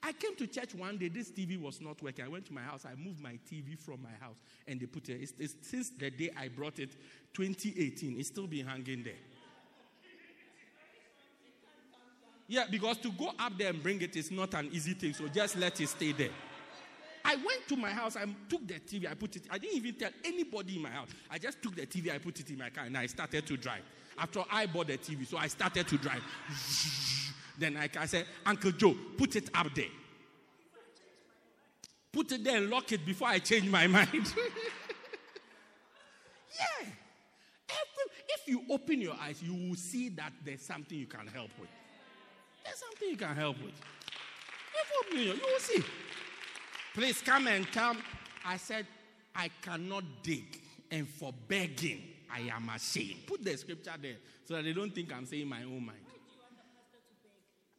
I 0.07 0.12
came 0.12 0.36
to 0.36 0.46
church 0.46 0.74
one 0.74 0.98
day. 0.98 1.09
This 1.09 1.30
TV 1.30 1.59
was 1.59 1.80
not 1.80 2.02
working. 2.02 2.26
I 2.26 2.28
went 2.28 2.44
to 2.46 2.52
my 2.52 2.61
house. 2.61 2.84
I 2.84 2.94
moved 2.94 3.22
my 3.22 3.38
TV 3.50 3.78
from 3.78 4.02
my 4.02 4.12
house, 4.20 4.36
and 4.68 4.78
they 4.78 4.84
put 4.84 5.09
it. 5.09 5.22
It's, 5.22 5.32
it's, 5.38 5.55
since 5.62 5.90
the 5.90 6.11
day 6.11 6.30
I 6.38 6.48
brought 6.48 6.78
it, 6.78 6.90
2018. 7.32 8.18
It's 8.18 8.28
still 8.28 8.46
been 8.46 8.66
hanging 8.66 9.02
there. 9.02 9.14
Yeah, 12.46 12.64
because 12.70 12.98
to 12.98 13.11
go 13.11 13.32
up 13.38 13.57
there 13.57 13.70
and 13.70 13.82
bring 13.82 14.02
it 14.02 14.14
is 14.14 14.30
not 14.30 14.52
an 14.52 14.68
easy 14.70 14.92
thing. 14.92 15.14
So 15.14 15.26
just 15.28 15.57
let 15.57 15.80
it 15.80 15.88
stay 15.88 16.12
there. 16.12 16.28
I 17.24 17.36
went 17.36 17.66
to 17.68 17.76
my 17.76 17.88
house, 17.88 18.16
I 18.16 18.26
took 18.50 18.68
the 18.68 18.74
TV, 18.74 19.11
I 19.11 19.14
put 19.14 19.34
it, 19.36 19.44
I 19.50 19.57
didn't 19.57 19.78
even 19.78 19.94
tell 19.94 20.11
anybody 20.22 20.76
in 20.76 20.82
my 20.82 20.90
house. 20.90 21.09
I 21.30 21.38
just 21.38 21.62
took 21.62 21.74
the 21.74 21.86
TV, 21.86 22.14
I 22.14 22.18
put 22.18 22.38
it 22.38 22.50
in 22.50 22.59
my 22.59 22.68
car, 22.68 22.84
and 22.84 22.98
I 22.98 23.07
started 23.07 23.46
to 23.46 23.57
drive. 23.57 23.80
After 24.18 24.42
I 24.52 24.66
bought 24.66 24.88
the 24.88 24.98
TV, 24.98 25.26
so 25.26 25.38
I 25.38 25.46
started 25.46 25.88
to 25.88 25.96
drive. 25.96 26.22
Then 27.59 27.76
I, 27.76 27.88
I 27.98 28.07
said, 28.07 28.26
Uncle 28.44 28.72
Joe, 28.72 28.96
put 29.16 29.36
it 29.36 29.48
up 29.55 29.68
there. 29.74 29.86
Put 32.12 32.32
it 32.32 32.44
there 32.44 32.59
and 32.59 32.70
lock 32.70 32.92
it 32.92 33.05
before 33.05 33.28
I 33.28 33.38
change 33.38 33.68
my 33.68 33.86
mind. 33.96 34.09
yeah. 34.12 34.22
If 38.28 38.48
you 38.48 38.62
open 38.70 39.00
your 39.00 39.16
eyes, 39.20 39.42
you 39.42 39.68
will 39.68 39.76
see 39.76 40.09
that 40.11 40.32
there's 40.44 40.62
something 40.62 40.98
you 40.98 41.07
can 41.07 41.26
help 41.26 41.50
with. 41.59 41.70
There's 42.64 42.78
something 42.78 43.09
you 43.09 43.16
can 43.16 43.34
help 43.34 43.57
with. 43.62 43.72
If 43.72 45.07
open 45.07 45.18
your, 45.18 45.34
you 45.34 45.40
will 45.42 45.61
see. 45.61 45.82
Please 46.94 47.20
come 47.22 47.48
and 47.48 47.70
come. 47.72 47.98
I 48.44 48.57
said, 48.57 48.86
I 49.34 49.50
cannot 49.62 50.05
dig, 50.22 50.61
and 50.90 51.09
for 51.09 51.32
begging, 51.48 52.02
I 52.32 52.40
am 52.55 52.68
ashamed. 52.68 53.26
Put 53.26 53.44
the 53.44 53.57
scripture 53.57 53.94
there 54.00 54.16
so 54.44 54.55
that 54.55 54.64
they 54.64 54.72
don't 54.72 54.94
think 54.94 55.12
I'm 55.12 55.26
saying 55.26 55.48
my 55.48 55.62
own 55.62 55.86
mind. 55.86 55.98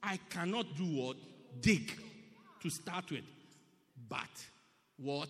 I 0.05 0.19
cannot 0.29 0.75
do 0.77 0.85
what? 0.85 1.17
Dig 1.59 1.91
to 2.61 2.69
start 2.69 3.09
with. 3.09 3.23
But 4.07 4.29
what? 4.97 5.29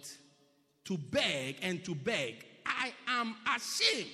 To 0.85 0.97
beg 0.97 1.57
and 1.61 1.83
to 1.85 1.95
beg. 1.95 2.45
I 2.65 2.93
am 3.07 3.35
ashamed. 3.45 4.09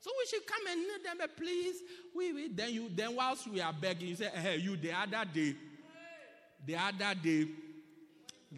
So 0.00 0.10
we 0.18 0.26
should 0.26 0.46
come 0.46 0.66
and 0.70 0.80
kneel 0.80 0.98
them, 1.04 1.28
please. 1.36 1.76
We, 2.14 2.32
we. 2.32 2.48
Then 2.48 2.72
you, 2.72 2.90
then 2.94 3.16
whilst 3.16 3.48
we 3.48 3.60
are 3.60 3.72
begging, 3.72 4.08
you 4.08 4.16
say, 4.16 4.30
hey, 4.32 4.56
you 4.56 4.76
the 4.76 4.92
other 4.92 5.24
day, 5.32 5.54
the 6.64 6.76
other 6.76 7.14
day, 7.20 7.48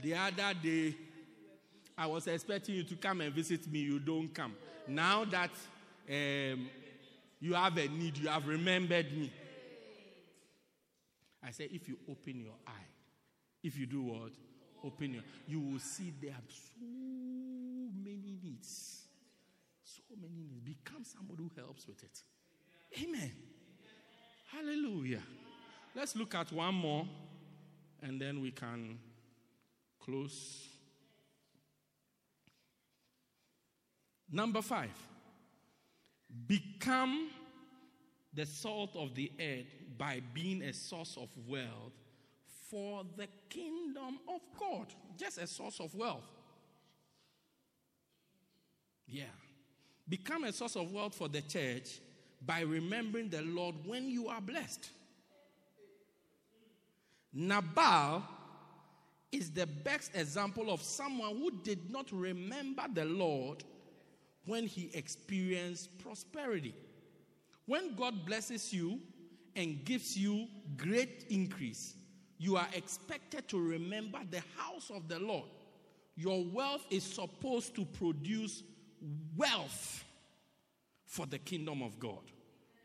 the 0.03 0.15
other 0.15 0.55
day, 0.63 0.95
I 1.97 2.07
was 2.07 2.27
expecting 2.27 2.75
you 2.75 2.85
to 2.85 2.97
come 2.97 3.21
and 3.21 3.33
visit 3.33 3.71
me. 3.71 3.81
You 3.81 3.99
don't 3.99 4.33
come. 4.35 4.55
Now 4.89 5.25
that 5.27 5.51
um, 6.09 6.69
you 7.41 7.55
have 7.55 7.77
a 7.77 7.89
need, 7.89 8.19
you 8.19 8.29
have 8.29 8.47
remembered 8.47 9.17
me. 9.17 9.33
I 11.43 11.51
said, 11.51 11.69
if 11.73 11.89
you 11.89 11.99
open 12.09 12.41
your 12.41 12.57
eye, 12.67 12.89
if 13.63 13.79
you 13.79 13.87
do 13.87 14.03
what? 14.03 14.33
Open 14.85 15.15
your 15.15 15.23
you 15.47 15.61
will 15.61 15.79
see 15.79 16.13
there 16.21 16.31
are 16.31 16.49
so 16.49 16.87
many 18.03 18.39
needs. 18.43 19.03
So 19.85 20.03
many 20.21 20.45
needs. 20.49 20.61
Become 20.61 21.05
somebody 21.05 21.43
who 21.43 21.51
helps 21.61 21.87
with 21.87 22.03
it. 22.03 22.23
Amen. 23.03 23.33
Hallelujah. 24.53 25.23
Let's 25.95 26.17
look 26.17 26.35
at 26.35 26.53
one 26.53 26.75
more 26.75 27.07
and 28.03 28.21
then 28.21 28.41
we 28.41 28.51
can 28.51 28.99
close. 30.01 30.67
Number 34.31 34.63
five, 34.63 34.95
become 36.47 37.31
the 38.33 38.47
salt 38.47 38.95
of 38.95 39.15
the 39.15 39.31
earth 39.41 39.67
by 40.01 40.23
being 40.33 40.63
a 40.63 40.73
source 40.73 41.19
of 41.21 41.29
wealth 41.47 41.93
for 42.71 43.05
the 43.19 43.29
kingdom 43.51 44.19
of 44.27 44.41
God. 44.59 44.87
Just 45.19 45.37
a 45.37 45.47
source 45.47 45.79
of 45.79 45.95
wealth. 45.95 46.25
Yeah. 49.07 49.25
Become 50.09 50.45
a 50.45 50.53
source 50.55 50.75
of 50.77 50.91
wealth 50.91 51.15
for 51.15 51.29
the 51.29 51.43
church 51.43 52.01
by 52.47 52.61
remembering 52.61 53.29
the 53.29 53.43
Lord 53.43 53.75
when 53.85 54.09
you 54.09 54.29
are 54.29 54.41
blessed. 54.41 54.89
Nabal 57.35 58.23
is 59.31 59.51
the 59.51 59.67
best 59.67 60.13
example 60.15 60.71
of 60.71 60.81
someone 60.81 61.37
who 61.37 61.51
did 61.63 61.91
not 61.91 62.11
remember 62.11 62.85
the 62.95 63.05
Lord 63.05 63.65
when 64.47 64.67
he 64.67 64.91
experienced 64.95 65.99
prosperity. 65.99 66.75
When 67.67 67.95
God 67.95 68.25
blesses 68.25 68.73
you 68.73 68.99
and 69.57 69.85
gives 69.85 70.17
you 70.17 70.47
great 70.77 71.27
increase, 71.29 71.95
you 72.39 72.57
are 72.57 72.69
expected 72.75 73.49
to 73.49 73.61
remember 73.61 74.19
the 74.31 74.43
house 74.57 74.91
of 74.95 75.09
the 75.09 75.19
Lord. 75.19 75.49
Your 76.17 76.45
wealth 76.45 76.85
is 76.91 77.03
supposed 77.03 77.75
to 77.77 77.85
produce 77.85 78.63
wealth 79.37 80.05
for 81.07 81.27
the 81.27 81.39
kingdom 81.39 81.83
of 81.83 81.99
God. 81.99 82.21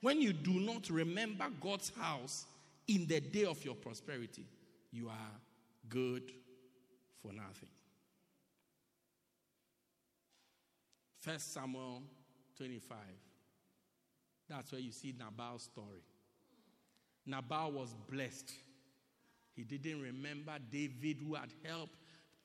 When 0.01 0.21
you 0.21 0.33
do 0.33 0.59
not 0.59 0.89
remember 0.89 1.45
God's 1.61 1.91
house 1.99 2.45
in 2.87 3.07
the 3.07 3.19
day 3.19 3.45
of 3.45 3.63
your 3.63 3.75
prosperity, 3.75 4.45
you 4.91 5.09
are 5.09 5.31
good 5.89 6.31
for 7.21 7.31
nothing. 7.33 7.69
First 11.19 11.53
Samuel 11.53 12.03
25. 12.57 12.97
That's 14.47 14.71
where 14.71 14.81
you 14.81 14.91
see 14.91 15.13
Nabal's 15.17 15.63
story. 15.63 16.03
Nabal 17.25 17.71
was 17.71 17.93
blessed. 18.09 18.51
He 19.55 19.63
didn't 19.63 20.01
remember 20.01 20.53
David 20.69 21.17
who 21.25 21.35
had 21.35 21.49
helped 21.63 21.95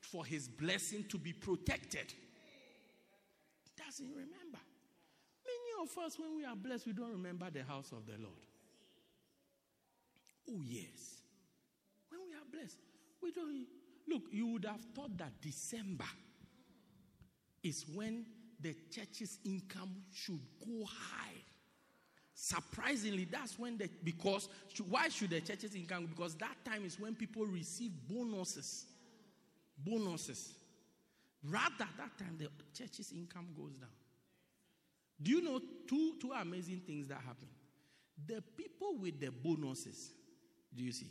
for 0.00 0.24
his 0.24 0.48
blessing 0.48 1.04
to 1.08 1.18
be 1.18 1.32
protected. 1.32 2.14
Doesn't 3.76 4.10
remember. 4.10 4.58
Many 5.44 5.82
of 5.82 6.04
us, 6.04 6.18
when 6.18 6.36
we 6.36 6.44
are 6.44 6.56
blessed, 6.56 6.86
we 6.86 6.92
don't 6.92 7.10
remember 7.10 7.50
the 7.50 7.64
house 7.64 7.92
of 7.92 8.06
the 8.06 8.12
Lord. 8.12 8.46
Oh, 10.48 10.62
yes. 10.64 11.22
When 12.08 12.20
we 12.28 12.34
are 12.34 12.48
blessed, 12.50 12.78
we 13.22 13.32
don't. 13.32 13.66
Look, 14.08 14.22
you 14.32 14.46
would 14.48 14.64
have 14.64 14.80
thought 14.94 15.16
that 15.18 15.40
December 15.40 16.04
is 17.62 17.84
when 17.94 18.26
the 18.60 18.74
church's 18.90 19.38
income 19.44 20.02
should 20.12 20.40
go 20.64 20.84
high. 20.84 21.42
Surprisingly, 22.43 23.26
that's 23.30 23.59
when 23.59 23.76
the 23.76 23.86
because 24.03 24.49
why 24.88 25.11
should 25.11 25.28
the 25.28 25.43
church's 25.43 25.74
income? 25.74 26.07
Because 26.07 26.34
that 26.36 26.57
time 26.64 26.86
is 26.86 26.99
when 26.99 27.14
people 27.14 27.45
receive 27.45 27.93
bonuses. 28.09 28.86
Bonuses. 29.76 30.55
Rather, 31.45 31.86
that 31.99 32.18
time 32.18 32.38
the 32.38 32.49
church's 32.72 33.12
income 33.12 33.49
goes 33.55 33.74
down. 33.74 33.91
Do 35.20 35.32
you 35.32 35.43
know 35.43 35.61
two, 35.86 36.14
two 36.18 36.32
amazing 36.32 36.80
things 36.86 37.09
that 37.09 37.18
happen? 37.18 37.49
The 38.26 38.43
people 38.57 38.97
with 38.99 39.20
the 39.20 39.30
bonuses, 39.30 40.09
do 40.74 40.82
you 40.82 40.93
see? 40.93 41.11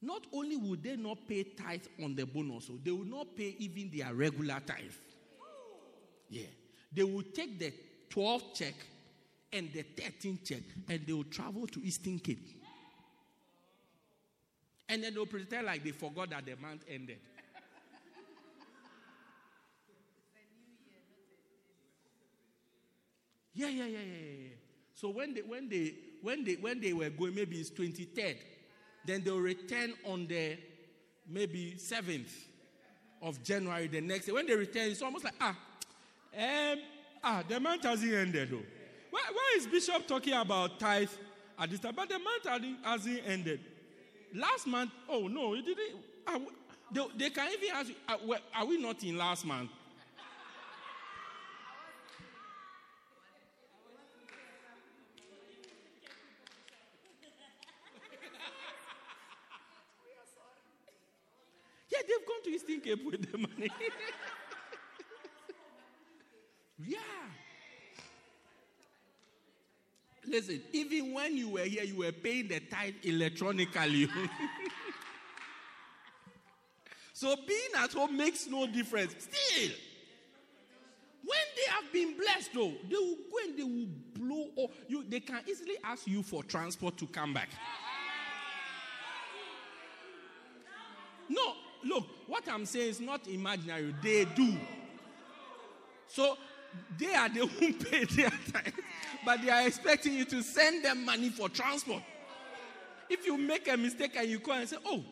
Not 0.00 0.22
only 0.32 0.56
would 0.56 0.82
they 0.82 0.96
not 0.96 1.18
pay 1.28 1.42
tithe 1.42 1.84
on 2.02 2.14
the 2.14 2.24
bonus, 2.24 2.68
so 2.68 2.78
they 2.82 2.90
will 2.90 3.04
not 3.04 3.36
pay 3.36 3.54
even 3.58 3.90
their 3.94 4.14
regular 4.14 4.60
tithe. 4.64 4.96
Yeah. 6.30 6.46
They 6.90 7.02
will 7.04 7.22
take 7.34 7.58
the 7.58 7.70
12th 8.08 8.54
check 8.54 8.74
and 9.54 9.72
the 9.72 9.84
13th 9.84 10.44
check 10.44 10.62
and 10.88 11.06
they 11.06 11.12
will 11.12 11.24
travel 11.24 11.66
to 11.68 11.80
Eastern 11.80 12.18
Cape. 12.18 12.60
And 14.88 15.02
then 15.02 15.14
they'll 15.14 15.26
pretend 15.26 15.66
like 15.66 15.82
they 15.82 15.92
forgot 15.92 16.30
that 16.30 16.44
the 16.44 16.56
month 16.56 16.82
ended. 16.88 17.18
Yeah, 23.54 23.68
yeah, 23.68 23.84
yeah, 23.86 23.98
yeah, 23.98 24.32
yeah. 24.42 24.48
So 24.94 25.10
when 25.10 25.32
they 25.32 25.40
when 25.42 25.68
they 25.68 25.94
when 26.22 26.44
they 26.44 26.54
when 26.54 26.80
they 26.80 26.92
were 26.92 27.10
going, 27.10 27.36
maybe 27.36 27.56
it's 27.58 27.70
23rd, 27.70 28.36
then 29.06 29.22
they'll 29.22 29.38
return 29.38 29.94
on 30.04 30.26
the 30.26 30.58
maybe 31.28 31.76
7th 31.78 32.32
of 33.22 33.42
January 33.44 33.86
the 33.86 34.00
next 34.00 34.26
day. 34.26 34.32
When 34.32 34.46
they 34.46 34.56
return, 34.56 34.90
it's 34.90 35.02
almost 35.02 35.24
like 35.24 35.34
ah, 35.40 35.56
um, 36.36 36.78
ah, 37.22 37.44
the 37.48 37.60
month 37.60 37.84
hasn't 37.84 38.12
ended 38.12 38.50
though. 38.50 38.73
Why, 39.14 39.22
why 39.32 39.54
is 39.58 39.66
Bishop 39.68 40.08
talking 40.08 40.32
about 40.32 40.80
tithe 40.80 41.08
at 41.56 41.70
this 41.70 41.78
time? 41.78 41.94
But 41.94 42.08
the 42.08 42.18
month 42.18 42.48
hasn't 42.82 43.20
ended. 43.24 43.60
Last 44.34 44.66
month, 44.66 44.90
oh 45.08 45.28
no, 45.28 45.54
it 45.54 45.64
didn't. 45.64 46.02
Ah, 46.26 46.40
they, 46.90 47.06
they, 47.16 47.30
can 47.30 47.48
even 47.52 47.76
ask 47.76 47.92
are, 48.08 48.18
ah, 48.28 48.38
are 48.56 48.66
we 48.66 48.82
not 48.82 49.04
in 49.04 49.16
last 49.16 49.46
month? 49.46 49.70
yeah, 61.88 61.98
they've 62.00 62.26
gone 62.26 62.42
to 62.42 62.50
Eastern 62.50 62.80
Cape 62.80 63.04
with 63.04 63.30
the 63.30 63.38
money. 63.38 63.70
Yeah. 66.86 66.98
Listen, 70.26 70.62
even 70.72 71.12
when 71.12 71.36
you 71.36 71.50
were 71.50 71.64
here, 71.64 71.84
you 71.84 71.96
were 71.96 72.12
paying 72.12 72.48
the 72.48 72.60
tithe 72.60 72.94
electronically. 73.02 74.08
so 77.12 77.36
being 77.46 77.70
at 77.76 77.92
home 77.92 78.16
makes 78.16 78.46
no 78.46 78.66
difference. 78.66 79.14
Still, 79.18 79.70
when 81.24 81.38
they 81.56 81.72
have 81.72 81.92
been 81.92 82.16
blessed, 82.16 82.52
though, 82.52 82.72
they 82.88 82.96
will 82.96 83.16
go 83.30 83.38
and 83.44 83.58
they 83.58 83.62
will 83.62 83.88
blow 84.14 84.64
up. 84.64 84.70
You, 84.88 85.04
they 85.08 85.20
can 85.20 85.40
easily 85.48 85.76
ask 85.82 86.06
you 86.06 86.22
for 86.22 86.42
transport 86.42 86.98
to 86.98 87.06
come 87.06 87.32
back. 87.32 87.48
No, 91.28 91.54
look, 91.84 92.06
what 92.26 92.46
I'm 92.48 92.66
saying 92.66 92.90
is 92.90 93.00
not 93.00 93.26
imaginary. 93.26 93.94
They 94.02 94.26
do. 94.26 94.54
So 96.08 96.36
they 96.98 97.14
are 97.14 97.28
the 97.28 97.46
who 97.46 97.72
pay 97.72 98.04
their 98.04 98.30
time, 98.30 98.72
but 99.24 99.42
they 99.42 99.50
are 99.50 99.66
expecting 99.66 100.14
you 100.14 100.24
to 100.26 100.42
send 100.42 100.84
them 100.84 101.04
money 101.04 101.30
for 101.30 101.48
transport. 101.48 102.02
If 103.08 103.26
you 103.26 103.36
make 103.36 103.68
a 103.68 103.76
mistake 103.76 104.12
and 104.16 104.28
you 104.28 104.40
call 104.40 104.54
and 104.54 104.68
say, 104.68 104.76
Oh, 104.84 105.02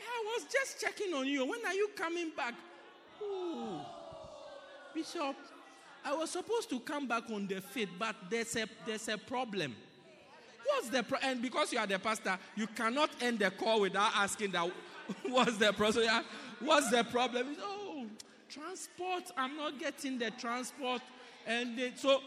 I 0.00 0.24
was 0.36 0.46
just 0.52 0.80
checking 0.80 1.12
on 1.14 1.26
you. 1.26 1.44
When 1.44 1.64
are 1.66 1.74
you 1.74 1.90
coming 1.96 2.30
back? 2.36 2.54
Oh, 3.22 3.84
Bishop, 4.94 5.36
I 6.04 6.14
was 6.14 6.30
supposed 6.30 6.70
to 6.70 6.80
come 6.80 7.06
back 7.06 7.24
on 7.30 7.46
the 7.46 7.56
5th, 7.56 7.88
but 7.98 8.16
there's 8.30 8.56
a, 8.56 8.66
there's 8.86 9.08
a 9.08 9.18
problem. 9.18 9.74
What's 10.66 10.88
the 10.88 11.02
pro- 11.02 11.18
and 11.22 11.42
because 11.42 11.72
you 11.72 11.78
are 11.78 11.86
the 11.86 11.98
pastor, 11.98 12.38
you 12.54 12.66
cannot 12.68 13.10
end 13.20 13.40
the 13.40 13.50
call 13.50 13.80
without 13.80 14.12
asking 14.14 14.52
that 14.52 14.70
what's 15.28 15.56
the 15.56 15.72
problem? 15.72 16.24
What's 16.60 16.90
the 16.90 17.04
problem? 17.04 17.56
Oh, 17.60 17.89
transport, 18.50 19.24
I'm 19.36 19.56
not 19.56 19.78
getting 19.78 20.18
the 20.18 20.30
transport. 20.32 21.02
And 21.46 21.78
so 21.96 22.20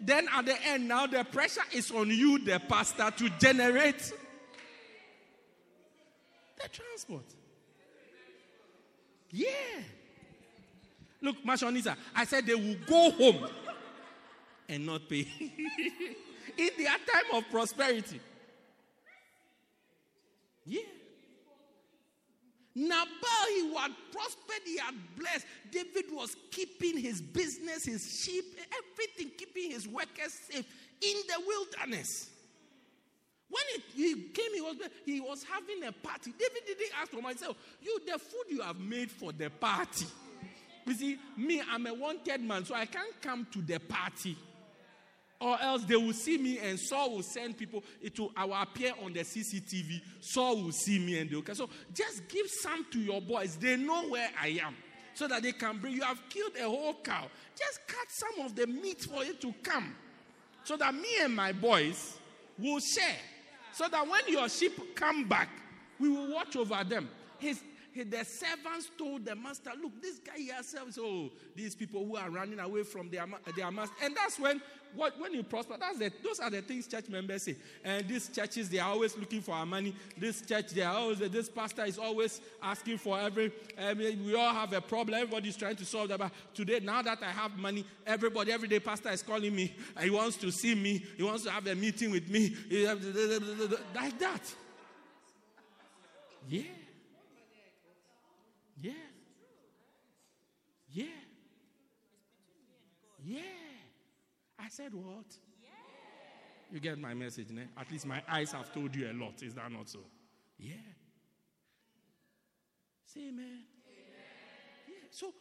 then 0.00 0.28
at 0.34 0.46
the 0.46 0.62
end, 0.64 0.88
now 0.88 1.06
the 1.06 1.24
pressure 1.24 1.62
is 1.72 1.90
on 1.90 2.10
you, 2.10 2.38
the 2.38 2.60
pastor, 2.68 3.10
to 3.10 3.30
generate 3.38 4.12
the 6.62 6.68
transport. 6.68 7.24
Yeah. 9.30 9.48
Look, 11.20 11.44
Mashonisa, 11.44 11.96
I 12.14 12.24
said 12.24 12.46
they 12.46 12.54
will 12.54 12.76
go 12.86 13.10
home 13.10 13.48
and 14.68 14.86
not 14.86 15.08
pay. 15.08 15.26
In 16.58 16.70
their 16.78 16.86
time 16.88 17.34
of 17.34 17.44
prosperity. 17.50 18.20
Yeah. 20.64 20.80
Nabal, 22.78 23.06
he 23.48 23.74
had 23.74 23.92
prospered, 24.12 24.60
he 24.66 24.76
had 24.76 24.94
blessed. 25.16 25.46
David 25.70 26.04
was 26.12 26.36
keeping 26.50 26.98
his 26.98 27.22
business, 27.22 27.86
his 27.86 28.22
sheep, 28.22 28.44
everything, 28.92 29.30
keeping 29.38 29.70
his 29.70 29.88
workers 29.88 30.38
safe 30.50 30.66
in 31.00 31.16
the 31.26 31.42
wilderness. 31.46 32.28
When 33.48 33.62
it, 33.76 33.82
he 33.94 34.14
came, 34.28 34.52
he 34.54 34.60
was, 34.60 34.76
he 35.06 35.20
was 35.20 35.42
having 35.44 35.84
a 35.84 35.92
party. 35.92 36.32
David 36.38 36.66
didn't 36.66 37.00
ask 37.00 37.10
for 37.12 37.22
myself, 37.22 37.56
you, 37.80 37.98
the 38.06 38.18
food 38.18 38.44
you 38.50 38.60
have 38.60 38.78
made 38.78 39.10
for 39.10 39.32
the 39.32 39.48
party. 39.48 40.06
You 40.84 40.94
see, 40.94 41.18
me, 41.34 41.62
I'm 41.72 41.86
a 41.86 41.94
wanted 41.94 42.42
man, 42.42 42.66
so 42.66 42.74
I 42.74 42.84
can't 42.84 43.22
come 43.22 43.46
to 43.52 43.62
the 43.62 43.80
party. 43.80 44.36
Or 45.38 45.60
else 45.60 45.84
they 45.84 45.96
will 45.96 46.14
see 46.14 46.38
me 46.38 46.58
and 46.58 46.78
Saul 46.80 47.16
will 47.16 47.22
send 47.22 47.58
people. 47.58 47.84
Eh, 48.02 48.06
it 48.06 48.18
will, 48.18 48.32
I 48.36 48.46
will 48.46 48.54
appear 48.54 48.92
on 49.04 49.12
the 49.12 49.20
CCTV. 49.20 50.00
Saul 50.20 50.62
will 50.62 50.72
see 50.72 50.98
me 50.98 51.18
and 51.18 51.28
they 51.28 51.36
will. 51.36 51.44
So 51.54 51.68
just 51.92 52.26
give 52.28 52.48
some 52.48 52.86
to 52.92 52.98
your 52.98 53.20
boys. 53.20 53.56
They 53.56 53.76
know 53.76 54.08
where 54.08 54.30
I 54.40 54.60
am. 54.64 54.74
So 55.14 55.28
that 55.28 55.42
they 55.42 55.52
can 55.52 55.78
bring. 55.78 55.94
You 55.94 56.02
have 56.02 56.20
killed 56.28 56.52
a 56.58 56.64
whole 56.64 56.94
cow. 57.02 57.26
Just 57.54 57.80
cut 57.86 58.06
some 58.08 58.46
of 58.46 58.54
the 58.54 58.66
meat 58.66 59.02
for 59.02 59.22
it 59.24 59.40
to 59.42 59.52
come. 59.62 59.94
So 60.64 60.76
that 60.76 60.94
me 60.94 61.08
and 61.20 61.34
my 61.34 61.52
boys 61.52 62.18
will 62.58 62.80
share. 62.80 63.16
So 63.72 63.88
that 63.88 64.08
when 64.08 64.22
your 64.28 64.48
sheep 64.48 64.94
come 64.94 65.28
back, 65.28 65.48
we 65.98 66.08
will 66.08 66.32
watch 66.32 66.56
over 66.56 66.82
them. 66.82 67.08
His, 67.38 67.60
the 68.04 68.24
servants 68.24 68.90
told 68.98 69.24
the 69.24 69.34
master, 69.34 69.70
Look, 69.80 70.02
this 70.02 70.18
guy 70.18 70.38
here 70.38 70.62
serves, 70.62 70.98
oh, 71.00 71.30
these 71.54 71.74
people 71.74 72.04
who 72.04 72.16
are 72.16 72.30
running 72.30 72.58
away 72.58 72.82
from 72.82 73.10
their, 73.10 73.26
their 73.56 73.70
master. 73.70 73.94
And 74.02 74.16
that's 74.16 74.38
when 74.38 74.60
what, 74.94 75.18
when 75.20 75.34
you 75.34 75.42
prosper, 75.42 75.76
that's 75.78 75.98
the, 75.98 76.10
those 76.22 76.40
are 76.40 76.50
the 76.50 76.62
things 76.62 76.86
church 76.86 77.08
members 77.08 77.42
say. 77.42 77.56
And 77.84 78.08
these 78.08 78.28
churches, 78.28 78.68
they 78.68 78.78
are 78.78 78.90
always 78.90 79.16
looking 79.16 79.42
for 79.42 79.52
our 79.52 79.66
money. 79.66 79.94
This 80.16 80.40
church, 80.40 80.70
they 80.70 80.82
are 80.82 80.94
always, 80.94 81.18
this 81.18 81.48
pastor 81.48 81.84
is 81.84 81.98
always 81.98 82.40
asking 82.62 82.98
for 82.98 83.20
every, 83.20 83.52
we 84.24 84.34
all 84.34 84.54
have 84.54 84.72
a 84.72 84.80
problem. 84.80 85.20
Everybody's 85.20 85.56
trying 85.56 85.76
to 85.76 85.84
solve 85.84 86.08
that. 86.08 86.18
But 86.18 86.32
today, 86.54 86.80
now 86.80 87.02
that 87.02 87.22
I 87.22 87.30
have 87.30 87.58
money, 87.58 87.84
everybody, 88.06 88.52
every 88.52 88.68
day, 88.68 88.80
pastor 88.80 89.10
is 89.10 89.22
calling 89.22 89.54
me. 89.54 89.74
He 90.00 90.10
wants 90.10 90.36
to 90.38 90.50
see 90.50 90.74
me. 90.74 91.04
He 91.16 91.22
wants 91.22 91.44
to 91.44 91.50
have 91.50 91.66
a 91.66 91.74
meeting 91.74 92.10
with 92.10 92.28
me. 92.30 92.56
Like 93.94 94.18
that. 94.18 94.40
Yeah. 96.48 96.62
Yeah. 98.80 98.92
Yeah. 103.26 103.40
I 104.58 104.68
said, 104.68 104.94
What? 104.94 105.26
You 106.72 106.80
get 106.80 106.98
my 106.98 107.14
message, 107.14 107.50
ne? 107.50 107.62
At 107.78 107.90
least 107.92 108.06
my 108.06 108.22
eyes 108.28 108.52
have 108.52 108.72
told 108.72 108.94
you 108.94 109.10
a 109.10 109.14
lot. 109.14 109.42
Is 109.42 109.54
that 109.54 109.70
not 109.70 109.88
so? 109.88 110.00
Yeah. 110.58 110.74
Say 113.04 113.28
amen. 113.28 113.64
Yeah. 114.88 114.94
So, 115.10 115.32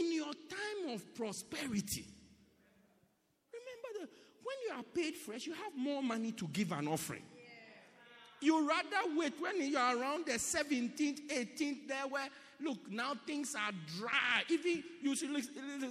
in 0.00 0.12
your 0.12 0.32
time 0.32 0.94
of 0.94 1.14
prosperity, 1.14 2.06
remember 3.52 4.00
that 4.00 4.10
when 4.42 4.56
you 4.66 4.74
are 4.76 4.82
paid 4.82 5.14
fresh, 5.16 5.46
you 5.46 5.54
have 5.54 5.76
more 5.76 6.02
money 6.02 6.32
to 6.32 6.48
give 6.48 6.72
an 6.72 6.88
offering. 6.88 7.22
You 8.40 8.68
rather 8.68 9.16
wait 9.16 9.34
when 9.40 9.60
you 9.60 9.76
are 9.76 9.96
around 9.96 10.26
the 10.26 10.32
17th, 10.32 11.28
18th, 11.28 11.88
there 11.88 12.06
where 12.08 12.28
look 12.60 12.78
now 12.90 13.14
things 13.26 13.54
are 13.54 13.72
dry. 13.98 14.42
Even 14.48 14.82
you 15.00 15.14
see 15.16 15.26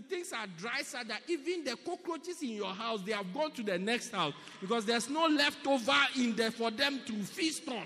things 0.10 0.34
are 0.34 0.48
dry 0.58 0.82
so 0.82 1.00
that 1.08 1.22
even 1.28 1.64
the 1.64 1.78
cockroaches 1.86 2.42
in 2.42 2.50
your 2.50 2.74
house 2.74 3.02
they 3.06 3.14
have 3.14 3.34
gone 3.34 3.52
to 3.52 3.64
the 3.64 3.78
next 3.78 4.12
house 4.12 4.34
because 4.62 4.86
there's 4.86 5.10
no 5.10 5.28
leftover 5.28 5.98
in 6.18 6.36
there 6.36 6.52
for 6.52 6.72
them 6.72 7.00
to 7.06 7.14
feast 7.24 7.68
on. 7.70 7.86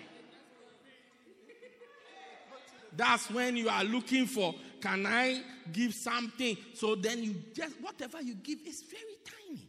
That's 2.95 3.29
when 3.31 3.55
you 3.55 3.69
are 3.69 3.83
looking 3.83 4.25
for 4.25 4.53
can 4.81 5.05
I 5.05 5.41
give 5.71 5.93
something? 5.93 6.57
So 6.73 6.95
then 6.95 7.23
you 7.23 7.35
just 7.53 7.79
whatever 7.81 8.21
you 8.21 8.35
give 8.35 8.59
is 8.65 8.81
very 8.81 9.17
tiny. 9.25 9.67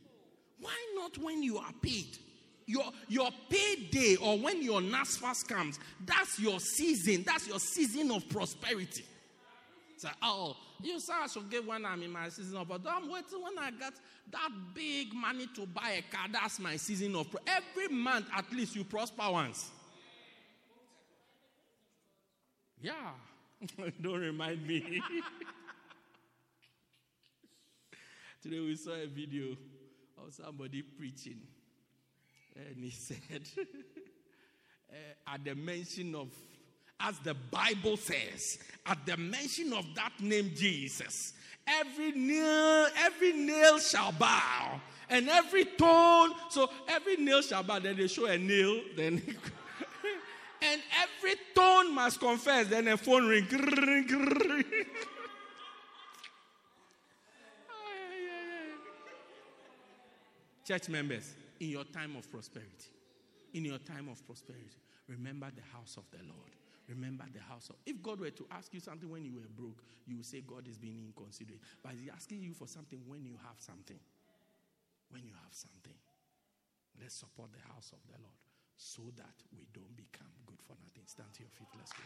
Why 0.58 0.74
not 0.94 1.18
when 1.18 1.42
you 1.42 1.58
are 1.58 1.72
paid? 1.82 2.18
Your, 2.72 2.90
your 3.08 3.28
payday 3.50 4.16
or 4.16 4.38
when 4.38 4.62
your 4.62 4.80
NSFAS 4.80 5.46
comes, 5.46 5.78
that's 6.06 6.40
your 6.40 6.58
season. 6.58 7.22
That's 7.26 7.46
your 7.46 7.58
season 7.58 8.10
of 8.10 8.26
prosperity. 8.30 9.04
Say, 9.98 10.08
oh, 10.22 10.56
you 10.82 10.98
say 10.98 11.12
I 11.12 11.26
should 11.26 11.50
give 11.50 11.66
when 11.66 11.84
I'm 11.84 12.02
in 12.02 12.10
my 12.10 12.30
season 12.30 12.56
of, 12.56 12.68
but 12.68 12.80
I'm 12.88 13.10
waiting 13.10 13.42
when 13.42 13.58
I 13.58 13.72
get 13.72 13.92
that 14.32 14.48
big 14.74 15.12
money 15.12 15.46
to 15.54 15.66
buy 15.66 15.98
a 15.98 16.02
car. 16.14 16.28
That's 16.32 16.58
my 16.58 16.76
season 16.76 17.14
of. 17.14 17.26
Every 17.46 17.88
month, 17.88 18.28
at 18.34 18.50
least, 18.52 18.74
you 18.74 18.84
prosper 18.84 19.30
once. 19.30 19.70
Yeah. 22.80 23.10
Don't 24.00 24.20
remind 24.20 24.66
me. 24.66 25.02
Today 28.42 28.60
we 28.60 28.74
saw 28.74 28.92
a 28.92 29.06
video 29.06 29.56
of 30.18 30.32
somebody 30.32 30.82
preaching 30.82 31.42
and 32.56 32.84
he 32.84 32.90
said, 32.90 33.42
uh, 33.58 34.94
at 35.34 35.44
the 35.44 35.54
mention 35.54 36.14
of, 36.14 36.28
as 37.00 37.18
the 37.20 37.34
Bible 37.34 37.96
says, 37.96 38.58
at 38.86 39.04
the 39.06 39.16
mention 39.16 39.72
of 39.72 39.86
that 39.94 40.12
name 40.20 40.52
Jesus, 40.54 41.32
every 41.66 42.12
nail, 42.12 42.88
every 42.98 43.32
nail 43.32 43.78
shall 43.78 44.12
bow, 44.12 44.80
and 45.08 45.28
every 45.28 45.64
tongue. 45.64 46.34
So 46.50 46.70
every 46.88 47.16
nail 47.16 47.42
shall 47.42 47.62
bow. 47.62 47.78
Then 47.78 47.96
they 47.96 48.08
show 48.08 48.24
a 48.26 48.38
nail. 48.38 48.80
Then. 48.96 49.22
and 50.62 50.80
every 51.00 51.34
tongue 51.54 51.94
must 51.94 52.18
confess. 52.18 52.66
Then 52.68 52.88
a 52.88 52.96
phone 52.96 53.28
ring. 53.28 53.46
Church 60.66 60.88
members, 60.88 61.34
in 61.62 61.70
your 61.70 61.84
time 61.84 62.16
of 62.18 62.28
prosperity. 62.28 62.90
In 63.54 63.64
your 63.64 63.78
time 63.78 64.08
of 64.10 64.18
prosperity, 64.26 64.82
remember 65.06 65.46
the 65.54 65.62
house 65.72 65.96
of 65.96 66.02
the 66.10 66.18
Lord. 66.26 66.50
Remember 66.88 67.24
the 67.32 67.40
house 67.40 67.70
of. 67.70 67.76
If 67.86 68.02
God 68.02 68.18
were 68.18 68.30
to 68.30 68.46
ask 68.50 68.74
you 68.74 68.80
something 68.80 69.08
when 69.08 69.24
you 69.24 69.34
were 69.34 69.48
broke, 69.54 69.84
you 70.04 70.16
would 70.16 70.26
say 70.26 70.42
God 70.42 70.66
is 70.66 70.76
being 70.76 70.98
inconsiderate. 71.06 71.60
But 71.80 71.92
He's 71.92 72.10
asking 72.12 72.42
you 72.42 72.52
for 72.52 72.66
something 72.66 72.98
when 73.06 73.24
you 73.24 73.38
have 73.46 73.54
something. 73.58 74.00
When 75.10 75.22
you 75.22 75.30
have 75.44 75.54
something. 75.54 75.94
Let's 77.00 77.14
support 77.14 77.50
the 77.52 77.72
house 77.72 77.92
of 77.92 78.02
the 78.10 78.18
Lord 78.18 78.34
so 78.76 79.02
that 79.16 79.36
we 79.54 79.68
don't 79.72 79.96
become 79.96 80.34
good 80.44 80.58
for 80.66 80.74
nothing. 80.82 81.04
Stand 81.06 81.32
to 81.34 81.42
your 81.42 81.50
feet. 81.50 81.68
Let's 81.78 81.92
go. 81.92 82.02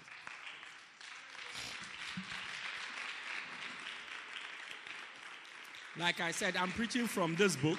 Like 5.98 6.20
I 6.20 6.30
said, 6.30 6.56
I'm 6.56 6.70
preaching 6.72 7.06
from 7.06 7.36
this 7.36 7.56
book. 7.56 7.78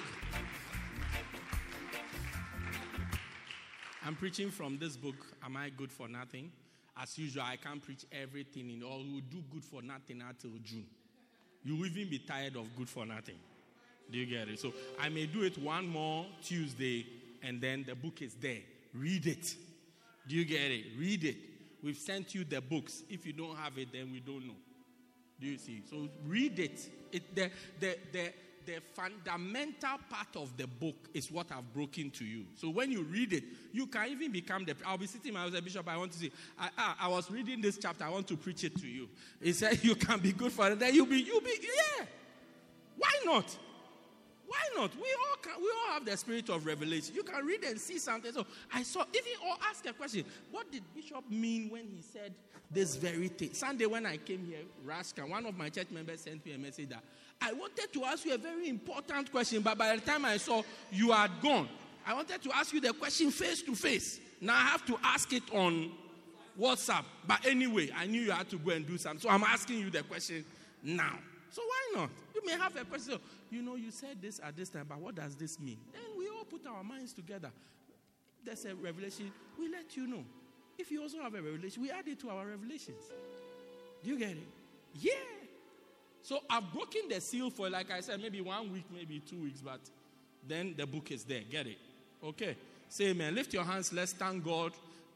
I'm 4.04 4.14
preaching 4.14 4.50
from 4.50 4.78
this 4.78 4.96
book, 4.96 5.16
Am 5.44 5.56
I 5.56 5.70
Good 5.70 5.90
for 5.90 6.08
Nothing? 6.08 6.52
As 7.00 7.18
usual, 7.18 7.42
I 7.42 7.56
can't 7.56 7.82
preach 7.82 8.04
everything 8.12 8.70
in 8.70 8.82
all. 8.82 8.98
We'll 8.98 9.22
do 9.30 9.42
good 9.52 9.64
for 9.64 9.82
nothing 9.82 10.22
until 10.26 10.50
June. 10.64 10.86
You 11.64 11.76
will 11.76 11.86
even 11.86 12.08
be 12.08 12.18
tired 12.18 12.56
of 12.56 12.74
good 12.76 12.88
for 12.88 13.04
nothing. 13.04 13.36
Do 14.10 14.18
you 14.18 14.26
get 14.26 14.48
it? 14.48 14.58
So 14.58 14.72
I 14.98 15.08
may 15.08 15.26
do 15.26 15.42
it 15.42 15.58
one 15.58 15.86
more 15.86 16.26
Tuesday, 16.42 17.06
and 17.42 17.60
then 17.60 17.84
the 17.86 17.94
book 17.94 18.22
is 18.22 18.34
there. 18.34 18.60
Read 18.94 19.26
it. 19.26 19.54
Do 20.26 20.34
you 20.34 20.44
get 20.44 20.70
it? 20.70 20.86
Read 20.96 21.24
it. 21.24 21.36
We've 21.82 21.98
sent 21.98 22.34
you 22.34 22.44
the 22.44 22.60
books. 22.60 23.02
If 23.08 23.26
you 23.26 23.32
don't 23.32 23.56
have 23.56 23.78
it, 23.78 23.88
then 23.92 24.10
we 24.12 24.20
don't 24.20 24.46
know. 24.46 24.56
Do 25.40 25.46
you 25.46 25.58
see? 25.58 25.82
So 25.88 26.08
read 26.26 26.58
it. 26.58 26.80
it 27.12 27.34
the, 27.34 27.50
the, 27.78 27.96
the, 28.12 28.32
the 28.68 28.80
fundamental 28.92 29.96
part 30.10 30.36
of 30.36 30.54
the 30.58 30.66
book 30.66 31.08
is 31.14 31.32
what 31.32 31.50
I've 31.50 31.72
broken 31.72 32.10
to 32.10 32.24
you. 32.24 32.44
So 32.54 32.68
when 32.68 32.92
you 32.92 33.02
read 33.02 33.32
it, 33.32 33.44
you 33.72 33.86
can 33.86 34.08
even 34.10 34.30
become 34.30 34.66
the. 34.66 34.74
I'll 34.86 34.98
be 34.98 35.06
sitting 35.06 35.34
I 35.36 35.46
was 35.46 35.54
a 35.54 35.62
bishop. 35.62 35.88
I 35.88 35.96
want 35.96 36.12
to 36.12 36.18
see. 36.18 36.30
I, 36.58 36.68
I, 36.76 36.94
I, 37.02 37.08
was 37.08 37.30
reading 37.30 37.62
this 37.62 37.78
chapter. 37.78 38.04
I 38.04 38.10
want 38.10 38.28
to 38.28 38.36
preach 38.36 38.64
it 38.64 38.78
to 38.78 38.86
you. 38.86 39.08
He 39.42 39.54
said 39.54 39.78
you 39.82 39.94
can 39.94 40.20
be 40.20 40.32
good 40.32 40.52
for 40.52 40.70
it. 40.70 40.78
Then 40.78 40.94
you'll 40.94 41.06
be 41.06 41.16
you'll 41.16 41.40
be 41.40 41.58
yeah. 41.62 42.04
Why 42.98 43.10
not? 43.24 43.56
Why 44.46 44.58
not? 44.76 44.94
We 44.96 45.02
all 45.02 45.36
can, 45.40 45.52
we 45.62 45.68
all 45.68 45.94
have 45.94 46.04
the 46.04 46.16
spirit 46.18 46.50
of 46.50 46.66
revelation. 46.66 47.14
You 47.14 47.22
can 47.22 47.46
read 47.46 47.64
and 47.64 47.80
see 47.80 47.98
something. 47.98 48.32
So 48.32 48.44
I 48.72 48.82
saw 48.82 49.04
even 49.14 49.32
or 49.48 49.56
ask 49.68 49.86
a 49.86 49.94
question. 49.94 50.24
What 50.50 50.70
did 50.70 50.82
Bishop 50.94 51.24
mean 51.30 51.70
when 51.70 51.84
he 51.84 52.02
said 52.02 52.34
this 52.70 52.96
very 52.96 53.28
thing? 53.28 53.54
Sunday 53.54 53.86
when 53.86 54.04
I 54.04 54.18
came 54.18 54.44
here, 54.44 54.64
Rashka, 54.86 55.26
one 55.28 55.46
of 55.46 55.56
my 55.56 55.70
church 55.70 55.88
members 55.90 56.20
sent 56.20 56.44
me 56.44 56.52
a 56.52 56.58
message 56.58 56.90
that 56.90 57.02
I 57.40 57.52
wanted 57.52 57.92
to 57.92 58.04
ask 58.04 58.24
you 58.24 58.34
a 58.34 58.38
very 58.38 58.68
important 58.68 59.30
question, 59.30 59.62
but 59.62 59.78
by 59.78 59.94
the 59.94 60.02
time 60.02 60.24
I 60.24 60.36
saw 60.36 60.62
you 60.90 61.12
had 61.12 61.30
gone, 61.40 61.68
I 62.06 62.14
wanted 62.14 62.42
to 62.42 62.56
ask 62.56 62.72
you 62.72 62.80
the 62.80 62.92
question 62.92 63.30
face 63.30 63.62
to 63.62 63.74
face. 63.74 64.20
Now 64.40 64.54
I 64.54 64.62
have 64.62 64.84
to 64.86 64.98
ask 65.02 65.32
it 65.32 65.42
on 65.52 65.92
WhatsApp. 66.58 67.04
But 67.26 67.46
anyway, 67.46 67.90
I 67.96 68.06
knew 68.06 68.20
you 68.20 68.32
had 68.32 68.48
to 68.50 68.58
go 68.58 68.72
and 68.72 68.86
do 68.86 68.98
something. 68.98 69.20
So 69.20 69.28
I'm 69.28 69.44
asking 69.44 69.78
you 69.78 69.90
the 69.90 70.02
question 70.02 70.44
now. 70.82 71.18
So 71.50 71.62
why 71.62 72.00
not? 72.00 72.10
You 72.34 72.42
may 72.44 72.52
have 72.52 72.76
a 72.76 72.84
question. 72.84 73.18
You 73.50 73.62
know, 73.62 73.76
you 73.76 73.90
said 73.90 74.20
this 74.20 74.40
at 74.42 74.56
this 74.56 74.68
time, 74.68 74.86
but 74.88 74.98
what 74.98 75.14
does 75.14 75.34
this 75.36 75.58
mean? 75.60 75.78
Then 75.92 76.02
we 76.16 76.28
all 76.28 76.44
put 76.44 76.66
our 76.66 76.82
minds 76.84 77.12
together. 77.12 77.50
There's 78.44 78.64
a 78.64 78.74
revelation. 78.74 79.32
We 79.58 79.68
let 79.68 79.96
you 79.96 80.06
know. 80.06 80.24
If 80.78 80.90
you 80.90 81.02
also 81.02 81.20
have 81.20 81.34
a 81.34 81.42
revelation, 81.42 81.82
we 81.82 81.90
add 81.90 82.06
it 82.06 82.20
to 82.20 82.30
our 82.30 82.46
revelations. 82.46 83.02
Do 84.02 84.10
you 84.10 84.18
get 84.18 84.30
it? 84.30 84.46
Yeah. 84.94 85.12
So 86.28 86.40
I've 86.50 86.70
broken 86.74 87.08
the 87.08 87.22
seal 87.22 87.48
for, 87.48 87.70
like 87.70 87.90
I 87.90 88.00
said, 88.00 88.20
maybe 88.20 88.42
one 88.42 88.70
week, 88.70 88.84
maybe 88.94 89.20
two 89.20 89.44
weeks, 89.44 89.62
but 89.64 89.80
then 90.46 90.74
the 90.76 90.86
book 90.86 91.10
is 91.10 91.24
there. 91.24 91.40
Get 91.50 91.66
it? 91.66 91.78
Okay. 92.22 92.54
Say 92.90 93.06
amen. 93.06 93.34
Lift 93.34 93.54
your 93.54 93.64
hands. 93.64 93.94
Let's 93.94 94.12
thank 94.12 94.44
God 94.44 94.72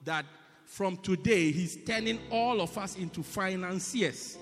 that 0.06 0.24
from 0.64 0.96
today, 0.96 1.52
He's 1.52 1.76
turning 1.84 2.18
all 2.30 2.62
of 2.62 2.78
us 2.78 2.96
into 2.96 3.22
financiers 3.22 4.38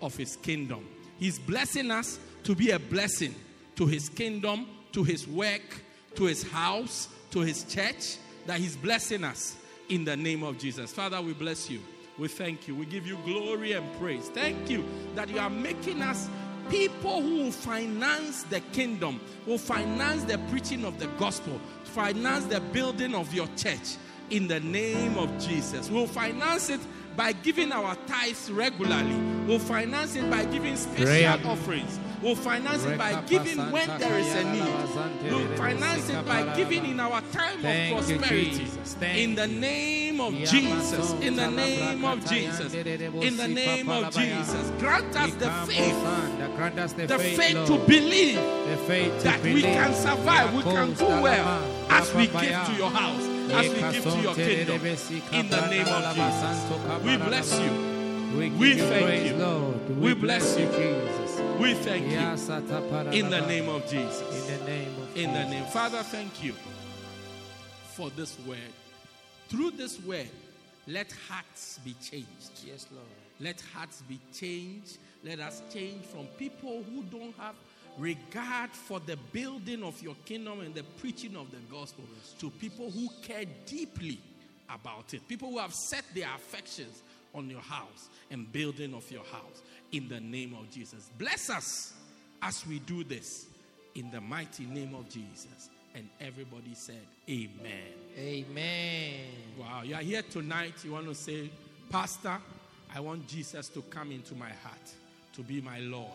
of 0.00 0.16
His 0.16 0.36
kingdom. 0.36 0.86
He's 1.18 1.38
blessing 1.38 1.90
us 1.90 2.18
to 2.44 2.54
be 2.54 2.70
a 2.70 2.78
blessing 2.78 3.34
to 3.76 3.84
His 3.84 4.08
kingdom, 4.08 4.66
to 4.92 5.04
His 5.04 5.28
work, 5.28 5.82
to 6.14 6.24
His 6.24 6.42
house, 6.42 7.08
to 7.32 7.40
His 7.40 7.64
church, 7.64 8.16
that 8.46 8.58
He's 8.58 8.78
blessing 8.78 9.24
us 9.24 9.56
in 9.90 10.06
the 10.06 10.16
name 10.16 10.42
of 10.42 10.56
Jesus. 10.56 10.90
Father, 10.90 11.20
we 11.20 11.34
bless 11.34 11.68
you. 11.68 11.80
We 12.18 12.28
thank 12.28 12.68
you. 12.68 12.74
We 12.74 12.86
give 12.86 13.06
you 13.06 13.18
glory 13.24 13.72
and 13.72 13.92
praise. 13.98 14.28
Thank 14.28 14.70
you 14.70 14.84
that 15.14 15.28
you 15.28 15.38
are 15.38 15.50
making 15.50 16.00
us 16.00 16.28
people 16.70 17.20
who 17.20 17.36
will 17.36 17.52
finance 17.52 18.44
the 18.44 18.60
kingdom, 18.72 19.20
will 19.46 19.58
finance 19.58 20.24
the 20.24 20.38
preaching 20.50 20.84
of 20.84 20.98
the 20.98 21.06
gospel, 21.18 21.60
finance 21.84 22.44
the 22.46 22.60
building 22.60 23.14
of 23.14 23.32
your 23.34 23.48
church 23.56 23.96
in 24.30 24.48
the 24.48 24.60
name 24.60 25.18
of 25.18 25.30
Jesus. 25.44 25.90
We'll 25.90 26.06
finance 26.06 26.70
it 26.70 26.80
by 27.16 27.32
giving 27.32 27.72
our 27.72 27.96
tithes 28.06 28.50
regularly. 28.50 29.14
We'll 29.46 29.58
finance 29.58 30.16
it 30.16 30.28
by 30.30 30.44
giving 30.46 30.76
special 30.76 31.50
offerings. 31.50 31.98
We'll 32.24 32.36
finance 32.36 32.86
it 32.86 32.96
by 32.96 33.20
giving 33.26 33.58
when 33.70 33.86
there 33.98 34.18
is 34.18 34.34
a 34.34 34.44
need. 34.50 35.30
We'll 35.30 35.46
finance 35.58 36.08
it 36.08 36.24
by 36.26 36.56
giving 36.56 36.86
in 36.86 36.98
our 36.98 37.20
time 37.20 37.58
of 37.58 38.06
prosperity. 38.06 38.66
In 39.14 39.34
the 39.34 39.46
name 39.46 40.22
of 40.22 40.32
Jesus. 40.32 41.12
In 41.20 41.36
the 41.36 41.50
name 41.50 42.02
of 42.02 42.24
Jesus. 42.26 42.72
In 42.72 43.36
the 43.36 43.48
name 43.48 43.90
of 43.90 44.10
Jesus. 44.14 44.70
Grant 44.78 45.14
us 45.14 45.34
the 45.34 45.50
faith. 45.66 47.08
The 47.08 47.18
faith 47.18 47.66
to 47.66 47.78
believe 47.86 48.36
that 49.22 49.42
we 49.42 49.60
can 49.60 49.92
survive, 49.94 50.54
we 50.54 50.62
can 50.62 50.94
do 50.94 51.04
well 51.04 51.62
as 51.90 52.14
we 52.14 52.26
give 52.26 52.66
to 52.66 52.72
your 52.78 52.90
house, 52.90 53.22
as 53.52 53.68
we 53.68 53.80
give 53.92 54.02
to 54.02 54.20
your 54.22 54.34
kingdom. 54.34 54.86
In 55.30 55.50
the 55.50 55.66
name 55.68 55.88
of 55.88 56.14
Jesus. 56.14 57.04
We 57.04 57.16
bless 57.18 57.60
you. 57.60 57.94
We 58.58 58.74
thank 58.76 59.26
you. 59.26 59.94
We 60.00 60.14
bless 60.14 60.58
you. 60.58 60.70
We 61.60 61.74
thank 61.74 62.10
you. 62.10 62.18
In 63.12 63.30
the 63.30 63.40
name 63.46 63.68
of 63.68 63.86
Jesus. 63.88 64.48
In 64.50 64.58
the 64.58 64.64
name 64.66 65.02
of 65.02 65.16
In 65.16 65.32
the 65.32 65.44
name. 65.44 65.64
Father, 65.66 66.02
thank 66.02 66.42
you 66.42 66.54
for 67.94 68.10
this 68.10 68.36
word. 68.40 68.58
Through 69.48 69.72
this 69.72 70.00
word, 70.02 70.28
let 70.86 71.12
hearts 71.28 71.78
be 71.84 71.94
changed. 72.02 72.64
Yes, 72.66 72.86
Lord. 72.92 73.06
Let 73.40 73.62
hearts 73.72 74.02
be 74.02 74.18
changed. 74.32 74.98
Let 75.22 75.40
us 75.40 75.62
change 75.72 76.04
from 76.04 76.26
people 76.38 76.84
who 76.90 77.02
don't 77.04 77.34
have 77.38 77.54
regard 77.98 78.70
for 78.70 78.98
the 79.00 79.16
building 79.32 79.82
of 79.84 80.02
your 80.02 80.16
kingdom 80.24 80.60
and 80.60 80.74
the 80.74 80.82
preaching 80.98 81.36
of 81.36 81.50
the 81.50 81.74
gospel 81.74 82.04
to 82.40 82.50
people 82.50 82.90
who 82.90 83.08
care 83.22 83.44
deeply 83.66 84.18
about 84.68 85.14
it. 85.14 85.26
People 85.28 85.50
who 85.50 85.58
have 85.58 85.72
set 85.72 86.04
their 86.14 86.28
affections 86.34 87.02
on 87.34 87.48
your 87.48 87.60
house 87.60 88.08
and 88.30 88.50
building 88.52 88.94
of 88.94 89.10
your 89.10 89.24
house 89.24 89.62
in 89.94 90.08
the 90.08 90.20
name 90.20 90.54
of 90.58 90.68
Jesus. 90.70 91.10
Bless 91.18 91.50
us 91.50 91.94
as 92.42 92.66
we 92.66 92.80
do 92.80 93.04
this 93.04 93.46
in 93.94 94.10
the 94.10 94.20
mighty 94.20 94.64
name 94.64 94.94
of 94.94 95.08
Jesus. 95.08 95.70
And 95.94 96.08
everybody 96.20 96.74
said, 96.74 97.06
Amen. 97.30 97.92
Amen. 98.18 99.20
Wow, 99.58 99.82
you 99.84 99.94
are 99.94 100.02
here 100.02 100.22
tonight. 100.22 100.74
You 100.82 100.92
want 100.92 101.06
to 101.06 101.14
say, 101.14 101.48
Pastor, 101.90 102.36
I 102.92 102.98
want 102.98 103.28
Jesus 103.28 103.68
to 103.68 103.82
come 103.82 104.10
into 104.10 104.34
my 104.34 104.48
heart, 104.48 104.92
to 105.34 105.42
be 105.42 105.60
my 105.60 105.78
Lord, 105.78 106.08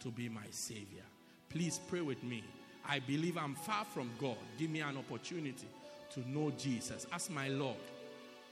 to 0.00 0.08
be 0.08 0.28
my 0.28 0.46
Savior. 0.50 1.02
Please 1.48 1.80
pray 1.88 2.02
with 2.02 2.22
me. 2.22 2.44
I 2.88 3.00
believe 3.00 3.36
I'm 3.36 3.56
far 3.56 3.84
from 3.84 4.08
God. 4.20 4.36
Give 4.56 4.70
me 4.70 4.80
an 4.80 4.96
opportunity 4.96 5.66
to 6.14 6.30
know 6.30 6.52
Jesus 6.56 7.08
as 7.12 7.28
my 7.30 7.48
Lord 7.48 7.76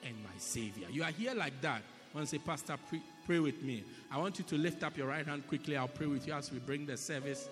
and 0.04 0.14
my 0.24 0.36
Savior. 0.38 0.88
You 0.90 1.04
are 1.04 1.12
here 1.12 1.34
like 1.34 1.60
that. 1.62 1.82
To 2.16 2.26
say, 2.26 2.38
Pastor, 2.38 2.76
pray, 2.88 3.00
pray 3.26 3.38
with 3.40 3.62
me. 3.62 3.84
I 4.10 4.18
want 4.18 4.38
you 4.38 4.44
to 4.46 4.56
lift 4.56 4.82
up 4.82 4.96
your 4.96 5.08
right 5.08 5.26
hand 5.26 5.46
quickly. 5.48 5.76
I'll 5.76 5.88
pray 5.88 6.06
with 6.06 6.26
you 6.26 6.32
as 6.34 6.52
we 6.52 6.58
bring 6.58 6.86
the 6.86 6.96
service 6.96 7.48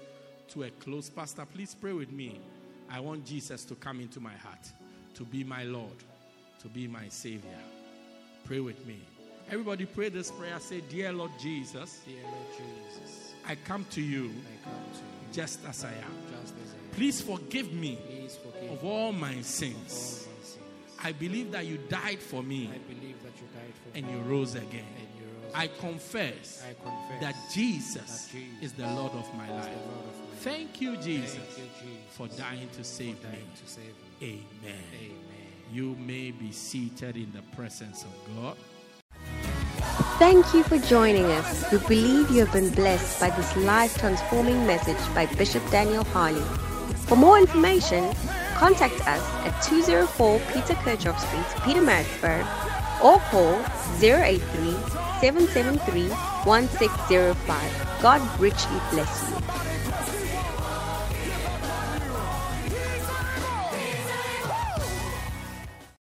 to 0.50 0.64
a 0.64 0.70
close. 0.70 1.10
Pastor, 1.10 1.44
please 1.46 1.74
pray 1.78 1.92
with 1.92 2.12
me. 2.12 2.40
I 2.90 3.00
want 3.00 3.24
Jesus 3.24 3.64
to 3.66 3.74
come 3.74 4.00
into 4.00 4.20
my 4.20 4.34
heart, 4.34 4.70
to 5.14 5.24
be 5.24 5.44
my 5.44 5.64
Lord, 5.64 5.96
to 6.60 6.68
be 6.68 6.86
my 6.86 7.08
Savior. 7.08 7.58
Pray 8.44 8.60
with 8.60 8.86
me. 8.86 9.00
Everybody 9.50 9.86
pray 9.86 10.08
this 10.08 10.30
prayer. 10.30 10.58
Say, 10.60 10.80
Dear 10.88 11.12
Lord 11.12 11.30
Jesus, 11.40 12.00
Dear 12.06 12.22
Lord 12.22 12.46
Jesus, 12.56 13.32
I 13.46 13.54
come 13.56 13.84
to 13.90 14.00
you 14.00 14.24
I 14.30 14.64
come 14.64 14.74
to 14.92 14.98
you 14.98 15.32
just 15.32 15.60
as 15.66 15.84
I 15.84 15.88
am. 15.88 16.14
just 16.40 16.54
as 16.62 16.72
I 16.72 16.76
am. 16.76 16.94
Please 16.94 17.20
forgive 17.20 17.72
me 17.72 17.98
Please 18.06 18.36
forgive 18.36 18.70
of 18.72 18.84
all 18.84 19.12
my 19.12 19.36
all 19.36 19.42
sins. 19.42 19.74
my 20.28 20.44
sins. 20.44 20.58
I 21.02 21.12
believe 21.12 21.50
that 21.52 21.66
you 21.66 21.78
died 21.88 22.20
for 22.20 22.42
me 22.42 22.70
I 22.72 22.78
believe 22.92 23.20
that 23.22 23.32
you 23.36 23.48
died 23.54 23.72
for 23.82 23.98
and 23.98 24.06
me 24.06 24.12
you 24.12 24.18
rose 24.20 24.54
again. 24.54 24.84
and 24.98 25.08
you 25.18 25.21
rose 25.21 25.21
I 25.54 25.68
confess 25.80 26.62
I 26.68 26.74
confess 26.82 27.20
that 27.20 27.34
Jesus 27.52 28.26
that 28.26 28.32
Jesus 28.32 28.62
is 28.62 28.72
the 28.72 28.86
Lord 28.86 29.12
of 29.12 29.26
my 29.34 29.48
life. 29.50 29.66
of 29.68 29.86
my 29.86 29.92
life. 30.02 30.38
Thank 30.40 30.80
you, 30.80 30.96
Jesus, 30.96 31.34
Thank 31.34 31.58
you, 31.58 31.64
Jesus, 31.80 32.16
for 32.16 32.26
dying 32.28 32.68
to 32.76 32.82
save 32.84 33.18
for 33.18 33.28
me. 33.28 33.38
to 33.64 33.70
save 33.70 33.84
me. 34.20 34.40
Amen. 34.64 34.82
Amen. 34.94 35.12
You 35.72 35.94
may 35.96 36.30
be 36.32 36.52
seated 36.52 37.16
in 37.16 37.32
the 37.32 37.42
presence 37.56 38.04
of 38.04 38.34
God. 38.36 38.56
Thank 40.18 40.52
you 40.54 40.62
for 40.64 40.78
joining 40.78 41.24
us. 41.26 41.70
We 41.72 41.78
believe 41.78 42.30
you 42.30 42.44
have 42.44 42.52
been 42.52 42.70
blessed 42.70 43.20
by 43.20 43.30
this 43.30 43.56
life 43.58 43.96
transforming 43.98 44.66
message 44.66 44.98
by 45.14 45.26
Bishop 45.26 45.62
Daniel 45.70 46.04
Harlley. 46.04 46.40
For 47.06 47.16
more 47.16 47.38
information, 47.38 48.12
contact 48.56 48.94
us 49.06 49.22
at 49.46 49.60
204 49.62 50.38
Peter 50.52 50.74
Kerchhoff 50.74 51.18
Street, 51.18 51.62
Pietermaritzburg, 51.62 52.44
or 53.02 53.18
call 53.30 53.54
083 54.00 54.40
773 55.20 56.08
1605. 56.44 58.02
God 58.02 58.40
richly 58.40 58.80
bless 58.90 59.30
you. 59.30 59.71